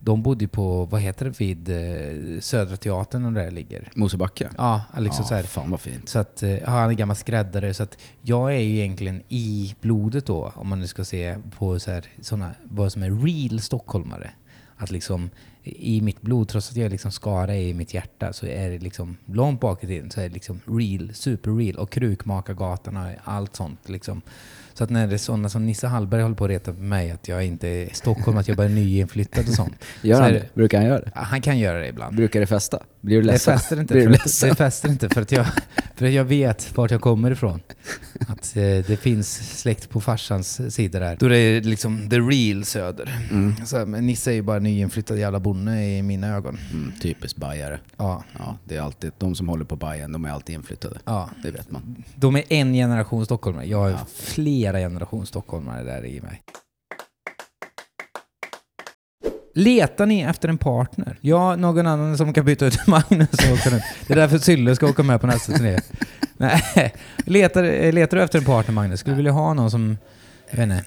De 0.00 0.22
bodde 0.22 0.44
ju 0.44 0.48
på, 0.48 0.84
vad 0.84 1.00
heter 1.00 1.24
det, 1.24 1.40
vid 1.40 1.68
eh, 1.68 2.40
Södra 2.40 2.76
Teatern 2.76 3.34
där 3.34 3.44
det 3.44 3.50
ligger. 3.50 3.90
Mosebacke? 3.94 4.50
Ja, 4.56 4.82
liksom 4.98 5.24
så 5.24 5.34
ja, 5.34 5.36
här. 5.36 5.44
fan 5.44 5.70
vad 5.70 5.80
fint. 5.80 6.08
Så 6.08 6.18
att, 6.18 6.42
eh, 6.42 6.58
ja, 6.58 6.70
han 6.70 6.90
är 6.90 6.94
gammal 6.94 7.16
skräddare, 7.16 7.74
så 7.74 7.82
att 7.82 7.98
jag 8.22 8.54
är 8.54 8.58
ju 8.58 8.76
egentligen 8.76 9.22
i 9.28 9.74
blodet 9.80 10.26
då, 10.26 10.52
om 10.56 10.68
man 10.68 10.80
nu 10.80 10.86
ska 10.86 11.04
se 11.04 11.36
på 11.58 11.80
så 11.80 11.90
här, 11.90 12.04
såna, 12.20 12.50
vad 12.62 12.92
som 12.92 13.02
är 13.02 13.10
real 13.10 13.60
stockholmare. 13.60 14.30
Att 14.76 14.90
liksom 14.90 15.30
i 15.76 16.00
mitt 16.00 16.22
blod, 16.22 16.48
trots 16.48 16.70
att 16.70 16.76
jag 16.76 16.90
liksom 16.90 17.12
Skara 17.12 17.56
i 17.56 17.74
mitt 17.74 17.94
hjärta, 17.94 18.32
så 18.32 18.46
är 18.46 18.70
det 18.70 18.78
liksom 18.78 19.16
långt 19.24 19.60
bak 19.60 19.84
i 19.84 19.86
tiden 19.86 20.10
så 20.10 20.20
är 20.20 20.28
det 20.28 20.34
liksom 20.34 20.60
real, 20.66 21.14
super 21.14 21.50
real. 21.50 21.76
Och 21.76 21.90
Krukmakargatan 21.90 22.96
och 22.96 23.12
allt 23.24 23.56
sånt 23.56 23.88
liksom. 23.88 24.22
Så 24.78 24.84
att 24.84 24.90
när 24.90 25.06
det 25.06 25.14
är 25.14 25.18
sådana 25.18 25.48
som 25.48 25.66
Nisse 25.66 25.86
Hallberg 25.86 26.22
håller 26.22 26.34
på 26.36 26.44
att 26.44 26.50
reta 26.50 26.72
på 26.72 26.80
mig 26.80 27.10
att 27.10 27.28
jag 27.28 27.44
inte 27.44 27.68
är 27.68 27.84
i 27.84 27.90
Stockholm, 27.94 28.38
att 28.38 28.48
jag 28.48 28.56
bara 28.56 28.64
är 28.66 28.70
nyinflyttad 28.70 29.48
och 29.48 29.54
sånt. 29.54 29.84
Gör 30.02 30.16
så 30.16 30.22
han 30.22 30.32
det? 30.32 30.54
Brukar 30.54 30.78
han 30.78 30.86
göra 30.86 31.00
det? 31.00 31.10
Ja, 31.14 31.20
Han 31.20 31.40
kan 31.40 31.58
göra 31.58 31.78
det 31.78 31.88
ibland. 31.88 32.16
Brukar 32.16 32.40
det 32.40 32.46
festa? 32.46 32.82
Blir 33.00 33.16
du 33.16 33.22
Det 33.22 33.26
ledsen? 33.32 33.58
fäster 33.58 33.80
inte, 33.80 33.94
Blir 33.94 34.02
för 34.02 34.10
du 34.10 34.12
ledsen? 34.12 34.48
det 34.48 34.54
fäster 34.54 34.88
inte 34.88 35.08
för 35.08 35.22
att 35.22 35.32
jag, 35.32 35.46
för 35.96 36.06
att 36.06 36.12
jag 36.12 36.24
vet 36.24 36.76
vart 36.76 36.90
jag 36.90 37.00
kommer 37.00 37.30
ifrån. 37.30 37.60
Att 38.28 38.56
eh, 38.56 38.62
det 38.62 39.00
finns 39.02 39.60
släkt 39.60 39.90
på 39.90 40.00
farsans 40.00 40.74
sida 40.74 40.98
där. 40.98 41.16
Då 41.20 41.28
det 41.28 41.38
är 41.38 41.60
liksom 41.60 42.10
the 42.10 42.16
real 42.20 42.64
söder. 42.64 43.18
Mm. 43.30 43.66
Så, 43.66 43.86
men 43.86 44.06
Nisse 44.06 44.30
är 44.30 44.34
ju 44.34 44.42
bara 44.42 44.58
nyinflyttad 44.58 45.18
jävla 45.18 45.40
bonde 45.40 45.84
i 45.84 46.02
mina 46.02 46.34
ögon. 46.36 46.58
Mm, 46.72 46.92
typiskt 47.00 47.38
bajare. 47.38 47.80
Ja, 47.96 48.24
Ja, 48.38 48.56
det 48.64 48.76
är 48.76 48.80
alltid, 48.80 49.12
de 49.18 49.34
som 49.34 49.48
håller 49.48 49.64
på 49.64 49.76
Bajen, 49.76 50.12
de 50.12 50.24
är 50.24 50.30
alltid 50.30 50.54
inflyttade. 50.54 50.98
ja. 51.04 51.30
Det 51.42 51.50
vet 51.50 51.70
man. 51.70 52.04
De 52.14 52.36
är 52.36 52.44
en 52.48 52.72
generation 52.72 53.24
stockholmare. 53.24 53.66
Jag 53.66 53.78
har 53.78 53.90
Ja. 53.90 54.06
flera 54.14 54.78
generation 54.78 55.26
stockholmare 55.26 55.82
där 55.84 56.06
i 56.06 56.20
mig. 56.20 56.42
Letar 59.54 60.06
ni 60.06 60.20
efter 60.20 60.48
en 60.48 60.58
partner? 60.58 61.18
Ja, 61.20 61.56
någon 61.56 61.86
annan 61.86 62.16
som 62.18 62.32
kan 62.32 62.44
byta 62.44 62.66
ut 62.66 62.78
Magnus. 62.86 63.28
Det 64.06 64.12
är 64.12 64.16
därför 64.16 64.38
Sylle 64.38 64.76
ska 64.76 64.86
åka 64.86 65.02
med 65.02 65.20
på 65.20 65.26
nästa 65.26 65.52
turné. 65.52 65.78
Nej, 66.38 66.62
letar, 67.24 67.92
letar 67.92 68.16
du 68.16 68.22
efter 68.22 68.38
en 68.38 68.44
partner 68.44 68.74
Magnus? 68.74 69.00
Skulle 69.00 69.12
du 69.14 69.16
vilja 69.16 69.32
ha 69.32 69.54
någon 69.54 69.70
som 69.70 69.96
jag 70.50 70.56
vet 70.56 70.64
inte, 70.64 70.84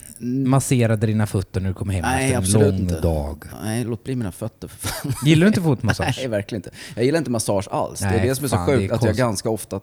masserade 0.50 1.08
dina 1.08 1.28
fötter 1.28 1.62
när 1.62 1.70
du 1.70 1.74
kom 1.76 1.90
hem 1.90 2.02
Nej, 2.02 2.24
efter 2.26 2.34
en 2.36 2.44
absolut 2.44 2.68
lång 2.74 2.80
inte. 2.80 3.00
dag? 3.00 3.44
Nej, 3.64 3.84
låt 3.84 4.04
bli 4.04 4.16
mina 4.16 4.32
fötter 4.32 4.68
för 4.68 4.88
fan. 4.88 5.14
Gillar 5.26 5.42
du 5.42 5.48
inte 5.48 5.62
fotmassage? 5.62 6.16
Nej, 6.18 6.28
verkligen 6.28 6.60
inte. 6.60 6.70
Jag 6.96 7.06
gillar 7.06 7.18
inte 7.18 7.32
massage 7.32 7.68
alls. 7.72 8.00
det 8.00 8.06
Nej, 8.10 8.20
är 8.20 8.24
det 8.28 8.36
som 8.36 8.46
är 8.46 8.50
så 8.50 8.56
fan, 8.56 8.68
det 8.68 8.74
är 8.74 8.78
sjukt, 8.78 8.94
att 8.94 9.04
jag 9.04 9.16
ganska 9.16 9.50
ofta 9.50 9.80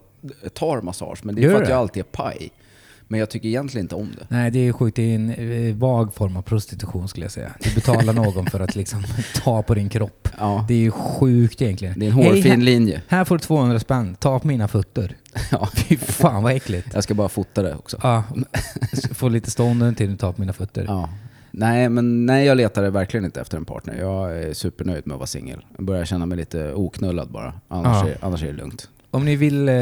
tar 0.54 0.81
massage. 0.81 1.18
Men 1.22 1.35
det 1.35 1.40
är 1.40 1.42
Gör 1.42 1.50
för 1.50 1.57
du 1.59 1.62
att 1.62 1.68
det? 1.68 1.72
jag 1.72 1.81
alltid 1.81 2.00
är 2.00 2.04
paj. 2.04 2.50
Men 3.11 3.21
jag 3.21 3.31
tycker 3.31 3.49
egentligen 3.49 3.85
inte 3.85 3.94
om 3.94 4.09
det. 4.18 4.27
Nej, 4.29 4.51
det 4.51 4.59
är 4.68 4.73
sjukt. 4.73 4.97
Det 4.97 5.03
är 5.11 5.14
en 5.14 5.31
eh, 5.68 5.75
vag 5.75 6.14
form 6.14 6.37
av 6.37 6.42
prostitution 6.42 7.09
skulle 7.09 7.25
jag 7.25 7.33
säga. 7.33 7.53
Du 7.61 7.75
betalar 7.75 8.12
någon 8.12 8.47
för 8.47 8.61
att 8.61 8.77
liksom 8.77 9.03
ta 9.42 9.62
på 9.62 9.75
din 9.75 9.88
kropp. 9.88 10.29
Ja, 10.38 10.64
Det 10.68 10.75
är 10.75 10.79
ju 10.79 10.90
sjukt 10.90 11.62
egentligen. 11.62 11.99
det 11.99 12.07
är 12.07 12.11
en 12.11 12.14
hårfin 12.16 12.51
här, 12.51 12.57
linje. 12.57 13.03
här 13.09 13.25
får 13.25 13.38
du 13.38 13.42
200 13.44 13.81
spänn. 13.81 14.14
Ta 14.14 14.38
på 14.38 14.47
mina 14.47 14.68
fötter. 14.68 15.16
Ja, 15.51 15.68
Fy 15.75 15.97
fan 15.97 16.42
vad 16.42 16.53
äckligt. 16.53 16.88
jag 16.94 17.05
ska 17.05 17.14
bara 17.14 17.29
fota 17.29 17.62
det 17.62 17.75
också. 17.75 17.97
Ja, 18.03 18.25
få 19.12 19.29
lite 19.29 19.51
stånden 19.51 19.94
till 19.94 20.11
du 20.11 20.16
tar 20.16 20.33
på 20.33 20.40
mina 20.40 20.53
fötter. 20.53 20.85
Ja. 20.88 21.09
Nej, 21.51 21.88
men 21.88 22.27
nej, 22.27 22.47
jag 22.47 22.57
letade 22.57 22.90
verkligen 22.90 23.25
inte 23.25 23.40
efter 23.40 23.57
en 23.57 23.64
partner. 23.64 23.94
Jag 24.01 24.38
är 24.42 24.53
supernöjd 24.55 25.07
med 25.07 25.14
att 25.14 25.18
vara 25.18 25.27
singel. 25.27 25.64
Jag 25.77 25.85
börjar 25.87 26.05
känna 26.05 26.27
mig 26.27 26.38
lite 26.38 26.73
oknullad 26.75 27.31
bara. 27.31 27.55
Annars, 27.68 28.05
Ja. 28.07 28.09
är, 28.09 28.16
annars 28.21 28.42
är 28.42 28.47
det 28.47 28.53
lugnt. 28.53 28.88
Om 29.11 29.25
ni 29.25 29.37
vill, 29.37 29.68
eh, 29.68 29.75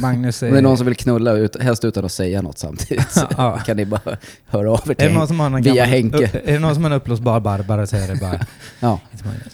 Magnus... 0.00 0.42
Om 0.42 0.50
det 0.50 0.58
är 0.58 0.62
någon 0.62 0.76
som 0.76 0.86
vill 0.86 0.96
knulla, 0.96 1.32
ut, 1.32 1.62
helst 1.62 1.84
utan 1.84 2.04
att 2.04 2.12
säga 2.12 2.42
något 2.42 2.58
samtidigt, 2.58 3.10
så 3.10 3.26
Ja. 3.36 3.58
kan 3.66 3.76
ni 3.76 3.84
bara 3.86 4.16
höra 4.46 4.72
av 4.72 4.80
er 4.86 4.90
är 4.90 4.94
till 4.94 5.08
det 5.08 5.14
någon 5.14 5.28
som 5.28 5.40
har 5.40 5.46
en 5.46 5.62
via 5.62 5.74
gammal, 5.74 5.88
Henke. 5.88 6.30
Är 6.44 6.52
det 6.52 6.58
någon 6.58 6.74
som 6.74 6.84
har 6.84 6.90
en 6.90 6.96
uppblåsbar 6.96 7.40
Barbara 7.40 7.86
så 7.86 7.96
är 7.96 8.08
det 8.08 8.20
bara... 8.20 8.40
Ja, 8.80 9.00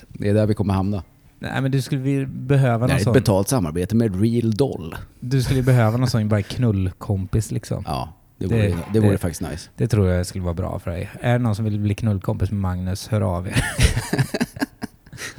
det 0.09 0.29
är 0.29 0.35
där 0.35 0.46
vi 0.46 0.55
kommer 0.55 0.74
hamna. 0.74 1.03
Nej 1.38 1.62
men 1.62 1.70
du 1.70 1.83
skulle 1.83 2.27
behöva 2.27 2.72
Det 2.79 2.81
någon 2.81 2.90
är 2.90 2.96
ett 2.96 3.03
sån... 3.05 3.12
betalt 3.12 3.48
samarbete 3.48 3.96
med 3.96 4.20
Real 4.22 4.50
Doll. 4.55 4.94
Du 5.20 5.42
skulle 5.42 5.62
behöva 5.62 5.96
någon 5.96 6.11
sån 6.11 6.29
bara 6.29 6.42
knullkompis 6.42 7.50
liksom. 7.50 7.85
Ja, 7.87 8.12
det 8.38 8.46
Det- 8.46 8.55
vore, 8.55 8.79
det, 8.92 9.00
vore 9.00 9.12
det- 9.12 9.18
faktiskt 9.18 9.50
nice. 9.50 9.68
Det 9.77 9.88
tror 9.88 10.09
jag 10.09 10.27
skulle 10.27 10.44
vara 10.44 10.55
bra 10.55 10.79
för 10.79 10.90
dig. 10.90 11.11
Är 11.20 11.33
det 11.33 11.38
någon 11.38 11.55
som 11.55 11.64
vill 11.64 11.79
bli 11.81 11.94
knullkompis 11.94 12.50
med 12.50 12.61
Magnus, 12.61 13.09
hör 13.09 13.20
av 13.20 13.46
er. 13.48 13.64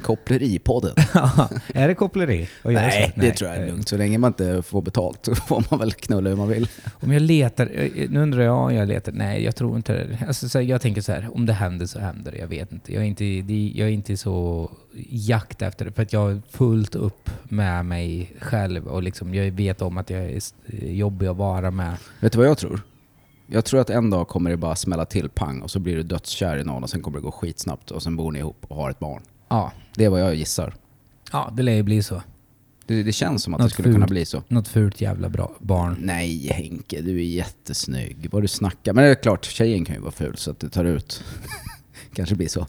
Koppleripodden. 0.02 0.94
är 1.74 1.88
det 1.88 1.94
koppleri? 1.94 2.48
Nej, 2.62 3.12
det 3.16 3.32
tror 3.32 3.50
jag 3.50 3.58
är 3.58 3.66
lugnt. 3.66 3.88
Så 3.88 3.96
länge 3.96 4.18
man 4.18 4.28
inte 4.28 4.62
får 4.62 4.82
betalt 4.82 5.24
så 5.24 5.34
får 5.34 5.64
man 5.70 5.78
väl 5.78 5.92
knulla 5.92 6.30
hur 6.30 6.36
man 6.36 6.48
vill. 6.48 6.68
Om 7.00 7.12
jag 7.12 7.22
letar, 7.22 7.70
eh, 7.74 8.10
nu 8.10 8.20
undrar 8.20 8.42
jag 8.42 8.56
om 8.56 8.74
jag 8.74 8.88
letar, 8.88 9.12
nej 9.12 9.44
jag 9.44 9.56
tror 9.56 9.76
inte 9.76 9.92
det. 9.92 10.18
Alltså, 10.26 10.48
så 10.48 10.60
jag 10.60 10.80
tänker 10.80 11.00
så 11.00 11.12
här, 11.12 11.28
om 11.34 11.46
det 11.46 11.52
händer 11.52 11.86
så 11.86 11.98
händer 11.98 12.32
det, 12.32 12.38
jag 12.38 12.48
vet 12.48 12.72
inte. 12.72 12.94
Jag 12.94 13.02
är 13.02 13.06
inte, 13.06 13.24
jag 13.24 13.88
är 13.88 13.92
inte 13.92 14.16
så 14.16 14.70
jakt 15.08 15.62
efter 15.62 15.84
det, 15.84 15.92
för 15.92 16.02
att 16.02 16.12
jag 16.12 16.20
har 16.20 16.42
fullt 16.50 16.94
upp 16.94 17.30
med 17.44 17.84
mig 17.84 18.32
själv 18.40 18.86
och 18.86 19.02
liksom, 19.02 19.34
jag 19.34 19.50
vet 19.52 19.82
om 19.82 19.98
att 19.98 20.10
jag 20.10 20.20
är 20.20 20.40
jobbig 20.82 21.26
att 21.26 21.36
vara 21.36 21.70
med. 21.70 21.96
Vet 22.20 22.32
du 22.32 22.38
vad 22.38 22.48
jag 22.48 22.58
tror? 22.58 22.80
Jag 23.46 23.64
tror 23.64 23.80
att 23.80 23.90
en 23.90 24.10
dag 24.10 24.28
kommer 24.28 24.50
det 24.50 24.56
bara 24.56 24.76
smälla 24.76 25.04
till 25.04 25.28
pang 25.28 25.62
och 25.62 25.70
så 25.70 25.78
blir 25.78 25.96
du 25.96 26.02
dödskär 26.02 26.58
i 26.58 26.64
någon 26.64 26.82
och 26.82 26.90
sen 26.90 27.02
kommer 27.02 27.18
det 27.18 27.22
gå 27.22 27.30
skitsnabbt 27.30 27.90
och 27.90 28.02
sen 28.02 28.16
bor 28.16 28.32
ni 28.32 28.38
ihop 28.38 28.64
och 28.68 28.76
har 28.76 28.90
ett 28.90 28.98
barn. 28.98 29.22
Ja, 29.48 29.72
Det 29.94 30.04
är 30.04 30.08
vad 30.08 30.20
jag 30.20 30.34
gissar. 30.34 30.74
ja 31.32 31.52
det 31.56 31.62
lär 31.62 31.72
ju 31.72 31.82
bli 31.82 32.02
så. 32.02 32.22
Det, 32.86 33.02
det 33.02 33.12
känns 33.12 33.42
som 33.42 33.54
att 33.54 33.58
det 33.58 33.64
Något 33.64 33.72
skulle 33.72 33.88
kunna 33.92 34.06
fult. 34.06 34.10
bli 34.10 34.24
så. 34.24 34.42
Något 34.48 34.68
fult 34.68 35.00
jävla 35.00 35.28
bra 35.28 35.52
barn. 35.58 35.96
Nej 36.00 36.48
Henke, 36.52 37.00
du 37.00 37.16
är 37.16 37.24
jättesnygg. 37.24 38.28
Vad 38.32 38.42
du 38.42 38.48
snackar. 38.48 38.92
Men 38.92 39.04
det 39.04 39.10
är 39.10 39.14
klart, 39.14 39.44
tjejen 39.44 39.84
kan 39.84 39.94
ju 39.94 40.00
vara 40.00 40.12
ful 40.12 40.36
så 40.36 40.50
att 40.50 40.60
det 40.60 40.68
tar 40.68 40.84
ut. 40.84 41.24
Kanske 42.14 42.34
blir 42.34 42.48
så. 42.48 42.66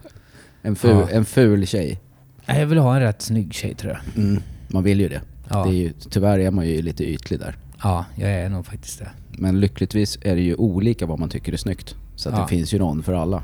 En 0.62 0.76
ful, 0.76 0.90
Ja. 0.92 1.10
en 1.10 1.26
ful 1.26 1.68
tjej. 1.68 2.00
Nej, 2.46 2.60
Jag 2.60 2.68
vill 2.68 2.78
ha 2.78 2.96
en 2.96 3.02
rätt 3.02 3.22
snygg 3.22 3.54
tjej 3.54 3.76
tror 3.76 3.92
jag. 3.94 4.24
Mm, 4.24 4.42
man 4.68 4.84
vill 4.84 5.00
ju 5.00 5.10
det. 5.10 5.22
Ja. 5.50 5.64
det 5.64 5.70
är 5.70 5.74
ju, 5.74 5.94
tyvärr 6.10 6.40
är 6.40 6.52
man 6.52 6.68
ju 6.68 6.82
lite 6.82 7.04
ytlig 7.12 7.40
där. 7.40 7.58
Ja, 7.84 8.06
jag 8.16 8.30
är 8.32 8.50
nog 8.50 8.66
faktiskt 8.66 9.00
det. 9.00 9.10
Men 9.32 9.60
lyckligtvis 9.60 10.18
är 10.22 10.36
det 10.36 10.42
ju 10.42 10.56
olika 10.56 11.06
vad 11.06 11.20
man 11.20 11.30
tycker 11.30 11.54
är 11.54 11.58
snyggt. 11.58 11.96
Så 12.16 12.30
att 12.30 12.36
Ja. 12.36 12.42
det 12.42 12.48
finns 12.48 12.74
ju 12.74 12.80
någon 12.80 13.04
för 13.04 13.14
alla. 13.14 13.44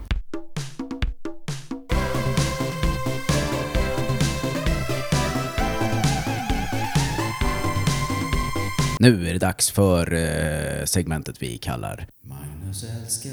Nu 9.04 9.28
är 9.30 9.34
det 9.34 9.40
dags 9.40 9.72
för 9.72 10.14
eh, 10.14 10.86
segmentet 10.86 11.42
vi 11.42 11.58
kallar 11.58 12.08
Magnus 12.22 12.84
älskar, 12.84 13.32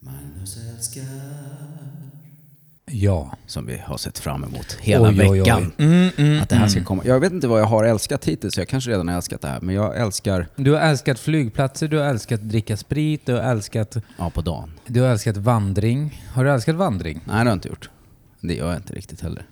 Magnus 0.00 0.56
älskar. 0.56 1.04
Ja. 2.90 3.32
Som 3.46 3.66
vi 3.66 3.78
har 3.78 3.96
sett 3.96 4.18
fram 4.18 4.44
emot 4.44 4.72
hela 4.80 5.08
Oj, 5.08 5.20
oj, 5.20 5.28
oj. 5.30 5.38
veckan. 5.38 5.72
Mm, 5.78 6.10
mm, 6.16 6.42
Att 6.42 6.48
det 6.48 6.56
här 6.56 6.68
ska 6.68 6.78
mm. 6.78 6.84
komma. 6.86 7.02
Jag 7.06 7.20
vet 7.20 7.32
inte 7.32 7.48
vad 7.48 7.60
jag 7.60 7.66
har 7.66 7.84
älskat 7.84 8.24
hittills, 8.24 8.58
jag 8.58 8.68
kanske 8.68 8.90
redan 8.90 9.08
har 9.08 9.16
älskat 9.16 9.40
det 9.40 9.48
här. 9.48 9.60
Men 9.60 9.74
jag 9.74 9.96
älskar, 9.96 10.46
Du 10.56 10.72
har 10.72 10.80
älskat 10.80 11.18
flygplatser, 11.18 11.88
du 11.88 11.98
har 11.98 12.04
älskat 12.04 12.40
dricka 12.40 12.76
sprit, 12.76 13.26
du 13.26 13.32
har 13.32 13.40
älskat, 13.40 13.96
ja 14.18 14.30
på 14.30 14.40
dagen. 14.40 14.72
du 14.86 15.00
har 15.00 15.08
älskat 15.08 15.36
vandring. 15.36 16.22
Har 16.32 16.44
du 16.44 16.50
älskat 16.50 16.74
vandring? 16.76 17.20
Nej 17.24 17.34
det 17.34 17.38
har 17.38 17.44
jag 17.46 17.52
inte 17.56 17.68
gjort. 17.68 17.90
Det 18.40 18.54
gör 18.54 18.66
jag 18.68 18.76
inte 18.76 18.92
riktigt 18.94 19.20
heller. 19.20 19.46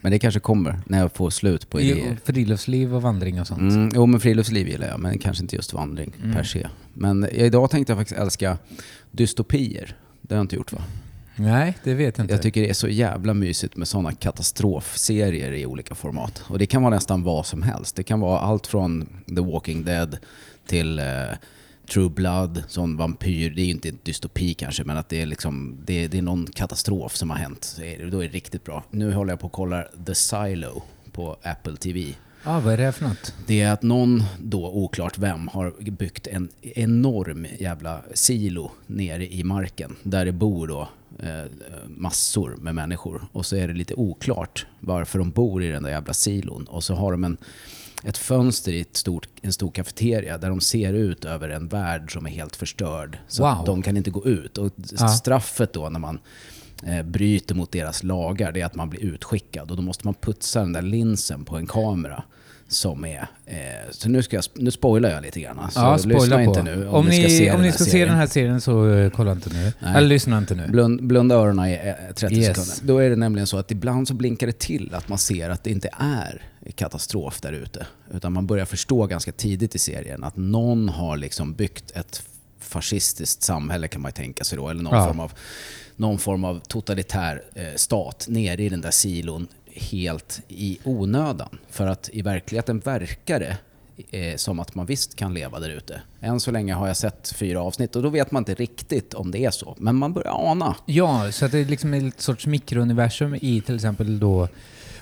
Men 0.00 0.12
det 0.12 0.18
kanske 0.18 0.40
kommer 0.40 0.80
när 0.86 0.98
jag 0.98 1.12
får 1.12 1.30
slut 1.30 1.70
på 1.70 1.80
idéer. 1.80 2.18
friluftsliv 2.24 2.94
och 2.94 3.02
vandring 3.02 3.40
och 3.40 3.46
sånt. 3.46 3.60
Mm, 3.60 3.88
jo 3.94 4.06
men 4.06 4.20
friluftsliv 4.20 4.68
gillar 4.68 4.88
jag, 4.88 5.00
men 5.00 5.18
kanske 5.18 5.42
inte 5.44 5.56
just 5.56 5.72
vandring 5.72 6.12
Mm. 6.22 6.36
per 6.36 6.42
se. 6.44 6.66
Men 6.94 7.28
idag 7.32 7.70
tänkte 7.70 7.90
jag 7.92 7.98
faktiskt 7.98 8.20
älska 8.20 8.58
dystopier. 9.10 9.96
Det 10.22 10.34
har 10.34 10.38
jag 10.38 10.44
inte 10.44 10.56
gjort 10.56 10.72
va? 10.72 10.82
Nej, 11.36 11.78
det 11.84 11.94
vet 11.94 12.18
jag 12.18 12.24
inte. 12.24 12.34
Jag 12.34 12.42
tycker 12.42 12.60
det 12.60 12.68
är 12.70 12.74
så 12.74 12.88
jävla 12.88 13.34
mysigt 13.34 13.76
med 13.76 13.88
sådana 13.88 14.12
katastrofserier 14.12 15.52
i 15.52 15.66
olika 15.66 15.94
format. 15.94 16.42
Och 16.46 16.58
det 16.58 16.66
kan 16.66 16.82
vara 16.82 16.94
nästan 16.94 17.22
vad 17.22 17.46
som 17.46 17.62
helst. 17.62 17.96
Det 17.96 18.02
kan 18.02 18.20
vara 18.20 18.38
allt 18.40 18.66
från 18.66 19.06
The 19.28 19.40
Walking 19.40 19.84
Dead 19.84 20.18
till 20.66 20.98
eh, 20.98 21.04
True 21.90 22.08
Blood, 22.08 22.62
sån 22.68 22.96
vampyr. 22.96 23.50
Det 23.50 23.62
är 23.62 23.64
ju 23.64 23.70
inte 23.70 23.88
en 23.88 23.98
dystopi 24.02 24.54
kanske, 24.54 24.84
men 24.84 24.96
att 24.96 25.08
det 25.08 25.22
är, 25.22 25.26
liksom, 25.26 25.76
det, 25.84 26.08
det 26.08 26.18
är 26.18 26.22
någon 26.22 26.46
katastrof 26.46 27.16
som 27.16 27.30
har 27.30 27.36
hänt. 27.36 27.76
Då 28.10 28.18
är 28.18 28.28
det 28.28 28.34
riktigt 28.34 28.64
bra. 28.64 28.84
Nu 28.90 29.12
håller 29.12 29.32
jag 29.32 29.40
på 29.40 29.46
och 29.46 29.52
kollar 29.52 29.90
The 30.06 30.14
Silo 30.14 30.82
på 31.12 31.36
Apple 31.42 31.76
TV. 31.76 32.14
ah, 32.44 32.60
vad 32.60 32.72
är 32.72 32.76
det 32.76 32.92
för 32.92 33.04
något? 33.08 33.34
Det 33.46 33.60
är 33.60 33.72
att 33.72 33.82
någon, 33.82 34.22
då 34.38 34.70
oklart 34.70 35.18
vem, 35.18 35.48
har 35.48 35.90
byggt 35.90 36.26
en 36.26 36.48
enorm 36.62 37.46
jävla 37.58 38.02
silo 38.14 38.70
nere 38.86 39.32
i 39.34 39.44
marken. 39.44 39.96
Där 40.02 40.24
det 40.24 40.32
bor 40.32 40.66
då 40.66 40.88
eh, 41.18 41.44
massor 41.86 42.56
med 42.60 42.74
människor. 42.74 43.22
Och 43.32 43.46
så 43.46 43.56
är 43.56 43.68
det 43.68 43.74
lite 43.74 43.94
oklart 43.94 44.66
varför 44.80 45.18
de 45.18 45.30
bor 45.30 45.62
i 45.62 45.68
den 45.68 45.82
där 45.82 45.90
jävla 45.90 46.12
silon. 46.14 46.64
Och 46.64 46.84
så 46.84 46.94
har 46.94 47.12
de 47.12 47.24
en, 47.24 47.36
ett 48.04 48.18
fönster 48.18 48.72
i 48.72 48.80
ett 48.80 48.96
stort, 48.96 49.28
en 49.42 49.52
stor 49.52 49.70
kafeteria 49.70 50.38
där 50.38 50.48
de 50.48 50.60
ser 50.60 50.92
ut 50.92 51.24
över 51.24 51.48
en 51.48 51.68
värld 51.68 52.12
som 52.12 52.26
är 52.26 52.30
helt 52.30 52.56
förstörd. 52.56 53.18
Så 53.28 53.42
Wow. 53.42 53.64
de 53.66 53.82
kan 53.82 53.96
inte 53.96 54.10
gå 54.10 54.26
ut. 54.26 54.58
Och 54.58 54.72
Ja. 54.98 55.08
straffet 55.08 55.72
då 55.72 55.88
när 55.88 56.00
man 56.00 56.18
eh, 56.86 57.02
bryter 57.02 57.54
mot 57.54 57.72
deras 57.72 58.02
lagar, 58.02 58.52
det 58.52 58.60
är 58.60 58.64
att 58.66 58.74
man 58.74 58.90
blir 58.90 59.00
utskickad. 59.00 59.70
Och 59.70 59.76
då 59.76 59.82
måste 59.82 60.06
man 60.06 60.14
putsa 60.14 60.60
den 60.60 60.72
där 60.72 60.82
linsen 60.82 61.44
på 61.44 61.56
en 61.56 61.66
kamera. 61.66 62.22
Som 62.68 63.04
är... 63.04 63.26
Eh, 63.46 63.56
så 63.90 64.08
nu, 64.08 64.22
ska 64.22 64.36
jag, 64.36 64.44
nu 64.54 64.70
spoilar 64.70 65.10
jag 65.10 65.22
lite 65.22 65.40
grann. 65.40 65.70
Så 65.70 65.80
ja, 65.80 65.98
lyssna 66.04 66.36
på. 66.36 66.42
inte 66.42 66.62
nu 66.62 66.88
om, 66.88 66.94
om 66.94 67.06
ni 67.06 67.20
ska 67.20 67.28
se, 67.28 67.50
om 67.50 67.52
den, 67.56 67.62
ni 67.62 67.68
här 67.68 67.74
ska 67.74 67.84
se 67.84 68.04
den 68.04 68.16
här 68.16 68.26
serien 68.26 68.60
så 68.60 68.84
uh, 68.84 69.10
kolla 69.10 69.32
inte 69.32 69.50
nu. 69.52 69.72
Nej. 69.80 69.96
Eller 69.96 70.08
lyssna 70.08 70.38
inte 70.38 70.54
nu. 70.54 70.68
Blund, 70.68 71.06
blunda 71.06 71.34
öronen 71.34 71.66
i 71.66 71.72
eh, 71.74 72.14
30 72.14 72.34
Yes. 72.36 72.46
sekunder. 72.46 72.74
Då 72.94 72.98
är 72.98 73.10
det 73.10 73.16
nämligen 73.16 73.46
så 73.46 73.58
att 73.58 73.70
ibland 73.70 74.08
så 74.08 74.14
blinkar 74.14 74.46
det 74.46 74.58
till 74.58 74.94
att 74.94 75.08
man 75.08 75.18
ser 75.18 75.50
att 75.50 75.64
det 75.64 75.70
inte 75.70 75.90
är 75.98 76.42
katastrof 76.74 77.40
där 77.40 77.52
ute. 77.52 77.86
Utan 78.14 78.32
man 78.32 78.46
börjar 78.46 78.64
förstå 78.64 79.06
ganska 79.06 79.32
tidigt 79.32 79.74
i 79.74 79.78
serien 79.78 80.24
att 80.24 80.36
någon 80.36 80.88
har 80.88 81.16
liksom 81.16 81.52
byggt 81.54 81.90
ett 81.90 82.22
fascistiskt 82.58 83.42
samhälle 83.42 83.88
kan 83.88 84.02
man 84.02 84.12
tänka 84.12 84.44
sig 84.44 84.58
då. 84.58 84.68
Eller 84.68 84.82
någon, 84.82 84.94
Ja. 84.98 85.06
form, 85.06 85.20
av, 85.20 85.32
någon 85.96 86.18
form 86.18 86.44
av 86.44 86.60
totalitär 86.60 87.42
eh, 87.54 87.74
stat 87.76 88.26
nere 88.28 88.62
i 88.62 88.68
den 88.68 88.80
där 88.80 88.90
silon 88.90 89.48
helt 89.74 90.40
i 90.48 90.78
onödan. 90.84 91.58
För 91.70 91.86
att 91.86 92.10
i 92.12 92.22
verkligheten 92.22 92.78
verkar 92.78 93.40
det 93.40 93.56
eh, 94.18 94.36
som 94.36 94.60
att 94.60 94.74
man 94.74 94.86
visst 94.86 95.14
kan 95.16 95.34
leva 95.34 95.60
där 95.60 95.70
ute. 95.70 96.02
Än 96.20 96.40
så 96.40 96.50
länge 96.50 96.74
har 96.74 96.86
jag 96.86 96.96
sett 96.96 97.32
fyra 97.36 97.62
avsnitt 97.62 97.96
och 97.96 98.02
då 98.02 98.08
vet 98.08 98.30
man 98.30 98.40
inte 98.40 98.54
riktigt 98.54 99.14
om 99.14 99.30
det 99.30 99.44
är 99.44 99.50
så. 99.50 99.76
Men 99.78 99.96
man 99.96 100.12
börjar 100.12 100.50
ana. 100.50 100.76
Ja, 100.86 101.32
så 101.32 101.44
att 101.44 101.52
det 101.52 101.58
är 101.58 101.64
liksom 101.64 101.94
en 101.94 102.12
sorts 102.16 102.46
mikrouniversum 102.46 103.34
i 103.34 103.60
till 103.66 103.74
exempel 103.74 104.18
då 104.20 104.48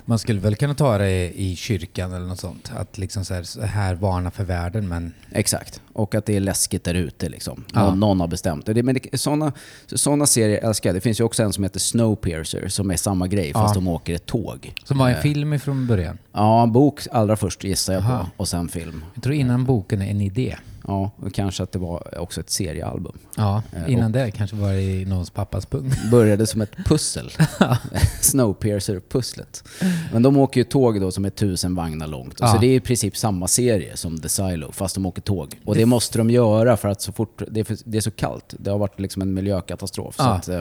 man 0.09 0.19
skulle 0.19 0.39
väl 0.39 0.55
kunna 0.55 0.73
ta 0.73 0.97
det 0.97 1.31
i 1.39 1.55
kyrkan 1.55 2.13
eller 2.13 2.25
något 2.25 2.39
sånt. 2.39 2.71
Att 2.75 2.97
liksom 2.97 3.25
så 3.25 3.33
här, 3.33 3.43
så 3.43 3.61
här 3.61 3.95
varna 3.95 4.31
för 4.31 4.43
världen 4.43 4.87
men... 4.87 5.13
Exakt. 5.31 5.81
Och 5.93 6.15
att 6.15 6.25
det 6.25 6.35
är 6.35 6.39
läskigt 6.39 6.83
där 6.83 6.93
ute 6.93 7.29
liksom. 7.29 7.63
Ja. 7.73 7.85
Någon, 7.85 7.99
någon 7.99 8.19
har 8.19 8.27
bestämt 8.27 8.65
det. 8.65 8.83
Men 8.83 8.95
det, 8.95 9.17
sådana, 9.19 9.51
såna 9.87 10.25
serier 10.25 10.67
älskar 10.67 10.89
jag. 10.89 10.95
Det 10.95 11.01
finns 11.01 11.19
ju 11.19 11.23
också 11.23 11.43
en 11.43 11.53
som 11.53 11.63
heter 11.63 11.79
Snowpiercer 11.79 12.67
som 12.67 12.91
är 12.91 12.95
samma 12.97 13.27
grej 13.27 13.53
fast 13.53 13.75
Ja. 13.75 13.81
de 13.81 13.87
åker 13.87 14.15
ett 14.15 14.25
tåg. 14.25 14.73
Som 14.83 14.97
var 14.97 15.09
en 15.09 15.15
Eh, 15.15 15.21
film 15.21 15.53
ifrån 15.53 15.87
början. 15.87 16.17
Ja, 16.33 16.65
bok 16.65 17.01
allra 17.11 17.35
först 17.35 17.63
gissar 17.63 17.93
jag 17.93 18.03
Aha. 18.03 18.19
på. 18.19 18.41
Och 18.41 18.47
sen 18.47 18.69
film. 18.69 19.03
Jag 19.13 19.23
tror 19.23 19.35
innan 19.35 19.65
boken 19.65 20.01
är 20.01 20.11
en 20.11 20.21
idé. 20.21 20.55
Ja, 20.89 21.11
och 21.15 21.33
kanske 21.33 21.63
att 21.63 21.71
det 21.71 21.79
var 21.79 22.19
också 22.19 22.41
ett 22.41 22.49
seriealbum. 22.49 23.17
Ja, 23.37 23.63
Eh, 23.73 23.93
innan 23.93 24.11
det 24.11 24.31
kanske 24.31 24.55
var 24.55 24.73
det 24.73 24.81
i 24.81 25.05
någons 25.05 25.29
pappas 25.29 25.65
pung. 25.65 25.91
Började 26.11 26.47
som 26.47 26.61
ett 26.61 26.75
pussel. 26.85 27.31
Snowpiercer-pusslet. 28.21 29.63
Men 30.13 30.23
de 30.23 30.37
åker 30.37 30.59
ju 30.59 30.63
tåg 30.63 31.01
då 31.01 31.11
som 31.11 31.25
är 31.25 31.29
tusen 31.29 31.75
vagnar 31.75 32.07
långt. 32.07 32.35
Ja. 32.39 32.47
Så 32.47 32.57
det 32.57 32.67
är 32.67 32.75
i 32.75 32.79
princip 32.79 33.17
samma 33.17 33.47
serie 33.47 33.97
som 33.97 34.19
The 34.19 34.29
Silo, 34.29 34.71
fast 34.71 34.95
de 34.95 35.05
åker 35.05 35.21
tåg. 35.21 35.59
Och 35.65 35.75
det 35.75 35.85
måste 35.85 36.17
de 36.17 36.29
göra 36.29 36.77
för 36.77 36.87
att 36.89 37.01
så 37.01 37.11
fort... 37.11 37.41
Det 37.51 37.59
är, 37.59 37.63
för, 37.63 37.77
det 37.85 37.97
är 37.97 38.01
så 38.01 38.11
kallt. 38.11 38.53
Det 38.59 38.71
har 38.71 38.77
varit 38.77 38.99
liksom 38.99 39.21
en 39.21 39.33
miljökatastrof. 39.33 40.15
Så 40.15 40.23
Ja. 40.23 40.29
att, 40.33 40.47
eh, 40.49 40.59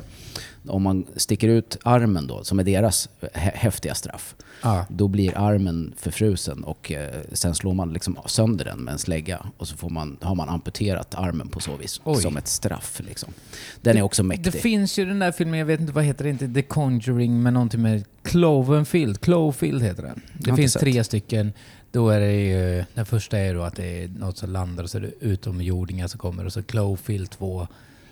om 0.67 0.83
man 0.83 1.07
sticker 1.17 1.49
ut 1.49 1.77
armen 1.85 2.27
då, 2.27 2.45
som 2.45 2.59
är 2.59 2.65
deras 2.65 3.09
hä- 3.35 3.53
häftiga 3.55 3.95
straff, 3.95 4.35
Ja. 4.63 4.87
då 4.89 5.09
blir 5.09 5.39
armen 5.39 5.95
förfrusen 5.97 6.65
och 6.65 6.93
eh, 6.93 7.09
sen 7.33 7.55
slår 7.55 7.75
man 7.75 7.93
liksom 7.93 8.19
sönder 8.27 8.65
den 8.65 8.79
med 8.79 8.93
en 8.93 8.99
slägga. 8.99 9.47
Och 9.57 9.69
så 9.69 9.77
får 9.77 9.91
man, 9.91 10.17
har 10.21 10.35
man 10.35 10.49
amputerat 10.49 11.15
armen 11.15 11.49
på 11.49 11.61
så 11.61 11.77
vis. 11.77 12.01
Oj. 12.05 12.23
Som 12.23 12.37
ett 12.37 12.49
straff 12.49 13.01
liksom. 13.07 13.33
Den 13.81 13.97
är 13.99 14.03
också 14.03 14.23
mäktig. 14.23 14.53
Det 14.53 14.59
finns 14.59 14.99
ju 14.99 15.05
den 15.05 15.19
där 15.19 15.33
filmen, 15.33 15.59
jag 15.59 15.67
vet 15.67 15.81
inte 15.81 15.93
vad 15.93 16.05
heter 16.05 16.25
det, 16.25 16.31
inte 16.31 16.49
The 16.49 16.63
Conjuring, 16.63 17.43
men 17.43 17.55
någonting 17.55 17.83
med 17.83 18.05
Clovenfield. 18.23 19.21
Cloverfield 19.21 19.83
heter 19.83 20.03
den. 20.03 20.21
Det 20.39 20.55
finns 20.57 20.73
sett. 20.73 20.81
tre 20.83 21.05
stycken. 21.05 21.53
Då 21.93 22.09
är 22.11 22.21
det 22.21 22.33
ju, 22.33 22.85
den 22.95 23.07
första 23.07 23.39
är 23.39 23.55
då 23.55 23.63
att 23.63 23.77
det 23.77 24.03
är 24.05 24.09
något 24.09 24.39
som 24.39 24.51
landar 24.51 24.85
och 24.85 24.91
så 24.91 24.99
är 24.99 25.03
det 25.03 25.13
utomjordingar 25.21 26.07
som 26.09 26.19
kommer 26.19 26.45
och 26.47 26.53
så 26.53 26.63
Cloverfield 26.63 27.31
2, 27.31 27.69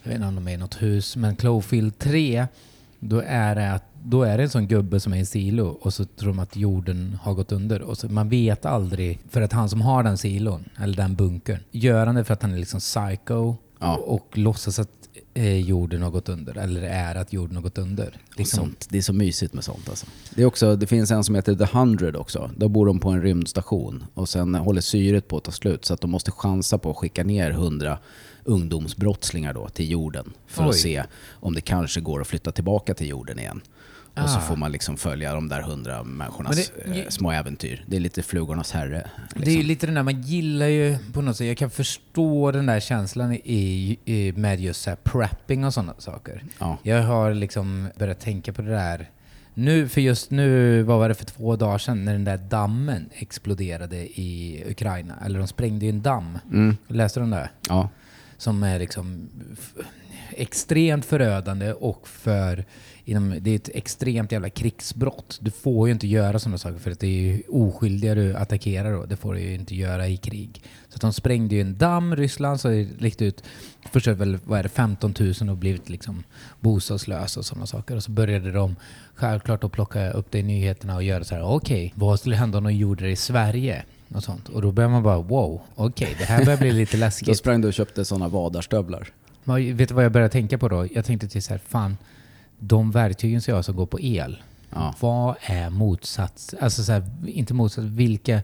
jag 0.07 0.09
vet 0.09 0.17
inte 0.17 0.29
om 0.29 0.35
de 0.35 0.49
är 0.49 0.55
i 0.55 0.57
något 0.57 0.83
hus, 0.83 1.17
men 1.17 1.37
Cloverfield 1.37 1.99
3, 1.99 2.47
då 3.01 3.23
är 3.27 3.55
det 3.55 3.73
att 3.73 3.83
då 4.05 4.23
är 4.23 4.37
det 4.37 4.43
en 4.43 4.51
sån 4.51 4.67
gubbe 4.67 5.01
som 5.01 5.13
är 5.13 5.17
i 5.19 5.25
silo 5.27 5.67
och 5.81 5.95
så 5.95 6.05
tror 6.05 6.29
de 6.29 6.39
att 6.39 6.57
jorden 6.57 7.19
har 7.23 7.35
gått 7.35 7.53
under. 7.53 7.83
Och 7.83 7.99
så, 7.99 8.09
man 8.09 8.29
vet 8.29 8.67
aldrig, 8.67 9.19
för 9.31 9.41
att 9.43 9.53
han 9.53 9.69
som 9.69 9.81
har 9.81 10.03
den 10.03 10.19
silon, 10.19 10.65
eller 10.83 10.97
den 10.97 11.15
bunkern, 11.15 11.59
gör 11.71 12.07
han 12.07 12.15
det 12.15 12.25
för 12.25 12.35
att 12.35 12.43
han 12.43 12.53
är 12.53 12.59
liksom 12.59 12.81
psycho 12.81 13.55
Ja. 13.79 13.97
och, 13.97 14.15
och 14.15 14.39
låtsas 14.39 14.79
att 14.79 15.06
jorden 15.65 16.03
har 16.03 16.11
gått 16.11 16.29
under, 16.29 16.59
eller 16.59 16.83
är 16.83 17.15
att 17.15 17.33
jorden 17.33 17.57
har 17.57 17.63
gått 17.63 17.79
under. 17.79 18.19
Liksom. 18.37 18.59
Sånt. 18.59 18.87
Det 18.91 18.99
är 18.99 19.03
så 19.03 19.13
mysigt 19.13 19.55
med 19.55 19.65
sånt 19.65 19.89
alltså. 19.89 20.07
Det, 20.35 20.43
är 20.43 20.47
också, 20.47 20.77
det 20.77 20.87
finns 20.87 21.11
en 21.11 21.25
som 21.25 21.35
heter 21.35 21.55
The 21.55 21.79
Hundred 21.79 22.17
också. 22.17 22.51
Då 22.57 22.69
bor 22.69 22.87
de 22.87 23.01
på 23.01 23.11
en 23.11 23.23
rymdstation 23.23 24.05
och 24.15 24.29
sen 24.29 24.55
håller 24.55 24.81
syret 24.81 25.29
på 25.29 25.37
att 25.37 25.45
ta 25.45 25.53
slut 25.53 25.85
så 25.85 25.95
att 25.95 26.01
de 26.01 26.11
måste 26.11 26.31
chansa 26.31 26.79
på 26.79 26.91
att 26.91 26.97
skicka 26.97 27.25
ner 27.25 27.51
hundra 27.51 27.99
ungdomsbrottslingar 28.45 29.55
då 29.55 29.69
till 29.69 29.91
jorden 29.91 30.33
för 30.47 30.63
Oj. 30.63 30.69
att 30.69 30.77
se 30.77 31.05
om 31.31 31.55
det 31.55 31.61
kanske 31.61 32.01
går 32.01 32.21
att 32.21 32.27
flytta 32.27 32.53
tillbaka 32.53 32.95
till 32.95 33.09
jorden 33.09 33.39
igen. 33.39 33.61
Och 34.23 34.31
så 34.31 34.39
Ah. 34.39 34.41
får 34.41 34.57
man 34.57 34.73
liksom 34.73 34.97
följa 34.97 35.35
de 35.35 35.49
där 35.49 35.61
hundra 35.63 36.05
människornas 36.05 36.71
det- 36.87 37.01
eh, 37.01 37.09
små 37.09 37.31
äventyr. 37.33 37.85
Det 37.87 37.97
är 37.97 38.01
lite 38.01 38.23
flugornas 38.23 38.73
herre. 38.73 39.11
Det 39.35 39.43
är 39.43 39.51
ju 39.51 39.57
Liksom. 39.57 39.69
lite 39.69 39.87
den 39.87 39.95
där, 39.95 40.03
man 40.03 40.23
gillar 40.23 40.67
ju 40.67 40.99
på 41.13 41.23
något 41.23 41.37
sätt, 41.37 41.47
jag 41.47 41.57
kan 41.57 41.71
förstå 41.71 42.51
den 42.53 42.67
där 42.67 42.81
känslan 42.81 43.33
i, 43.33 43.99
i, 44.05 44.33
med 44.37 44.61
just 44.61 44.83
så 44.83 44.97
prepping 45.03 45.65
och 45.65 45.75
sådana 45.75 45.95
saker. 45.99 46.45
Ja. 46.59 46.79
Jag 46.83 47.03
har 47.03 47.35
liksom 47.35 47.89
börjat 47.99 48.21
tänka 48.21 48.53
på 48.53 48.63
det 48.63 48.71
där 48.71 49.11
nu, 49.55 49.89
för 49.89 50.01
just 50.01 50.31
nu, 50.31 50.83
vad 50.83 50.99
var 50.99 51.09
det 51.09 51.15
för 51.15 51.25
två 51.25 51.57
dagar 51.57 51.79
sedan, 51.79 52.05
när 52.05 52.13
den 52.13 52.25
där 52.25 52.37
dammen 52.39 53.09
exploderade 53.15 53.97
i 54.21 54.65
Ukraina. 54.71 55.15
Eller 55.25 55.39
de 55.39 55.49
sprängde 55.49 55.85
ju 55.87 55.91
en 55.91 56.03
damm. 56.03 56.39
Mm. 56.53 56.77
Läste 56.89 57.21
du 57.21 57.25
om 57.25 57.31
det? 57.31 57.51
ja. 57.69 57.89
som 58.39 58.63
är 58.63 58.79
liksom 58.79 59.29
extremt 60.31 61.05
förödande 61.05 61.73
och 61.73 62.09
för 62.09 62.65
inom, 63.09 63.35
det 63.41 63.51
är 63.51 63.57
ett 63.57 63.71
extremt 63.75 64.33
jävla 64.33 64.51
krigsbrott. 64.51 65.39
Du 65.43 65.51
får 65.51 65.89
ju 65.89 65.93
inte 65.93 66.07
göra 66.07 66.39
sådana 66.39 66.59
saker 66.59 66.79
för 66.79 66.91
att 66.91 67.01
det 67.01 67.07
är 67.07 67.21
ju 67.21 67.43
oskyldiga 67.49 68.15
du 68.15 68.35
attackerar 68.35 68.93
då. 68.93 69.05
Det 69.05 69.17
får 69.17 69.35
du 69.35 69.41
ju 69.41 69.55
inte 69.55 69.75
göra 69.75 70.09
i 70.09 70.17
krig. 70.17 70.63
Så 70.89 70.99
de 70.99 71.13
sprängde 71.13 71.55
ju 71.55 71.61
en 71.61 71.79
damm, 71.79 72.17
Ryssland, 72.17 72.61
så 72.61 72.69
det 72.69 72.89
läckte 72.99 73.25
ut 73.25 73.43
först 73.93 74.07
väl, 74.07 74.39
vad 74.45 74.59
är 74.59 74.63
det, 74.63 74.69
15 74.69 75.15
000 75.41 75.51
och 75.51 75.57
blivit 75.57 75.89
liksom 75.89 76.25
bostadslösa 76.61 77.41
och 77.41 77.47
sådana 77.47 77.67
saker. 77.67 77.97
Och 77.97 78.03
så 78.03 78.11
började 78.11 78.53
de 78.53 78.77
självklart 79.15 79.65
att 79.65 79.73
plocka 79.73 80.11
upp 80.11 80.27
det 80.31 80.39
i 80.39 80.43
nyheterna 80.43 80.97
och 80.97 81.03
göra 81.03 81.25
så 81.25 81.35
här, 81.35 81.43
okej, 81.45 81.93
vad 81.97 82.21
skulle 82.21 82.37
hända 82.37 82.59
om 82.59 82.65
de 82.65 82.73
gjorde 82.75 83.05
det 83.05 83.11
i 83.11 83.17
Sverige? 83.17 83.85
Och 84.15 84.25
sånt. 84.25 84.49
Och 84.49 84.63
då 84.63 84.73
börjar 84.73 84.91
man 84.91 85.03
bara, 85.03 85.19
wow, 85.19 85.61
okej, 85.75 86.17
det 86.19 86.25
här 86.25 86.45
börjar 86.45 86.59
bli 86.59 86.73
lite 86.73 86.97
Då 86.97 87.01
läskigt. 87.01 87.39
sprang 87.39 87.61
du 87.61 87.69
och 87.69 87.75
köpte 87.75 88.05
sådana 88.05 88.29
vadarstövlar. 88.29 89.09
Men 89.45 89.77
vet 89.77 89.89
du 89.89 89.95
vad 89.95 90.05
jag 90.05 90.13
började 90.13 90.33
tänka 90.33 90.59
på 90.59 90.69
då? 90.69 90.87
Jag 90.95 91.05
tänkte 91.05 91.29
till 91.29 91.43
så 91.43 91.51
här, 91.53 91.61
fan, 91.69 91.97
de 92.59 92.91
verktygen 92.91 93.43
som 93.43 93.53
jag 93.53 93.59
har 93.59 93.63
som 93.63 93.77
går 93.77 93.87
på 93.87 94.01
el, 94.01 94.43
Ja. 94.71 94.95
vad 95.01 95.37
är 95.41 95.71
motsats? 95.71 96.55
Alltså 96.61 96.83
så 96.85 96.93
här, 96.93 97.05
inte 97.27 97.55
motsats, 97.55 97.87
vilka... 97.87 98.43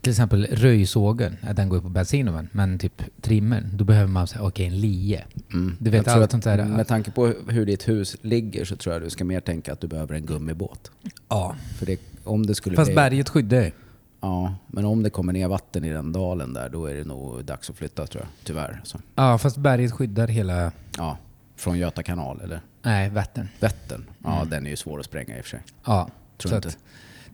Till 0.00 0.10
exempel 0.10 0.46
röjsågen, 0.46 1.36
den 1.54 1.68
går 1.68 1.78
ju 1.78 1.82
på 1.82 1.88
bensin 1.88 2.48
men 2.52 2.78
typ 2.78 3.02
trimmern, 3.20 3.70
då 3.72 3.84
behöver 3.84 4.08
man 4.08 4.26
säga 4.26 4.42
okej 4.42 4.66
en 4.66 4.80
lie. 4.80 5.24
Mm. 5.52 5.76
Du 5.78 5.90
vet 5.90 6.08
allt 6.08 6.24
att 6.24 6.30
sånt 6.30 6.44
där. 6.44 6.64
Med 6.64 6.88
tanke 6.88 7.10
på 7.10 7.26
hur 7.48 7.66
ditt 7.66 7.88
hus 7.88 8.16
ligger 8.22 8.64
så 8.64 8.76
tror 8.76 8.92
jag 8.92 9.02
du 9.02 9.10
ska 9.10 9.24
mer 9.24 9.40
tänka 9.40 9.72
att 9.72 9.80
du 9.80 9.86
behöver 9.86 10.14
en 10.14 10.26
gummibåt. 10.26 10.90
Ja. 11.28 11.56
För 11.78 11.86
det, 11.86 12.00
om 12.24 12.46
det 12.46 12.54
skulle 12.54 12.76
Fast 12.76 12.88
bli, 12.88 12.94
berget 12.94 13.28
skyddar. 13.28 13.72
Ja, 14.20 14.54
men 14.66 14.84
om 14.84 15.02
det 15.02 15.10
kommer 15.10 15.32
ner 15.32 15.48
vatten 15.48 15.84
i 15.84 15.92
den 15.92 16.12
dalen 16.12 16.52
där, 16.54 16.68
då 16.68 16.86
är 16.86 16.94
det 16.94 17.04
nog 17.04 17.44
dags 17.44 17.70
att 17.70 17.76
flytta 17.76 18.06
tror 18.06 18.22
jag. 18.22 18.28
Tyvärr. 18.44 18.80
Så. 18.84 18.98
Ja, 19.14 19.38
fast 19.38 19.56
berget 19.56 19.92
skyddar 19.92 20.28
hela... 20.28 20.72
Ja, 20.96 21.18
från 21.56 21.78
Göta 21.78 22.02
kanal 22.02 22.40
eller 22.40 22.60
Nej, 22.82 23.08
Vättern. 23.10 23.48
Vättern. 23.60 24.04
Ja, 24.24 24.36
Mm. 24.36 24.50
den 24.50 24.66
är 24.66 24.70
ju 24.70 24.76
svår 24.76 24.98
att 25.00 25.06
spränga 25.06 25.36
i 25.36 25.40
och 25.40 25.44
för 25.44 25.50
sig. 25.50 25.60
Ja, 25.84 26.10
Tror 26.38 26.50
så 26.50 26.56
inte. 26.56 26.68
att 26.68 26.78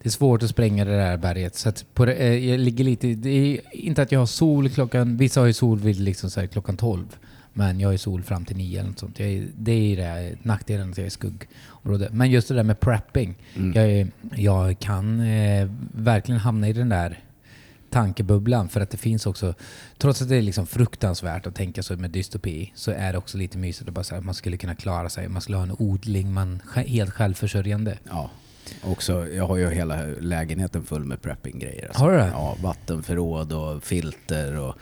det 0.02 0.08
är 0.08 0.10
svårt 0.10 0.42
att 0.42 0.50
spränga 0.50 0.84
det 0.84 0.96
där 0.96 1.16
berget. 1.16 1.54
Så 1.54 1.72
på 1.94 2.04
det, 2.04 2.14
eh, 2.14 2.48
jag 2.50 2.60
ligger 2.60 2.84
lite... 2.84 3.14
Det 3.14 3.30
är 3.30 3.60
inte 3.76 4.02
att 4.02 4.12
jag 4.12 4.18
har 4.18 4.26
sol 4.26 4.68
klockan... 4.70 5.16
Vissa 5.16 5.40
har 5.40 5.46
ju 5.46 5.52
sol 5.52 5.78
vid 5.78 6.00
liksom 6.00 6.30
så 6.30 6.48
klockan 6.48 6.76
12. 6.76 7.16
Men 7.52 7.80
jag 7.80 7.88
har 7.88 7.92
ju 7.92 7.98
sol 7.98 8.22
fram 8.22 8.44
till 8.44 8.56
9 8.56 8.78
eller 8.80 8.88
något 8.90 8.98
sånt. 8.98 9.18
Jag 9.20 9.28
är, 9.28 9.46
det 9.56 9.72
är 9.72 9.96
det 9.96 10.36
nackdelen 10.42 10.90
att 10.90 10.98
jag 10.98 11.06
är 11.06 11.10
skuggområde. 11.10 12.08
Men 12.12 12.30
just 12.30 12.48
det 12.48 12.54
där 12.54 12.62
med 12.62 12.80
prepping. 12.80 13.34
Mm. 13.56 13.72
Jag, 13.74 14.08
jag 14.40 14.78
kan 14.78 15.20
eh, 15.20 15.68
verkligen 15.94 16.40
hamna 16.40 16.68
i 16.68 16.72
den 16.72 16.88
där 16.88 17.18
tankebubblan 17.90 18.68
för 18.68 18.80
att 18.80 18.90
det 18.90 18.96
finns 18.96 19.26
också, 19.26 19.54
trots 19.98 20.22
att 20.22 20.28
det 20.28 20.36
är 20.36 20.42
liksom 20.42 20.66
fruktansvärt 20.66 21.46
att 21.46 21.54
tänka 21.54 21.82
så 21.82 21.96
med 21.96 22.10
dystopi, 22.10 22.72
så 22.74 22.90
är 22.90 23.12
det 23.12 23.18
också 23.18 23.38
lite 23.38 23.58
mysigt 23.58 23.88
att 23.88 23.94
bara 23.94 24.04
säga 24.04 24.18
att 24.18 24.24
man 24.24 24.34
skulle 24.34 24.56
kunna 24.56 24.74
klara 24.74 25.08
sig. 25.08 25.28
Man 25.28 25.42
skulle 25.42 25.56
ha 25.56 25.64
en 25.64 25.76
odling, 25.78 26.32
man 26.32 26.62
är 26.74 26.82
helt 26.82 27.10
självförsörjande. 27.10 27.98
Ja. 28.10 28.30
Också, 28.84 29.28
jag 29.28 29.46
har 29.46 29.56
ju 29.56 29.70
hela 29.70 30.02
lägenheten 30.20 30.84
full 30.84 31.04
med 31.04 31.22
prepping-grejer. 31.22 31.86
alltså. 31.88 32.02
Har 32.02 32.10
du 32.10 32.16
det? 32.16 32.30
Ja, 32.32 32.56
vattenförråd 32.62 33.52
och 33.52 33.82
filter 33.82 34.56
och 34.56 34.74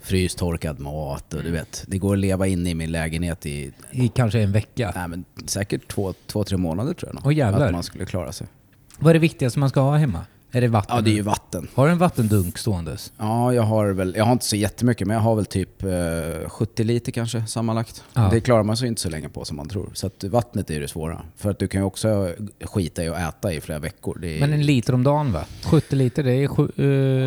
frystorkad 0.00 0.80
mat 0.80 1.34
och 1.34 1.42
du 1.42 1.50
vet. 1.50 1.84
Det 1.86 1.98
går 1.98 2.12
att 2.12 2.18
leva 2.18 2.46
inne 2.46 2.70
i 2.70 2.74
min 2.74 2.92
lägenhet 2.92 3.46
i 3.46 3.72
I 3.90 4.08
kanske 4.08 4.40
en 4.40 4.52
vecka. 4.52 4.92
nej, 4.96 5.08
men 5.08 5.24
säkert 5.46 5.88
två, 5.88 6.14
två, 6.26 6.44
tre 6.44 6.56
månader 6.56 6.94
tror 6.94 7.08
jag 7.08 7.14
nog. 7.14 7.26
Åh, 7.26 7.34
jävlar. 7.34 7.66
Att 7.66 7.72
man 7.72 7.82
skulle 7.82 8.06
klara 8.06 8.32
sig. 8.32 8.46
Vad 8.98 9.10
är 9.10 9.14
det 9.14 9.20
viktigaste 9.20 9.58
man 9.58 9.68
ska 9.70 9.80
ha 9.80 9.96
hemma? 9.96 10.26
Är 10.54 10.60
det 10.60 10.68
vatten? 10.68 10.96
Ja, 10.96 11.02
det 11.02 11.10
är 11.10 11.14
ju 11.14 11.22
vatten. 11.22 11.68
Har 11.74 11.86
du 11.86 11.92
en 11.92 11.98
vattendunk 11.98 12.58
ståendes? 12.58 13.12
Ja, 13.18 13.54
jag 13.54 13.62
har 13.62 13.90
väl, 13.90 14.14
jag 14.16 14.24
har 14.24 14.32
inte 14.32 14.44
så 14.44 14.56
jättemycket, 14.56 15.06
men 15.06 15.14
jag 15.14 15.22
har 15.22 15.34
väl 15.34 15.46
typ 15.46 15.82
eh, 15.82 16.48
70 16.48 16.84
liter 16.84 17.12
kanske 17.12 17.46
sammanlagt. 17.46 18.04
Ja. 18.14 18.28
Det 18.32 18.40
klarar 18.40 18.62
man 18.62 18.76
sig 18.76 18.88
inte 18.88 19.00
så 19.00 19.10
länge 19.10 19.28
på 19.28 19.44
som 19.44 19.56
man 19.56 19.68
tror. 19.68 19.90
Så 19.94 20.06
att 20.06 20.24
vattnet 20.24 20.70
är 20.70 20.80
det 20.80 20.88
svåra. 20.88 21.22
För 21.36 21.50
att 21.50 21.58
du 21.58 21.68
kan 21.68 21.80
ju 21.80 21.84
också 21.84 22.32
skita 22.60 23.04
i 23.04 23.08
att 23.08 23.18
äta 23.18 23.52
i 23.52 23.60
flera 23.60 23.78
veckor. 23.78 24.24
Är, 24.24 24.40
Men 24.40 24.52
en 24.52 24.66
liter 24.66 24.94
om 24.94 25.04
dagen 25.04 25.32
va? 25.32 25.44
70 25.64 25.96
liter, 25.96 26.22
det 26.22 26.32
är 26.32 26.48
sju, 26.48 26.62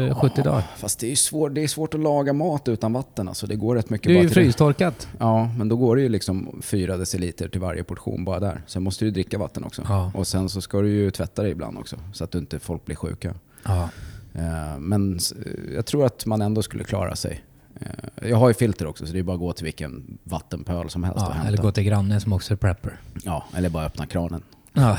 eh, 0.10 0.20
70 0.22 0.42
dagar. 0.42 0.64
Fast 0.78 1.00
det 1.00 1.08
är 1.08 1.10
ju 1.10 1.16
svårt, 1.16 1.56
det 1.56 1.64
är 1.64 1.68
svårt 1.68 1.94
att 1.94 2.00
laga 2.00 2.34
mat 2.34 2.68
utan 2.68 2.94
vatten. 2.94 3.28
Alltså 3.28 3.48
det 3.48 3.56
går 3.56 3.76
rätt 3.76 3.90
mycket 3.90 4.08
Det 4.08 4.20
är 4.20 4.24
ju 4.24 4.30
frystorkat. 4.30 5.08
Ja, 5.20 5.50
men 5.58 5.70
då 5.70 5.76
går 5.76 5.96
det 5.96 6.02
ju 6.02 6.10
liksom 6.10 6.62
4 6.62 6.98
deciliter 6.98 7.48
till 7.48 7.62
varje 7.62 7.84
portion 7.84 8.26
bara 8.26 8.40
där. 8.40 8.62
Sen 8.68 8.84
måste 8.84 9.06
du 9.06 9.12
dricka 9.12 9.38
vatten 9.38 9.64
också. 9.64 9.82
Ja. 9.88 10.12
Och 10.16 10.28
sen 10.28 10.50
så 10.50 10.62
ska 10.62 10.82
du 10.82 10.90
ju 10.90 11.12
tvätta 11.12 11.42
dig 11.42 11.52
ibland 11.52 11.78
också. 11.78 11.96
Så 12.14 12.24
att 12.24 12.32
du 12.32 12.38
inte 12.38 12.60
folk 12.60 12.86
blir 12.86 12.96
sjuka. 12.96 13.15
Ja. 13.64 13.90
Eh, 14.34 14.78
Men 14.80 15.16
s- 15.18 15.34
jag 15.76 15.86
tror 15.86 16.06
att 16.06 16.26
man 16.26 16.42
ändå 16.42 16.62
skulle 16.64 16.84
klara 16.84 17.16
sig. 17.16 17.44
Eh, 17.82 18.30
Jag 18.30 18.38
har 18.38 18.48
ju 18.48 18.54
filter 18.54 18.86
också 18.88 19.06
så 19.08 19.14
det 19.14 19.20
är 19.20 19.24
bara 19.24 19.34
att 19.34 19.40
gå 19.40 19.54
till 19.54 19.64
vilken 19.66 20.18
vattenpöl 20.24 20.90
som 20.90 21.04
helst 21.04 21.18
och 21.18 21.24
ja 21.24 21.32
hämta. 21.32 21.48
eller 21.48 21.58
gå 21.58 21.72
till 21.72 21.84
grannen 21.84 22.22
som 22.22 22.34
också 22.34 22.54
är 22.54 22.58
prepper. 22.58 23.00
Ja, 23.24 23.46
eller 23.56 23.70
bara 23.70 23.86
öppna 23.86 24.06
kranen. 24.06 24.42
Ja. 24.74 24.98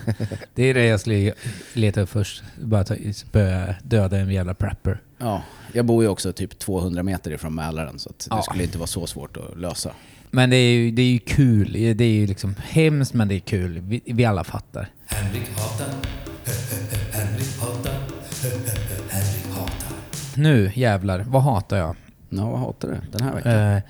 det 0.54 0.62
är 0.62 0.74
det 0.74 0.84
jag 0.84 1.00
skulle 1.00 1.32
leta 1.72 2.00
upp 2.00 2.08
först. 2.08 2.42
Bara 2.62 2.84
ta, 2.84 2.94
börja 3.32 3.74
döda 3.82 4.18
en 4.18 4.30
jävla 4.30 4.54
prepper. 4.54 5.00
Ja, 5.18 5.42
jag 5.72 5.86
bor 5.86 6.02
ju 6.02 6.08
också 6.08 6.32
typ 6.32 6.58
200 6.58 7.02
meter 7.02 7.30
ifrån 7.30 7.54
Mälaren 7.54 7.98
så 7.98 8.10
att 8.10 8.18
det 8.18 8.26
Ja. 8.30 8.42
skulle 8.42 8.62
inte 8.64 8.78
vara 8.78 8.86
så 8.86 9.06
svårt 9.06 9.36
att 9.36 9.58
lösa. 9.58 9.90
Men 10.30 10.50
det 10.50 10.56
är 10.56 10.72
ju, 10.74 10.90
det 10.90 11.02
är 11.02 11.06
ju 11.12 11.18
kul. 11.18 11.72
Det 11.72 12.04
är 12.04 12.08
ju 12.08 12.26
liksom 12.26 12.54
hemskt 12.68 13.14
men 13.14 13.28
det 13.28 13.34
är 13.34 13.38
kul. 13.40 13.78
Vi, 13.80 14.00
vi 14.06 14.24
alla 14.24 14.44
fattar. 14.44 14.88
Henrik 15.06 15.48
hatar. 15.58 15.88
Nu 20.36 20.72
jävlar, 20.74 21.24
vad 21.28 21.42
hatar 21.42 21.76
jag? 21.76 21.96
Ja, 22.28 22.50
vad 22.50 22.60
hatar 22.60 22.88
du 22.88 22.96
den 23.18 23.22
här 23.28 23.34
veckan? 23.34 23.52
Eh, 23.76 23.82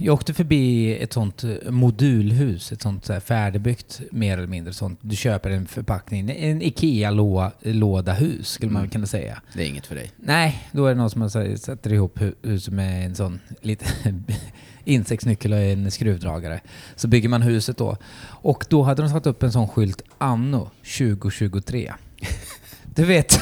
jag 0.00 0.14
åkte 0.14 0.34
förbi 0.34 0.94
ett 0.98 1.12
sånt 1.12 1.44
eh, 1.44 1.70
modulhus, 1.70 2.72
ett 2.72 2.82
sånt 2.82 3.04
så 3.04 3.20
färdigbyggt 3.20 4.00
mer 4.12 4.38
eller 4.38 4.46
mindre 4.46 4.72
sånt. 4.72 4.98
Du 5.02 5.16
köper 5.16 5.50
en 5.50 5.66
förpackning, 5.66 6.30
en 6.30 6.62
IKEA-låda-hus 6.62 8.48
skulle 8.48 8.72
man 8.72 8.80
Mm. 8.80 8.90
kunna 8.90 9.06
säga. 9.06 9.40
Det 9.54 9.62
är 9.62 9.66
inget 9.68 9.86
för 9.86 9.94
dig. 9.94 10.10
Nej, 10.16 10.68
då 10.72 10.86
är 10.86 10.90
det 10.90 11.00
någon 11.00 11.10
som 11.10 11.22
här- 11.22 11.56
sätter 11.56 11.92
ihop 11.92 12.18
hu- 12.18 12.34
huset 12.42 12.74
med 12.74 13.06
en 13.06 13.14
sån 13.14 13.40
liten 13.60 13.88
insektsnyckel 14.84 15.52
och 15.52 15.58
en 15.58 15.90
skruvdragare. 15.90 16.60
Så 16.96 17.08
bygger 17.08 17.28
man 17.28 17.42
huset 17.42 17.76
då. 17.76 17.96
Och 18.24 18.64
då 18.68 18.82
hade 18.82 19.02
de 19.02 19.08
satt 19.08 19.26
upp 19.26 19.42
en 19.42 19.52
sån 19.52 19.68
skylt 19.68 20.02
Anno 20.18 20.70
2023. 20.98 21.92
Du 22.94 23.04
vet, 23.04 23.40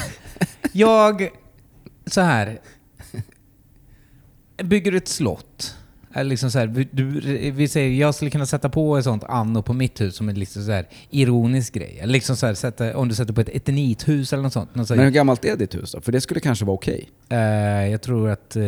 jag... 0.73 1.29
Så 2.11 2.21
här. 2.21 2.59
Bygger 4.63 4.91
du 4.93 4.97
ett 4.99 5.09
slott? 5.09 5.75
Eller 6.15 6.31
liksom 6.31 6.51
så 6.51 6.59
här, 6.59 6.87
du, 6.91 7.05
vi 7.51 7.69
säger, 7.69 8.01
jag 8.01 8.15
skulle 8.15 8.31
kunna 8.31 8.47
sätta 8.47 8.69
på 8.69 8.97
ett 8.97 9.05
sånt 9.05 9.25
anno 9.25 9.63
på 9.63 9.73
mitt 9.73 10.01
hus 10.01 10.17
som 10.17 10.29
en 10.29 10.35
liksom 10.35 10.65
så 10.65 10.73
här 10.73 10.89
ironisk 11.11 11.75
grej. 11.75 11.99
Eller 12.01 12.13
liksom 12.13 12.37
så 12.37 12.47
här, 12.47 12.55
sätta, 12.55 12.97
om 12.97 13.09
du 13.09 13.15
sätter 13.15 13.33
på 13.33 13.41
ett 13.41 13.49
eternithus 13.49 14.33
eller 14.33 14.43
något 14.43 14.53
sånt. 14.53 14.75
Något 14.75 14.91
Men 14.91 14.99
hur 14.99 15.11
gammalt 15.11 15.45
är 15.45 15.57
ditt 15.57 15.75
hus 15.75 15.93
då? 15.93 16.01
För 16.01 16.13
det 16.13 16.21
skulle 16.21 16.41
kanske 16.41 16.65
vara 16.65 16.75
okej. 16.75 17.11
Eh, 17.29 17.39
jag 17.91 18.03
tror 18.03 18.31
att 18.31 18.57
eh, 18.57 18.63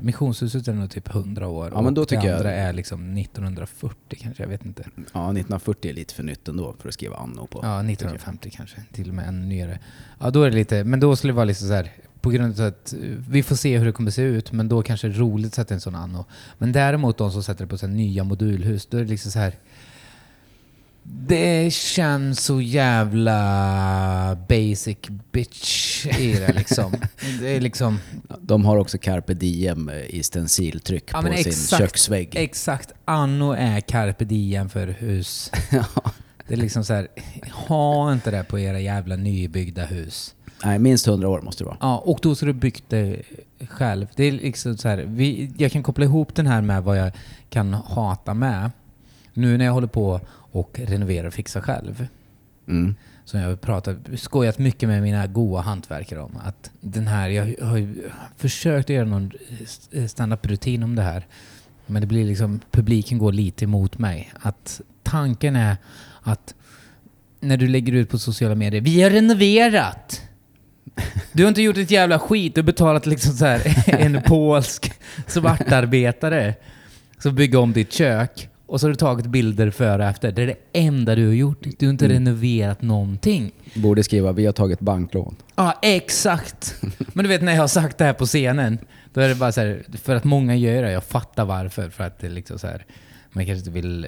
missionshuset 0.00 0.68
är 0.68 0.72
nog 0.72 0.90
typ 0.90 1.14
100 1.14 1.48
år. 1.48 1.70
Ja, 1.74 1.82
men 1.82 1.94
då 1.94 2.00
och 2.02 2.06
det 2.06 2.16
tycker 2.16 2.28
jag- 2.28 2.36
andra 2.36 2.52
är 2.52 2.72
liksom 2.72 3.18
1940 3.18 4.18
kanske, 4.20 4.42
jag 4.42 4.48
vet 4.50 4.64
inte. 4.64 4.82
Ja, 4.96 5.00
1940 5.32 5.90
är 5.90 5.94
lite 5.94 6.14
för 6.14 6.22
nytt 6.22 6.48
ändå 6.48 6.74
för 6.80 6.88
att 6.88 6.94
skriva 6.94 7.16
anno 7.16 7.46
på. 7.46 7.60
Ja, 7.62 7.82
1950 7.82 8.50
kanske, 8.50 8.76
till 8.92 9.08
och 9.08 9.14
med 9.14 9.28
ännu 9.28 9.46
nyare. 9.46 9.78
Ja, 10.20 10.30
då 10.30 10.42
är 10.42 10.50
det 10.50 10.56
lite, 10.56 10.84
men 10.84 11.00
då 11.00 11.16
skulle 11.16 11.32
det 11.32 11.36
vara 11.36 11.44
liksom 11.44 11.68
så 11.68 11.74
här, 11.74 11.90
på 12.28 12.32
grund 12.32 12.60
av 12.60 12.66
att 12.66 12.92
eh, 12.92 12.98
vi 13.30 13.42
får 13.42 13.56
se 13.56 13.78
hur 13.78 13.86
det 13.86 13.92
kommer 13.92 14.10
se 14.10 14.22
ut, 14.22 14.52
men 14.52 14.68
då 14.68 14.82
kanske 14.82 15.08
det 15.08 15.14
är 15.14 15.18
roligt 15.18 15.46
att 15.46 15.54
sätta 15.54 15.74
en 15.74 15.80
sån 15.80 15.94
anno. 15.94 16.24
Men 16.58 16.72
däremot 16.72 17.18
de 17.18 17.32
som 17.32 17.42
sätter 17.42 17.64
det 17.64 17.68
på 17.68 17.78
så 17.78 17.86
nya 17.86 18.24
modulhus, 18.24 18.86
då 18.86 18.96
är 18.98 19.02
det 19.02 19.08
liksom 19.10 19.32
så 19.32 19.38
här 19.38 19.54
det 21.02 21.72
känns 21.72 22.44
så 22.44 22.60
jävla 22.60 24.38
basic 24.48 24.98
bitch 25.32 26.06
i 26.06 26.32
det 26.32 26.52
liksom. 26.52 26.94
Det 27.40 27.56
är 27.56 27.60
liksom... 27.60 27.98
De 28.40 28.64
har 28.64 28.76
också 28.76 28.98
carpe 28.98 29.34
diem 29.34 29.90
i 30.08 30.22
stenciltryck 30.22 31.10
Ja, 31.12 31.18
på 31.18 31.28
men 31.28 31.38
sin 31.38 31.48
exakt. 31.48 31.82
köksvägg. 31.82 32.36
Exakt. 32.36 32.92
Anno 33.04 33.52
är 33.52 33.80
carpe 33.80 34.24
diem 34.24 34.68
för 34.68 34.86
hus. 34.86 35.50
Det 36.48 36.54
är 36.54 36.58
liksom 36.58 36.84
så 36.84 36.94
här, 36.94 37.08
ha 37.52 38.12
inte 38.12 38.30
det 38.30 38.44
på 38.44 38.58
era 38.58 38.80
jävla 38.80 39.16
nybyggda 39.16 39.84
hus. 39.84 40.34
Nej, 40.64 40.78
minst 40.78 41.06
100 41.06 41.28
år 41.28 41.40
måste 41.40 41.64
det 41.64 41.66
vara. 41.66 41.76
Ja, 41.80 41.98
och 41.98 42.18
då 42.22 42.34
ska 42.34 42.46
du 42.46 42.52
byggt 42.52 42.84
det 42.88 43.22
själv. 43.68 44.06
Det 44.14 44.24
är 44.24 44.32
liksom 44.32 44.76
så 44.76 44.88
här, 44.88 45.04
vi, 45.06 45.52
jag 45.56 45.72
kan 45.72 45.82
koppla 45.82 46.04
ihop 46.04 46.34
den 46.34 46.46
här 46.46 46.60
med 46.62 46.82
vad 46.82 46.98
jag 46.98 47.12
kan 47.50 47.74
hata 47.74 48.34
med. 48.34 48.70
Nu 49.34 49.58
när 49.58 49.64
jag 49.64 49.72
håller 49.72 49.86
på 49.86 50.20
och 50.52 50.80
renoverar 50.84 51.26
och 51.26 51.34
fixar 51.34 51.60
själv. 51.60 52.06
Mm. 52.68 52.94
Som 53.24 53.40
jag 53.40 53.48
har 53.48 53.56
pratat, 53.56 53.96
skojat 54.16 54.58
mycket 54.58 54.88
med 54.88 55.02
mina 55.02 55.26
goa 55.26 55.60
hantverkare 55.60 56.20
om. 56.20 56.36
Att 56.44 56.70
den 56.80 57.06
här, 57.06 57.28
jag 57.28 57.66
har 57.66 57.76
ju 57.76 58.10
försökt 58.36 58.90
göra 58.90 59.04
någon 59.04 59.30
standup-rutin 60.06 60.82
om 60.82 60.94
det 60.94 61.02
här. 61.02 61.26
Men 61.86 62.00
det 62.00 62.06
blir 62.06 62.24
liksom, 62.24 62.60
publiken 62.70 63.18
går 63.18 63.32
lite 63.32 63.64
emot 63.64 63.98
mig. 63.98 64.32
Att 64.40 64.80
tanken 65.02 65.56
är 65.56 65.76
att 66.22 66.54
när 67.40 67.56
du 67.56 67.68
lägger 67.68 67.92
ut 67.92 68.10
på 68.10 68.18
sociala 68.18 68.54
medier, 68.54 68.80
vi 68.80 69.02
har 69.02 69.10
renoverat. 69.10 70.27
Du 71.32 71.42
har 71.42 71.48
inte 71.48 71.62
gjort 71.62 71.76
ett 71.76 71.90
jävla 71.90 72.18
skit. 72.18 72.54
Du 72.54 72.60
har 72.60 72.66
betalat 72.66 73.06
liksom 73.06 73.32
så 73.32 73.44
här 73.44 73.84
en 74.00 74.22
polsk 74.22 74.92
svartarbetare 75.26 76.54
som 77.18 77.34
bygger 77.34 77.58
om 77.58 77.72
ditt 77.72 77.92
kök. 77.92 78.48
Och 78.66 78.80
så 78.80 78.86
har 78.86 78.90
du 78.90 78.96
tagit 78.96 79.26
bilder 79.26 79.70
före 79.70 80.02
och 80.02 80.08
efter. 80.10 80.32
Det 80.32 80.42
är 80.42 80.46
det 80.46 80.56
enda 80.72 81.14
du 81.14 81.26
har 81.26 81.34
gjort. 81.34 81.66
Du 81.78 81.86
har 81.86 81.90
inte 81.90 82.04
Mm. 82.04 82.14
renoverat 82.14 82.82
någonting. 82.82 83.50
Borde 83.74 84.02
skriva 84.04 84.32
vi 84.32 84.46
har 84.46 84.52
tagit 84.52 84.80
banklån. 84.80 85.36
Ja, 85.56 85.78
exakt. 85.82 86.74
Men 87.12 87.22
du 87.24 87.28
vet 87.28 87.42
när 87.42 87.52
jag 87.52 87.60
har 87.60 87.68
sagt 87.68 87.98
det 87.98 88.04
här 88.04 88.12
på 88.12 88.26
scenen, 88.26 88.78
då 89.12 89.20
är 89.20 89.28
det 89.28 89.34
bara 89.34 89.52
så 89.52 89.60
här, 89.60 89.82
för 90.02 90.14
att 90.16 90.24
många 90.24 90.56
gör 90.56 90.82
det, 90.82 90.92
jag 90.92 91.04
fattar 91.04 91.44
varför. 91.44 91.90
För 91.90 92.04
att 92.04 92.18
det 92.18 92.26
är 92.26 92.30
liksom 92.30 92.58
så 92.58 92.66
här, 92.66 92.84
man 93.32 93.46
kanske 93.46 93.58
inte 93.58 93.70
vill, 93.70 94.06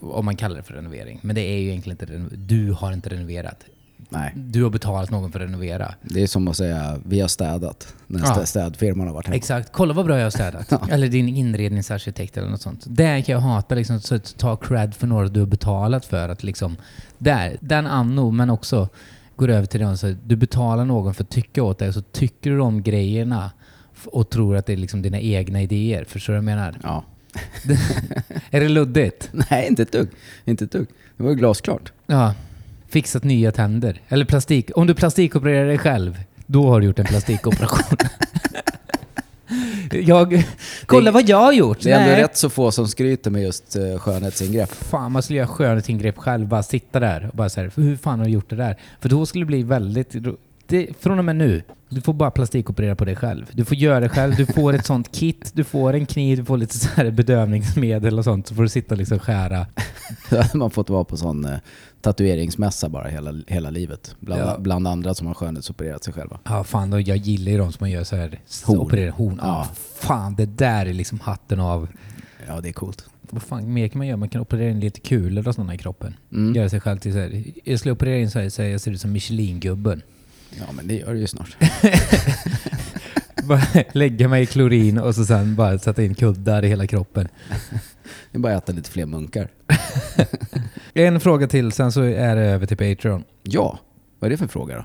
om 0.00 0.24
man 0.24 0.36
kallar 0.36 0.56
det 0.56 0.62
för 0.62 0.74
renovering. 0.74 1.18
Men 1.22 1.34
det 1.36 1.40
är 1.42 1.58
ju 1.58 1.68
egentligen 1.68 1.98
inte. 2.20 2.36
Du 2.36 2.72
har 2.72 2.92
inte 2.92 3.08
renoverat. 3.08 3.64
Nej. 4.08 4.32
Du 4.36 4.62
har 4.62 4.70
betalat 4.70 5.10
någon 5.10 5.32
för 5.32 5.40
att 5.40 5.46
renovera. 5.48 5.94
Det 6.02 6.22
är 6.22 6.26
som 6.26 6.48
att 6.48 6.56
säga 6.56 6.98
vi 7.06 7.20
har 7.20 7.28
städat 7.28 7.94
när 8.06 8.20
Ja. 8.20 8.24
stä- 8.26 8.44
städfirman 8.44 9.06
har 9.06 9.14
varit 9.14 9.26
hemma. 9.26 9.36
Exakt. 9.36 9.72
Kolla 9.72 9.94
vad 9.94 10.06
bra 10.06 10.16
jag 10.16 10.24
har 10.26 10.30
städat. 10.30 10.72
Eller 10.90 11.08
din 11.08 11.28
inredningsarkitekt 11.28 12.36
eller 12.36 12.48
något 12.48 12.62
sånt. 12.62 12.84
Det 12.88 13.22
kan 13.22 13.32
jag 13.32 13.40
hata, 13.40 13.74
liksom, 13.74 14.00
så 14.00 14.14
att 14.14 14.38
ta 14.38 14.56
cred 14.56 14.94
för 14.94 15.06
några 15.06 15.28
du 15.28 15.40
har 15.40 15.46
betalat 15.46 16.04
för. 16.04 16.28
att 16.28 16.42
liksom, 16.42 16.76
där, 17.18 17.56
Den 17.60 17.86
anno, 17.86 18.30
men 18.30 18.50
också 18.50 18.88
går 19.36 19.48
över 19.48 19.66
till 19.66 19.80
den 19.80 19.98
så 19.98 20.14
du 20.26 20.36
betalar 20.36 20.84
någon 20.84 21.14
för 21.14 21.24
att 21.24 21.30
tycka 21.30 21.62
åt 21.62 21.78
dig, 21.78 21.92
så 21.92 22.00
tycker 22.02 22.50
du 22.50 22.60
om 22.60 22.82
grejerna 22.82 23.50
och 24.06 24.30
tror 24.30 24.56
att 24.56 24.66
det 24.66 24.72
är 24.72 24.76
liksom 24.76 25.02
dina 25.02 25.20
egna 25.20 25.62
idéer. 25.62 26.04
Förstår 26.04 26.32
du 26.32 26.36
vad 26.40 26.50
jag 26.50 26.56
menar? 26.56 26.78
Ja. 26.82 27.04
Är 28.50 28.60
det 28.60 28.68
luddigt? 28.68 29.30
Nej, 29.50 29.66
inte 29.68 29.82
ett 29.82 29.92
dugg. 29.92 30.08
Inte 30.44 30.64
ett 30.64 30.72
dugg. 30.72 30.86
Det 31.16 31.22
var 31.22 31.30
ju 31.30 31.36
glasklart. 31.36 31.92
Ja. 32.06 32.34
Fixat 32.88 33.24
nya 33.24 33.52
tänder. 33.52 34.00
Eller 34.08 34.24
plastik. 34.24 34.70
Om 34.74 34.86
du 34.86 34.94
plastikopererar 34.94 35.66
dig 35.66 35.78
själv, 35.78 36.18
då 36.46 36.68
har 36.68 36.80
du 36.80 36.86
gjort 36.86 36.98
en 36.98 37.04
plastikoperation. 37.04 37.98
jag, 39.92 40.44
kolla 40.86 41.10
vad 41.10 41.28
jag 41.28 41.40
har 41.40 41.52
gjort! 41.52 41.80
Det 41.80 41.90
är 41.90 42.00
ändå 42.00 42.10
Nej. 42.10 42.22
rätt 42.22 42.36
så 42.36 42.50
få 42.50 42.72
som 42.72 42.88
skryter 42.88 43.30
med 43.30 43.42
just 43.42 43.76
uh, 43.76 43.98
skönhetsingrepp. 43.98 44.70
Fan, 44.70 45.12
man 45.12 45.22
skulle 45.22 45.36
göra 45.36 45.48
skönhetsingrepp 45.48 46.18
själv. 46.18 46.48
Bara 46.48 46.62
sitta 46.62 47.00
där 47.00 47.28
och 47.30 47.36
bara 47.36 47.48
säga 47.48 47.70
hur 47.76 47.96
fan 47.96 48.18
har 48.18 48.26
du 48.26 48.32
gjort 48.32 48.50
det 48.50 48.56
där? 48.56 48.76
För 49.00 49.08
då 49.08 49.26
skulle 49.26 49.42
det 49.42 49.46
bli 49.46 49.62
väldigt... 49.62 50.14
Det, 50.66 50.88
från 51.00 51.18
och 51.18 51.24
med 51.24 51.36
nu, 51.36 51.62
du 51.88 52.00
får 52.00 52.12
bara 52.12 52.30
plastikoperera 52.30 52.96
på 52.96 53.04
dig 53.04 53.16
själv. 53.16 53.46
Du 53.52 53.64
får 53.64 53.76
göra 53.76 54.00
det 54.00 54.08
själv, 54.08 54.34
du 54.36 54.46
får 54.46 54.72
ett 54.72 54.86
sånt 54.86 55.12
kit, 55.12 55.50
du 55.54 55.64
får 55.64 55.92
en 55.94 56.06
kniv, 56.06 56.38
du 56.38 56.44
får 56.44 56.56
lite 56.56 56.78
så 56.78 56.88
här 56.88 57.10
bedövningsmedel 57.10 58.18
och 58.18 58.24
sånt. 58.24 58.46
Så 58.46 58.54
får 58.54 58.62
du 58.62 58.68
sitta 58.68 58.94
och 58.94 58.98
liksom 58.98 59.18
skära. 59.18 59.66
Då 60.30 60.36
hade 60.42 60.58
man 60.58 60.70
fått 60.70 60.90
vara 60.90 61.04
på 61.04 61.16
sån 61.16 61.44
uh, 61.46 61.56
tatueringsmässa 62.00 62.88
bara 62.88 63.08
hela, 63.08 63.34
hela 63.46 63.70
livet. 63.70 64.16
Bland, 64.20 64.42
Ja. 64.42 64.56
bland 64.58 64.88
andra 64.88 65.14
som 65.14 65.26
har 65.26 65.34
skönhetsopererat 65.34 66.04
sig 66.04 66.12
själva. 66.14 66.38
Ja, 66.44 66.64
fan, 66.64 66.90
då, 66.90 67.00
jag 67.00 67.16
gillar 67.16 67.52
ju 67.52 67.58
de 67.58 67.72
som 67.72 67.78
man 67.80 67.90
gör 67.90 68.04
så 68.04 68.16
här. 68.16 68.40
Horn. 68.64 68.78
Opererar 68.78 69.10
horn. 69.10 69.38
Ja. 69.42 69.46
Ja. 69.46 69.68
fan, 69.98 70.34
det 70.36 70.46
där 70.46 70.86
är 70.86 70.92
liksom 70.92 71.20
hatten 71.20 71.60
av... 71.60 71.88
Ja, 72.46 72.60
det 72.60 72.68
är 72.68 72.72
coolt. 72.72 73.04
Vad 73.30 73.42
fan 73.42 73.72
mer 73.72 73.88
kan 73.88 73.98
man 73.98 74.06
göra? 74.06 74.16
Man 74.16 74.28
kan 74.28 74.40
operera 74.40 74.70
in 74.70 74.80
lite 74.80 75.00
kulor 75.00 75.48
och 75.48 75.54
sådana 75.54 75.74
i 75.74 75.78
kroppen. 75.78 76.14
Mm. 76.32 76.54
Göra 76.54 76.68
sig 76.68 76.80
själv 76.80 76.98
till 76.98 77.12
så 77.12 77.18
här. 77.18 77.44
Jag 77.64 77.78
skulle 77.78 77.92
operera 77.92 78.16
in 78.18 78.30
så 78.30 78.38
här, 78.38 78.48
så 78.48 78.62
här 78.62 78.68
jag 78.68 78.80
ser 78.80 78.90
ut 78.90 79.00
som 79.00 79.12
Michelin-gubben. 79.12 80.02
Ja, 80.50 80.72
men 80.72 80.86
det 80.86 80.94
gör 80.94 81.14
det 81.14 81.20
ju 81.20 81.26
snart. 81.26 81.56
Bara 83.44 83.62
lägga 83.92 84.28
mig 84.28 84.42
i 84.42 84.46
klorin 84.46 84.98
och 84.98 85.14
så 85.14 85.24
sen 85.24 85.54
bara 85.54 85.78
sätta 85.78 86.02
in 86.02 86.14
kuddar 86.14 86.64
i 86.64 86.68
hela 86.68 86.86
kroppen. 86.86 87.28
Det 88.32 88.38
är 88.38 88.38
bara 88.38 88.56
att 88.56 88.62
äta 88.64 88.72
lite 88.72 88.90
fler 88.90 89.06
munkar. 89.06 89.48
En 90.94 91.20
fråga 91.20 91.46
till, 91.46 91.72
sen 91.72 91.92
så 91.92 92.02
är 92.02 92.36
det 92.36 92.42
över 92.42 92.66
till 92.66 92.76
Patreon. 92.76 93.24
Ja, 93.42 93.78
vad 94.18 94.28
är 94.28 94.30
det 94.30 94.36
för 94.36 94.46
fråga 94.46 94.76
då? 94.76 94.84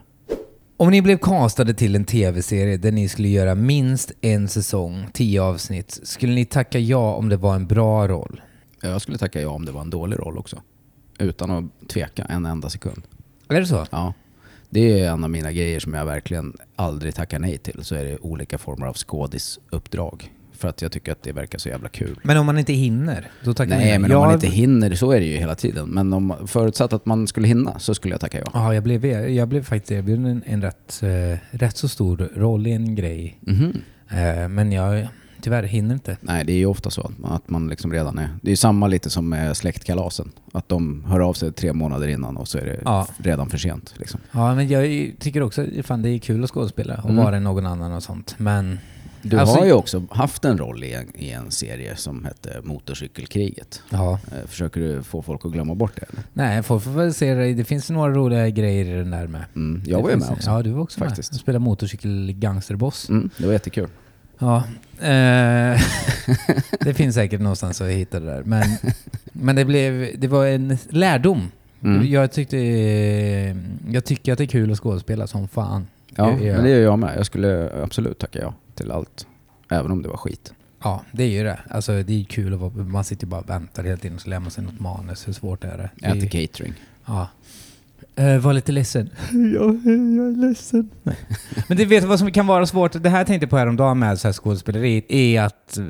Om 0.77 0.91
ni 0.91 1.01
blev 1.01 1.17
castade 1.17 1.73
till 1.73 1.95
en 1.95 2.05
tv-serie 2.05 2.77
där 2.77 2.91
ni 2.91 3.07
skulle 3.09 3.27
göra 3.27 3.55
minst 3.55 4.11
en 4.21 4.47
säsong, 4.47 5.05
tio 5.13 5.41
avsnitt, 5.41 5.99
skulle 6.03 6.33
ni 6.33 6.45
tacka 6.45 6.79
ja 6.79 7.13
om 7.13 7.29
det 7.29 7.37
var 7.37 7.55
en 7.55 7.67
bra 7.67 8.07
roll? 8.07 8.41
Jag 8.81 9.01
skulle 9.01 9.17
tacka 9.17 9.41
ja 9.41 9.49
om 9.49 9.65
det 9.65 9.71
var 9.71 9.81
en 9.81 9.89
dålig 9.89 10.19
roll 10.19 10.37
också. 10.37 10.61
Utan 11.19 11.51
att 11.51 11.89
tveka 11.89 12.23
en 12.23 12.45
enda 12.45 12.69
sekund. 12.69 13.01
Är 13.49 13.59
det 13.59 13.65
så? 13.65 13.85
Ja. 13.91 14.13
Det 14.73 14.99
är 14.99 15.11
en 15.11 15.23
av 15.23 15.29
mina 15.29 15.51
grejer 15.51 15.79
som 15.79 15.93
jag 15.93 16.05
verkligen 16.05 16.53
aldrig 16.75 17.15
tackar 17.15 17.39
nej 17.39 17.57
till. 17.57 17.83
Så 17.83 17.95
är 17.95 18.03
det 18.03 18.17
olika 18.17 18.57
former 18.57 18.85
av 18.85 18.93
skådisuppdrag. 18.93 20.31
För 20.53 20.67
att 20.67 20.81
jag 20.81 20.91
tycker 20.91 21.11
att 21.11 21.23
det 21.23 21.31
verkar 21.31 21.59
så 21.59 21.69
jävla 21.69 21.89
kul. 21.89 22.19
Men 22.23 22.37
om 22.37 22.45
man 22.45 22.59
inte 22.59 22.73
hinner, 22.73 23.31
då 23.43 23.53
tackar 23.53 23.77
Nej, 23.77 23.91
ni 23.91 23.99
men 23.99 24.11
om 24.11 24.21
man 24.21 24.33
inte 24.33 24.47
hinner, 24.47 24.95
så 24.95 25.11
är 25.11 25.19
det 25.19 25.25
ju 25.25 25.37
hela 25.37 25.55
tiden. 25.55 25.89
Men 25.89 26.13
om, 26.13 26.33
förutsatt 26.47 26.93
att 26.93 27.05
man 27.05 27.27
skulle 27.27 27.47
hinna 27.47 27.79
så 27.79 27.95
skulle 27.95 28.13
jag 28.13 28.21
tacka 28.21 28.39
ja. 28.39 28.51
Ja, 28.53 28.73
jag 28.73 28.83
blev, 28.83 29.05
jag 29.29 29.47
blev 29.47 29.63
faktiskt 29.63 29.91
erbjuden 29.91 30.25
en, 30.25 30.43
en 30.45 30.61
rätt, 30.61 31.03
eh, 31.03 31.57
rätt 31.57 31.77
så 31.77 31.87
stor 31.87 32.29
roll 32.35 32.67
i 32.67 32.71
en 32.71 32.95
grej. 32.95 33.37
Mhm. 33.41 33.81
Eh, 34.09 34.47
men 34.47 34.71
jag 34.71 35.07
tyvärr 35.43 35.63
hinner 35.63 35.93
inte. 35.93 36.17
Nej, 36.21 36.45
det 36.45 36.51
är 36.53 36.57
ju 36.57 36.65
ofta 36.65 36.89
så 36.89 37.01
att 37.01 37.17
man, 37.17 37.31
att 37.31 37.49
man 37.49 37.67
liksom 37.69 37.91
redan 37.93 38.17
är... 38.17 38.29
Det 38.41 38.51
är 38.51 38.55
samma 38.55 38.87
lite 38.87 39.09
som 39.09 39.29
med 39.29 39.57
släktkalasen. 39.57 40.31
Att 40.51 40.69
de 40.69 41.03
hör 41.07 41.19
av 41.19 41.33
sig 41.33 41.51
tre 41.51 41.73
månader 41.73 42.07
innan 42.07 42.37
och 42.37 42.47
så 42.47 42.57
är 42.57 42.65
det 42.65 42.79
Ja. 42.85 43.07
redan 43.17 43.49
för 43.49 43.57
sent. 43.57 43.93
Liksom. 43.97 44.19
Ja, 44.31 44.55
men 44.55 44.67
jag 44.67 45.11
tycker 45.19 45.41
också 45.43 45.65
fan 45.83 46.01
det 46.01 46.09
är 46.09 46.19
kul 46.19 46.43
att 46.43 46.49
skådespela 46.49 46.95
och 47.03 47.09
Mm. 47.09 47.23
vara 47.25 47.39
någon 47.39 47.65
annan 47.65 47.93
och 47.93 48.03
sånt. 48.03 48.35
Men 48.37 48.79
Du 49.25 49.39
Alltså- 49.39 49.59
har 49.59 49.65
ju 49.65 49.73
också 49.73 50.03
haft 50.09 50.45
en 50.45 50.57
roll 50.57 50.83
i 50.83 50.93
en, 50.93 51.05
i 51.15 51.29
en 51.31 51.51
serie 51.51 51.95
som 51.95 52.25
hette 52.25 52.61
Motorcykelkriget. 52.63 53.81
ja, 53.89 54.19
Eh, 54.31 54.47
Försöker 54.47 54.81
du 54.81 55.03
få 55.03 55.21
folk 55.21 55.45
att 55.45 55.51
glömma 55.51 55.75
bort 55.75 55.91
det? 55.95 56.05
Eller? 56.13 56.23
nej, 56.33 56.63
folk 56.63 56.83
får 56.83 56.91
väl 56.91 57.13
se 57.13 57.33
det. 57.33 57.53
Det 57.53 57.63
finns 57.63 57.89
några 57.89 58.11
roliga 58.13 58.49
grejer 58.49 58.85
i 58.85 58.97
den 58.97 59.11
där 59.11 59.27
med. 59.27 59.43
Mm, 59.55 59.81
jag 59.85 59.99
Det 59.99 60.03
var 60.03 60.09
ju 60.09 60.15
med 60.17 60.29
också. 60.29 60.49
Ja, 60.49 60.61
du 60.61 60.71
var 60.71 60.81
också 60.81 60.99
Faktiskt. 60.99 61.31
med. 61.31 61.35
Du 61.35 61.39
spelade 61.39 61.63
motorcykel-gangsterboss. 61.65 63.09
Mm, 63.09 63.29
det 63.37 63.45
var 63.45 63.53
jättekul. 63.53 63.87
Ja. 64.43 64.63
Eh, 65.07 65.81
det 66.79 66.93
finns 66.93 67.15
säkert 67.15 67.41
någonstans 67.41 67.81
att 67.81 67.87
hitta 67.89 68.19
det 68.19 68.25
där. 68.25 68.43
Men, 68.43 68.63
men 69.33 69.55
det, 69.55 69.65
blev, 69.65 70.19
det 70.19 70.27
var 70.27 70.45
en 70.45 70.77
lärdom. 70.89 71.51
Mm. 71.83 72.11
Jag, 72.11 72.31
tyckte, 72.31 72.57
jag 73.89 74.05
tycker 74.05 74.31
att 74.31 74.37
det 74.37 74.43
är 74.43 74.47
kul 74.47 74.71
att 74.71 74.77
skådespela 74.79 75.27
som 75.27 75.47
fan. 75.47 75.87
Ja, 76.15 76.29
Jag- 76.31 76.43
jag- 76.43 76.55
men 76.55 76.63
det 76.63 76.69
gör 76.69 76.79
jag 76.81 76.99
med. 76.99 77.17
Jag 77.17 77.25
skulle 77.25 77.71
absolut 77.83 78.19
tacka 78.19 78.39
ja 78.41 78.53
till 78.75 78.91
allt. 78.91 79.27
Även 79.69 79.91
om 79.91 80.01
det 80.01 80.09
var 80.09 80.17
skit. 80.17 80.53
Ja, 80.83 81.03
det 81.11 81.23
är 81.23 81.27
ju 81.29 81.43
det. 81.43 81.59
Alltså, 81.69 82.03
det 82.03 82.19
är 82.21 82.23
kul 82.23 82.53
att 82.53 82.59
vara, 82.59 82.71
man 82.71 83.03
sitter 83.03 83.25
ju 83.25 83.29
bara 83.29 83.41
och 83.41 83.49
väntar 83.49 83.83
hela 83.83 83.97
tiden 83.97 84.15
och 84.15 84.21
så 84.21 84.29
lär 84.29 84.39
man 84.39 84.51
sig 84.51 84.63
något 84.63 84.79
manus. 84.79 85.27
Hur 85.27 85.33
svårt 85.33 85.63
är 85.63 85.77
det? 86.01 86.07
Äter 86.07 86.27
catering. 86.27 86.73
ja. 87.05 87.27
Uh, 88.19 88.37
var 88.37 88.53
lite 88.53 88.71
ledsen. 88.71 89.09
jag, 89.31 89.75
jag 89.85 90.27
är 90.27 90.47
ledsen. 90.47 90.89
Men 91.67 91.77
det 91.77 91.85
vet 91.85 92.01
du 92.03 92.07
vad 92.07 92.19
som 92.19 92.31
kan 92.31 92.47
vara 92.47 92.65
svårt? 92.65 93.03
Det 93.03 93.09
här 93.09 93.25
tänkte 93.25 93.43
jag 93.43 93.49
på 93.49 93.57
häromdagen 93.57 93.99
med 93.99 94.19
så 94.19 94.27
här 94.27 94.33
skådespeleri, 94.33 95.05
är 95.07 95.41
att 95.41 95.77
eh, 95.77 95.83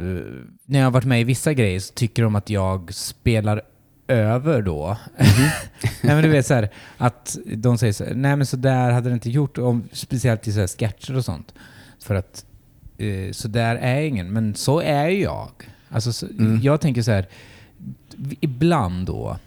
när 0.66 0.80
jag 0.80 0.86
har 0.86 0.92
varit 0.92 1.06
med 1.06 1.22
i 1.22 1.24
vissa 1.24 1.54
grejer 1.54 1.80
så 1.80 1.94
tycker 1.94 2.24
de 2.24 2.36
att 2.36 2.50
jag 2.50 2.94
spelar 2.94 3.62
över 4.08 4.62
då. 4.62 4.98
nej 5.18 6.16
men 6.16 6.24
du 6.24 6.30
vet 6.30 6.46
så 6.46 6.54
här, 6.54 6.70
att 6.98 7.38
de 7.46 7.78
säger 7.78 7.94
så 7.94 8.04
här, 8.04 8.14
nej 8.14 8.36
men 8.36 8.46
så 8.46 8.58
där 8.58 8.92
hade 8.92 9.10
det 9.10 9.14
inte 9.14 9.30
gjort, 9.30 9.58
om, 9.58 9.84
speciellt 9.92 10.48
i 10.48 10.52
så 10.52 10.60
här 10.60 10.68
sketcher 10.68 11.18
och 11.18 11.26
sånt. 11.26 11.54
För 12.00 12.16
att 12.16 12.46
eh, 12.98 13.32
så 13.32 13.48
där 13.48 13.76
är 13.76 14.02
ingen, 14.02 14.34
men 14.34 14.56
så 14.56 14.80
är 14.80 15.08
jag. 15.08 15.52
Alltså, 15.90 16.14
så, 16.14 16.26
Mm. 16.26 16.60
Jag 16.62 16.82
tänker 16.82 17.02
så 17.02 17.12
här, 17.12 17.28
ibland 18.40 19.08
då, 19.08 19.38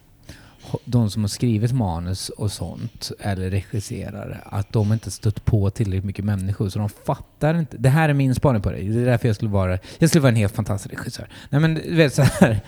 de 0.84 1.10
som 1.10 1.22
har 1.22 1.28
skrivit 1.28 1.72
manus 1.72 2.28
och 2.28 2.52
sånt, 2.52 3.12
eller 3.20 3.50
regisserar, 3.50 4.42
att 4.44 4.72
de 4.72 4.92
inte 4.92 5.10
stött 5.10 5.44
på 5.44 5.70
tillräckligt 5.70 6.04
mycket 6.04 6.24
människor, 6.24 6.68
så 6.68 6.78
de 6.78 6.88
fattar 6.88 7.58
inte. 7.58 7.76
Det 7.76 7.88
här 7.88 8.08
är 8.08 8.14
min 8.14 8.34
spaning 8.34 8.62
på 8.62 8.70
det. 8.70 8.76
Det 8.76 9.00
är 9.00 9.04
därför 9.04 9.28
jag 9.28 9.36
skulle 9.36 9.50
vara, 9.50 9.78
jag 9.98 10.08
skulle 10.08 10.22
vara 10.22 10.30
en 10.30 10.36
helt 10.36 10.54
fantastisk 10.54 10.94
regissör. 10.94 11.28
Nej 11.50 11.60
men 11.60 11.74
du 11.74 11.94
vet 11.94 12.14
så 12.14 12.22
här, 12.22 12.60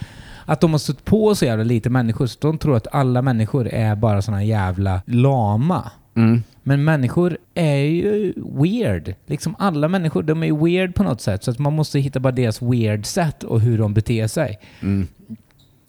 att 0.45 0.61
de 0.61 0.71
har 0.71 0.79
stött 0.79 1.05
på 1.05 1.35
så 1.35 1.45
jävla 1.45 1.65
lite 1.65 1.91
människor, 1.91 2.27
så 2.27 2.39
de 2.41 2.59
tror 2.59 2.77
att 2.77 2.87
alla 2.93 3.23
människor 3.23 3.69
är 3.69 3.97
bara 3.97 4.23
såna 4.23 4.45
jävla 4.45 5.03
lama. 5.07 5.91
Mm. 6.17 6.43
Men 6.63 6.85
människor 6.85 7.39
är 7.55 7.77
ju 7.77 8.33
weird. 8.37 9.15
Liksom 9.27 9.55
alla 9.59 9.89
människor, 9.89 10.23
de 10.23 10.43
är 10.43 10.47
ju 10.47 10.65
weird 10.65 10.95
på 10.95 11.03
något 11.03 11.21
sätt. 11.21 11.45
Så 11.45 11.51
att 11.51 11.59
man 11.59 11.73
måste 11.73 11.99
hitta 11.99 12.21
bara 12.21 12.33
deras 12.33 12.63
weird 12.63 13.07
sätt 13.07 13.43
och 13.43 13.61
hur 13.61 13.79
de 13.79 13.95
beter 13.95 14.27
sig. 14.27 14.59
Mm. 14.81 15.09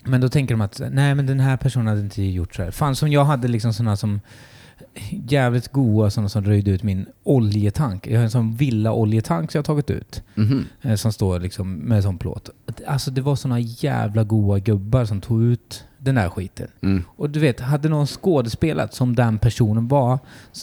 Men 0.03 0.21
då 0.21 0.29
tänker 0.29 0.53
de 0.53 0.61
att 0.61 0.81
nej 0.91 1.15
men 1.15 1.25
den 1.25 1.39
här 1.39 1.57
personen 1.57 1.87
hade 1.87 2.01
inte 2.01 2.23
gjort 2.23 2.55
så 2.55 2.63
här. 2.63 2.71
Fan 2.71 2.95
som 2.95 3.11
jag 3.11 3.25
hade 3.25 3.47
liksom 3.47 3.73
sådana 3.73 3.95
som 3.95 4.21
jävligt 5.09 5.67
goa 5.67 6.09
sådana 6.09 6.29
som 6.29 6.43
röjde 6.43 6.71
ut 6.71 6.83
min 6.83 7.05
oljetank. 7.23 8.07
Jag 8.07 8.17
har 8.17 8.23
en 8.23 8.31
sån 8.31 8.55
villa-oljetank 8.55 9.51
som 9.51 9.57
jag 9.57 9.63
har 9.63 9.65
tagit 9.65 9.89
ut. 9.89 10.23
Mhm. 10.35 10.65
Eh, 10.81 10.95
som 10.95 11.13
står 11.13 11.39
liksom 11.39 11.73
med 11.73 12.03
sån 12.03 12.17
plåt. 12.17 12.49
Alltså 12.87 13.11
det 13.11 13.21
var 13.21 13.35
såna 13.35 13.59
jävla 13.59 14.23
goa 14.23 14.59
gubbar 14.59 15.05
som 15.05 15.21
tog 15.21 15.43
ut 15.43 15.83
den 15.97 16.15
där 16.15 16.29
skiten. 16.29 16.67
Mm. 16.81 17.03
Och 17.15 17.29
du 17.29 17.39
vet, 17.39 17.59
hade 17.59 17.89
någon 17.89 18.07
skådespelat 18.07 18.93
som 18.93 19.15
den 19.15 19.39
personen 19.39 19.87
var, 19.87 20.19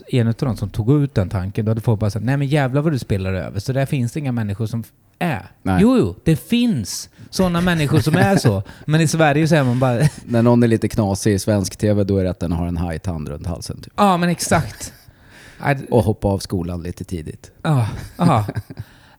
en 0.09 0.28
av 0.28 0.34
de 0.39 0.57
som 0.57 0.70
tog 0.70 1.03
ut 1.03 1.14
den 1.14 1.28
tanken, 1.28 1.64
då 1.64 1.70
hade 1.70 1.80
folk 1.80 2.01
bara 2.01 2.11
sagt 2.11 2.24
nej 2.24 2.37
men 2.37 2.47
jävlar 2.47 2.82
vad 2.82 2.93
du 2.93 2.99
spelar 2.99 3.32
över. 3.32 3.61
Så 3.61 3.72
där 3.72 3.87
finns 3.87 4.12
det 4.12 4.20
inga 4.20 4.32
människor 4.32 4.66
som 4.66 4.84
är. 5.18 5.46
Nej. 5.62 5.78
Jo, 5.82 5.96
jo, 5.98 6.16
det 6.24 6.36
finns 6.36 7.10
sådana 7.30 7.60
människor 7.60 8.00
som 8.00 8.16
är 8.16 8.36
så. 8.36 8.62
Men 8.84 9.00
i 9.00 9.08
Sverige 9.08 9.48
så 9.48 9.54
är 9.54 9.64
man 9.64 9.78
bara, 9.78 10.08
När 10.24 10.42
någon 10.42 10.62
är 10.62 10.68
lite 10.68 10.88
knasig 10.88 11.32
i 11.34 11.38
svensk 11.38 11.76
tv, 11.76 12.04
då 12.04 12.18
är 12.18 12.24
det 12.24 12.30
att 12.30 12.40
den 12.40 12.52
har 12.52 12.66
en 12.66 12.76
hajtand 12.76 13.28
runt 13.28 13.46
halsen. 13.46 13.80
Typ. 13.80 13.92
ja 13.96 14.16
men 14.16 14.28
exakt. 14.28 14.92
Och 15.90 16.02
hoppa 16.02 16.28
av 16.28 16.38
skolan 16.38 16.82
lite 16.82 17.04
tidigt. 17.04 17.50
Ja, 17.62 17.88
ja. 18.16 18.46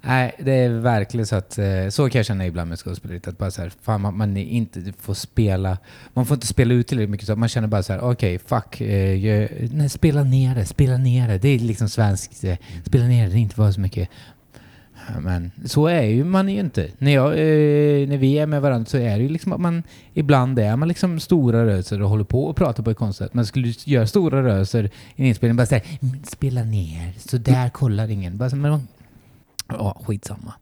Nej, 0.02 0.36
det 0.40 0.52
är 0.52 0.70
verkligen 0.70 1.26
så 1.26 1.36
att 1.36 1.58
eh, 1.58 1.90
så 1.90 2.10
kan 2.10 2.20
jag 2.20 2.26
känna 2.26 2.46
ibland 2.46 2.70
med 2.70 2.80
skådespeleriet. 2.80 3.28
Att 3.28 3.38
bara 3.38 3.52
så 3.52 3.62
här, 3.62 3.72
fan, 3.82 4.02
man, 4.02 4.18
man 4.18 4.38
inte 4.38 4.94
får 5.02 5.14
spela, 5.14 5.78
man 6.14 6.26
får 6.26 6.36
inte 6.36 6.48
spela 6.48 6.74
ut 6.74 6.88
tillräckligt 6.88 7.10
mycket. 7.10 7.28
Så 7.28 7.36
man 7.36 7.50
känner 7.50 7.68
bara 7.68 7.84
så 7.84 7.94
här, 7.94 8.00
okej, 8.00 8.40
fuck, 8.40 8.82
eh, 8.82 9.26
jag, 9.26 9.50
nej, 9.72 9.90
spela 9.90 10.24
ner 10.24 10.56
det, 10.56 10.66
spela 10.66 10.98
ner 10.98 11.28
det. 11.28 11.38
Det 11.38 11.50
är 11.50 11.60
liksom 11.60 11.90
svenskt, 11.90 12.44
eh, 12.44 12.58
spela 12.86 13.06
ner 13.06 13.26
det, 13.26 13.32
det 13.32 13.38
är 13.38 13.42
inte 13.42 13.60
vara 13.60 13.74
så 13.74 13.80
mycket. 13.80 14.10
Men 15.20 15.52
så 15.66 15.88
är 15.88 16.02
ju 16.02 16.24
man 16.24 16.50
ju 16.50 16.60
inte. 16.60 16.88
När, 16.98 17.12
jag, 17.14 17.28
eh, 17.32 18.08
när 18.08 18.18
vi 18.18 18.40
är 18.40 18.46
med 18.46 18.62
varandra 18.62 18.86
så 18.90 18.98
är 18.98 19.18
det 19.18 19.24
ju 19.24 19.30
liksom 19.30 19.54
att 19.54 19.60
man 19.62 19.84
ibland 20.14 20.60
är 20.60 20.76
man 20.76 20.88
liksom 20.88 21.20
stora 21.20 21.66
rörelser 21.66 22.02
och 22.02 22.10
håller 22.10 22.24
på 22.24 22.46
och 22.46 22.56
pratar 22.56 22.84
på 22.84 22.90
ett 22.92 22.98
konstigt. 22.98 23.34
Men 23.34 23.46
skulle 23.46 23.68
du 23.68 23.74
göra 23.92 24.08
stora 24.08 24.44
rörelser 24.44 24.84
i 24.86 24.90
en 25.22 25.26
inspelning, 25.26 25.58
bara 25.58 25.66
säga 25.68 25.82
spela 26.24 26.64
ner, 26.64 27.14
så 27.18 27.38
där 27.38 27.70
kollar 27.70 28.10
ingen. 28.12 28.38
Bara 28.38 28.50
så, 28.50 28.56
men 28.56 28.72
man, 28.72 28.88
ja, 29.70 30.02
skitsamma. 30.06 30.54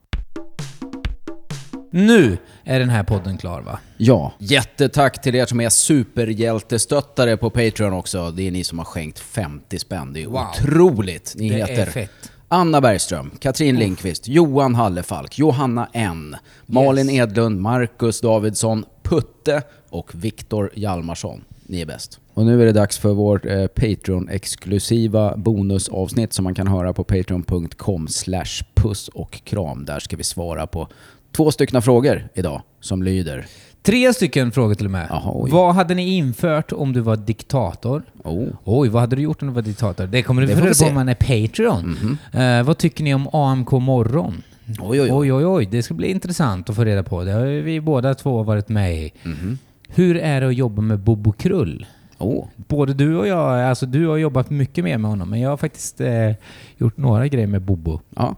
Nu 1.92 2.38
är 2.64 2.80
den 2.80 2.90
här 2.90 3.04
podden 3.04 3.38
klar 3.38 3.62
va? 3.62 3.80
Ja, 3.98 4.34
jättetack 4.40 5.22
till 5.22 5.36
er 5.36 5.46
som 5.46 5.60
är 5.62 5.70
superhjältestöttare 5.70 7.38
på 7.38 7.50
Patreon 7.50 7.94
också. 7.94 8.32
Det 8.32 8.48
är 8.48 8.52
ni 8.52 8.64
som 8.64 8.78
har 8.78 8.86
skänkt 8.86 9.20
50 9.20 9.80
spänn. 9.80 10.14
Det 10.14 10.24
är 10.24 10.28
Wow. 10.28 10.42
otroligt. 10.52 11.34
Ni 11.38 11.50
Det 11.50 11.56
heter 11.56 11.82
är 11.82 11.86
fett. 11.92 12.32
Anna 12.48 12.82
Bergström, 12.82 13.32
Katrin 13.40 13.80
Lindqvist, 13.80 14.28
Johan 14.28 14.76
Hallefalk, 14.76 15.38
Johanna 15.38 15.90
N, 15.94 16.36
Malin 16.66 17.10
Yes. 17.10 17.20
Edlund, 17.30 17.62
Marcus 17.62 18.22
Davidsson, 18.22 18.86
Putte 19.04 19.62
och 19.90 20.12
Viktor 20.16 20.72
Hjalmarsson. 20.74 21.44
Ni 21.68 21.82
är 21.82 21.86
bäst. 21.86 22.20
Och 22.34 22.46
nu 22.46 22.62
är 22.62 22.66
det 22.66 22.72
dags 22.72 22.98
för 22.98 23.14
vårt 23.14 23.46
eh, 23.46 23.66
Patreon-exklusiva 23.68 25.38
bonusavsnitt 25.38 26.34
som 26.34 26.44
man 26.44 26.56
kan 26.56 26.68
höra 26.68 26.94
på 26.94 27.04
patreon.com 27.04 28.08
slash 28.08 28.64
puss 28.74 29.08
och 29.08 29.32
kram. 29.44 29.86
Där 29.86 30.00
ska 30.00 30.18
vi 30.18 30.24
svara 30.24 30.68
på 30.68 30.88
två 31.36 31.52
stycken 31.52 31.82
frågor 31.82 32.30
idag 32.34 32.62
som 32.80 33.04
lyder 33.04 33.46
Tre 33.86 34.14
stycken 34.14 34.52
frågor 34.52 34.76
till 34.76 34.86
och 34.86 34.92
med. 34.92 35.08
Jaha, 35.10 35.32
oj. 35.36 35.52
vad 35.52 35.76
hade 35.76 35.96
ni 35.96 36.16
infört 36.16 36.72
om 36.72 36.94
du 36.94 37.00
var 37.02 37.16
diktator? 37.16 38.04
oh, 38.24 38.48
Oj, 38.64 38.90
vad 38.90 39.02
hade 39.02 39.16
du 39.16 39.22
gjort 39.22 39.42
om 39.42 39.48
du 39.48 39.54
var 39.54 39.62
diktator? 39.62 40.08
Det 40.08 40.24
kommer 40.24 40.42
du 40.42 40.48
få 40.48 40.62
reda 40.62 40.74
på 40.82 40.86
om 40.86 40.94
man 40.96 41.10
är 41.10 41.16
Patreon. 41.48 42.18
Eh, 42.32 42.64
vad 42.64 42.78
tycker 42.78 43.04
ni 43.04 43.14
om 43.14 43.28
AMK 43.34 43.72
morgon? 43.72 44.44
oj, 44.82 45.02
oj, 45.02 45.12
oj. 45.14 45.34
Oj, 45.34 45.46
oj. 45.46 45.66
Det 45.72 45.84
ska 45.84 45.94
bli 45.94 46.08
intressant 46.08 46.70
att 46.70 46.76
få 46.76 46.84
reda 46.84 47.04
på. 47.04 47.24
Det 47.24 47.32
har 47.32 47.46
vi 47.46 47.82
båda 47.82 48.14
två 48.14 48.44
varit 48.44 48.70
med 48.70 48.96
i. 48.96 49.14
Mhm. 49.24 49.58
Hur 49.88 50.18
är 50.18 50.42
det 50.42 50.48
att 50.48 50.56
jobba 50.56 50.82
med 50.82 51.00
Bobo 51.00 51.32
Krull? 51.32 51.86
Oh, 52.18 52.46
Både 52.56 52.94
du 52.94 53.16
och 53.18 53.28
jag, 53.28 53.62
alltså 53.70 53.86
du 53.86 54.08
har 54.08 54.18
jobbat 54.18 54.50
mycket 54.50 54.84
mer 54.84 54.98
med 54.98 55.10
honom, 55.12 55.30
men 55.30 55.40
jag 55.40 55.50
har 55.50 55.58
faktiskt 55.58 56.02
eh, 56.02 56.32
gjort 56.78 56.98
några 56.98 57.28
grejer 57.28 57.48
med 57.48 57.62
Bobo. 57.62 58.00
ja. 58.16 58.36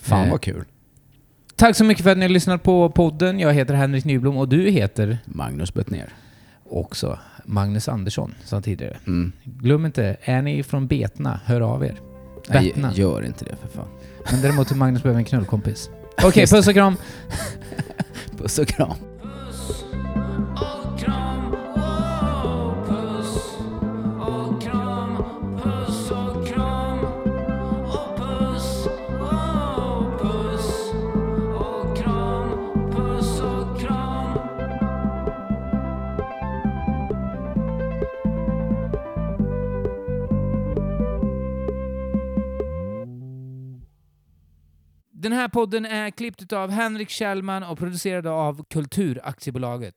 Fan 0.00 0.24
Eh. 0.24 0.30
vad 0.30 0.40
kul. 0.40 0.64
Tack 1.56 1.76
så 1.76 1.84
mycket 1.84 2.04
för 2.04 2.10
att 2.10 2.18
ni 2.18 2.24
har 2.24 2.30
lyssnat 2.30 2.62
på 2.62 2.90
podden. 2.90 3.38
Jag 3.40 3.52
heter 3.54 3.74
Henrik 3.74 4.04
Nyblom 4.04 4.36
och 4.36 4.48
du 4.48 4.70
heter 4.70 5.18
Magnus 5.24 5.74
Bettner. 5.74 6.08
också 6.70 7.18
Magnus 7.44 7.88
Andersson, 7.88 8.34
som 8.44 8.62
tidigare. 8.62 8.96
Mm. 9.06 9.32
Glöm 9.44 9.86
inte, 9.86 10.16
är 10.22 10.42
ni 10.42 10.62
från 10.62 10.86
Betna, 10.86 11.40
hör 11.44 11.60
av 11.60 11.84
er. 11.84 12.00
Nej, 12.48 12.72
Bettna. 12.74 12.92
gör 12.92 13.24
inte 13.24 13.44
det 13.44 13.56
för 13.56 13.68
fan. 13.78 13.88
Men 14.32 14.42
däremot 14.42 14.68
till 14.68 14.76
Magnus 14.76 15.02
behöver 15.02 15.18
en 15.18 15.24
knullkompis. 15.24 15.90
Okej, 16.24 16.46
kram. 16.46 16.46
Puss 16.46 16.66
och 16.68 16.74
kram. 16.74 16.96
Puss 18.38 18.58
och 18.58 18.68
kram, 18.68 18.96
Den 45.22 45.32
här 45.32 45.48
podden 45.48 45.86
är 45.86 46.10
klippt 46.10 46.52
av 46.52 46.70
Henrik 46.70 47.10
Kjellman 47.10 47.62
och 47.62 47.78
producerad 47.78 48.26
av 48.26 48.64
Kulturaktiebolaget. 48.70 49.94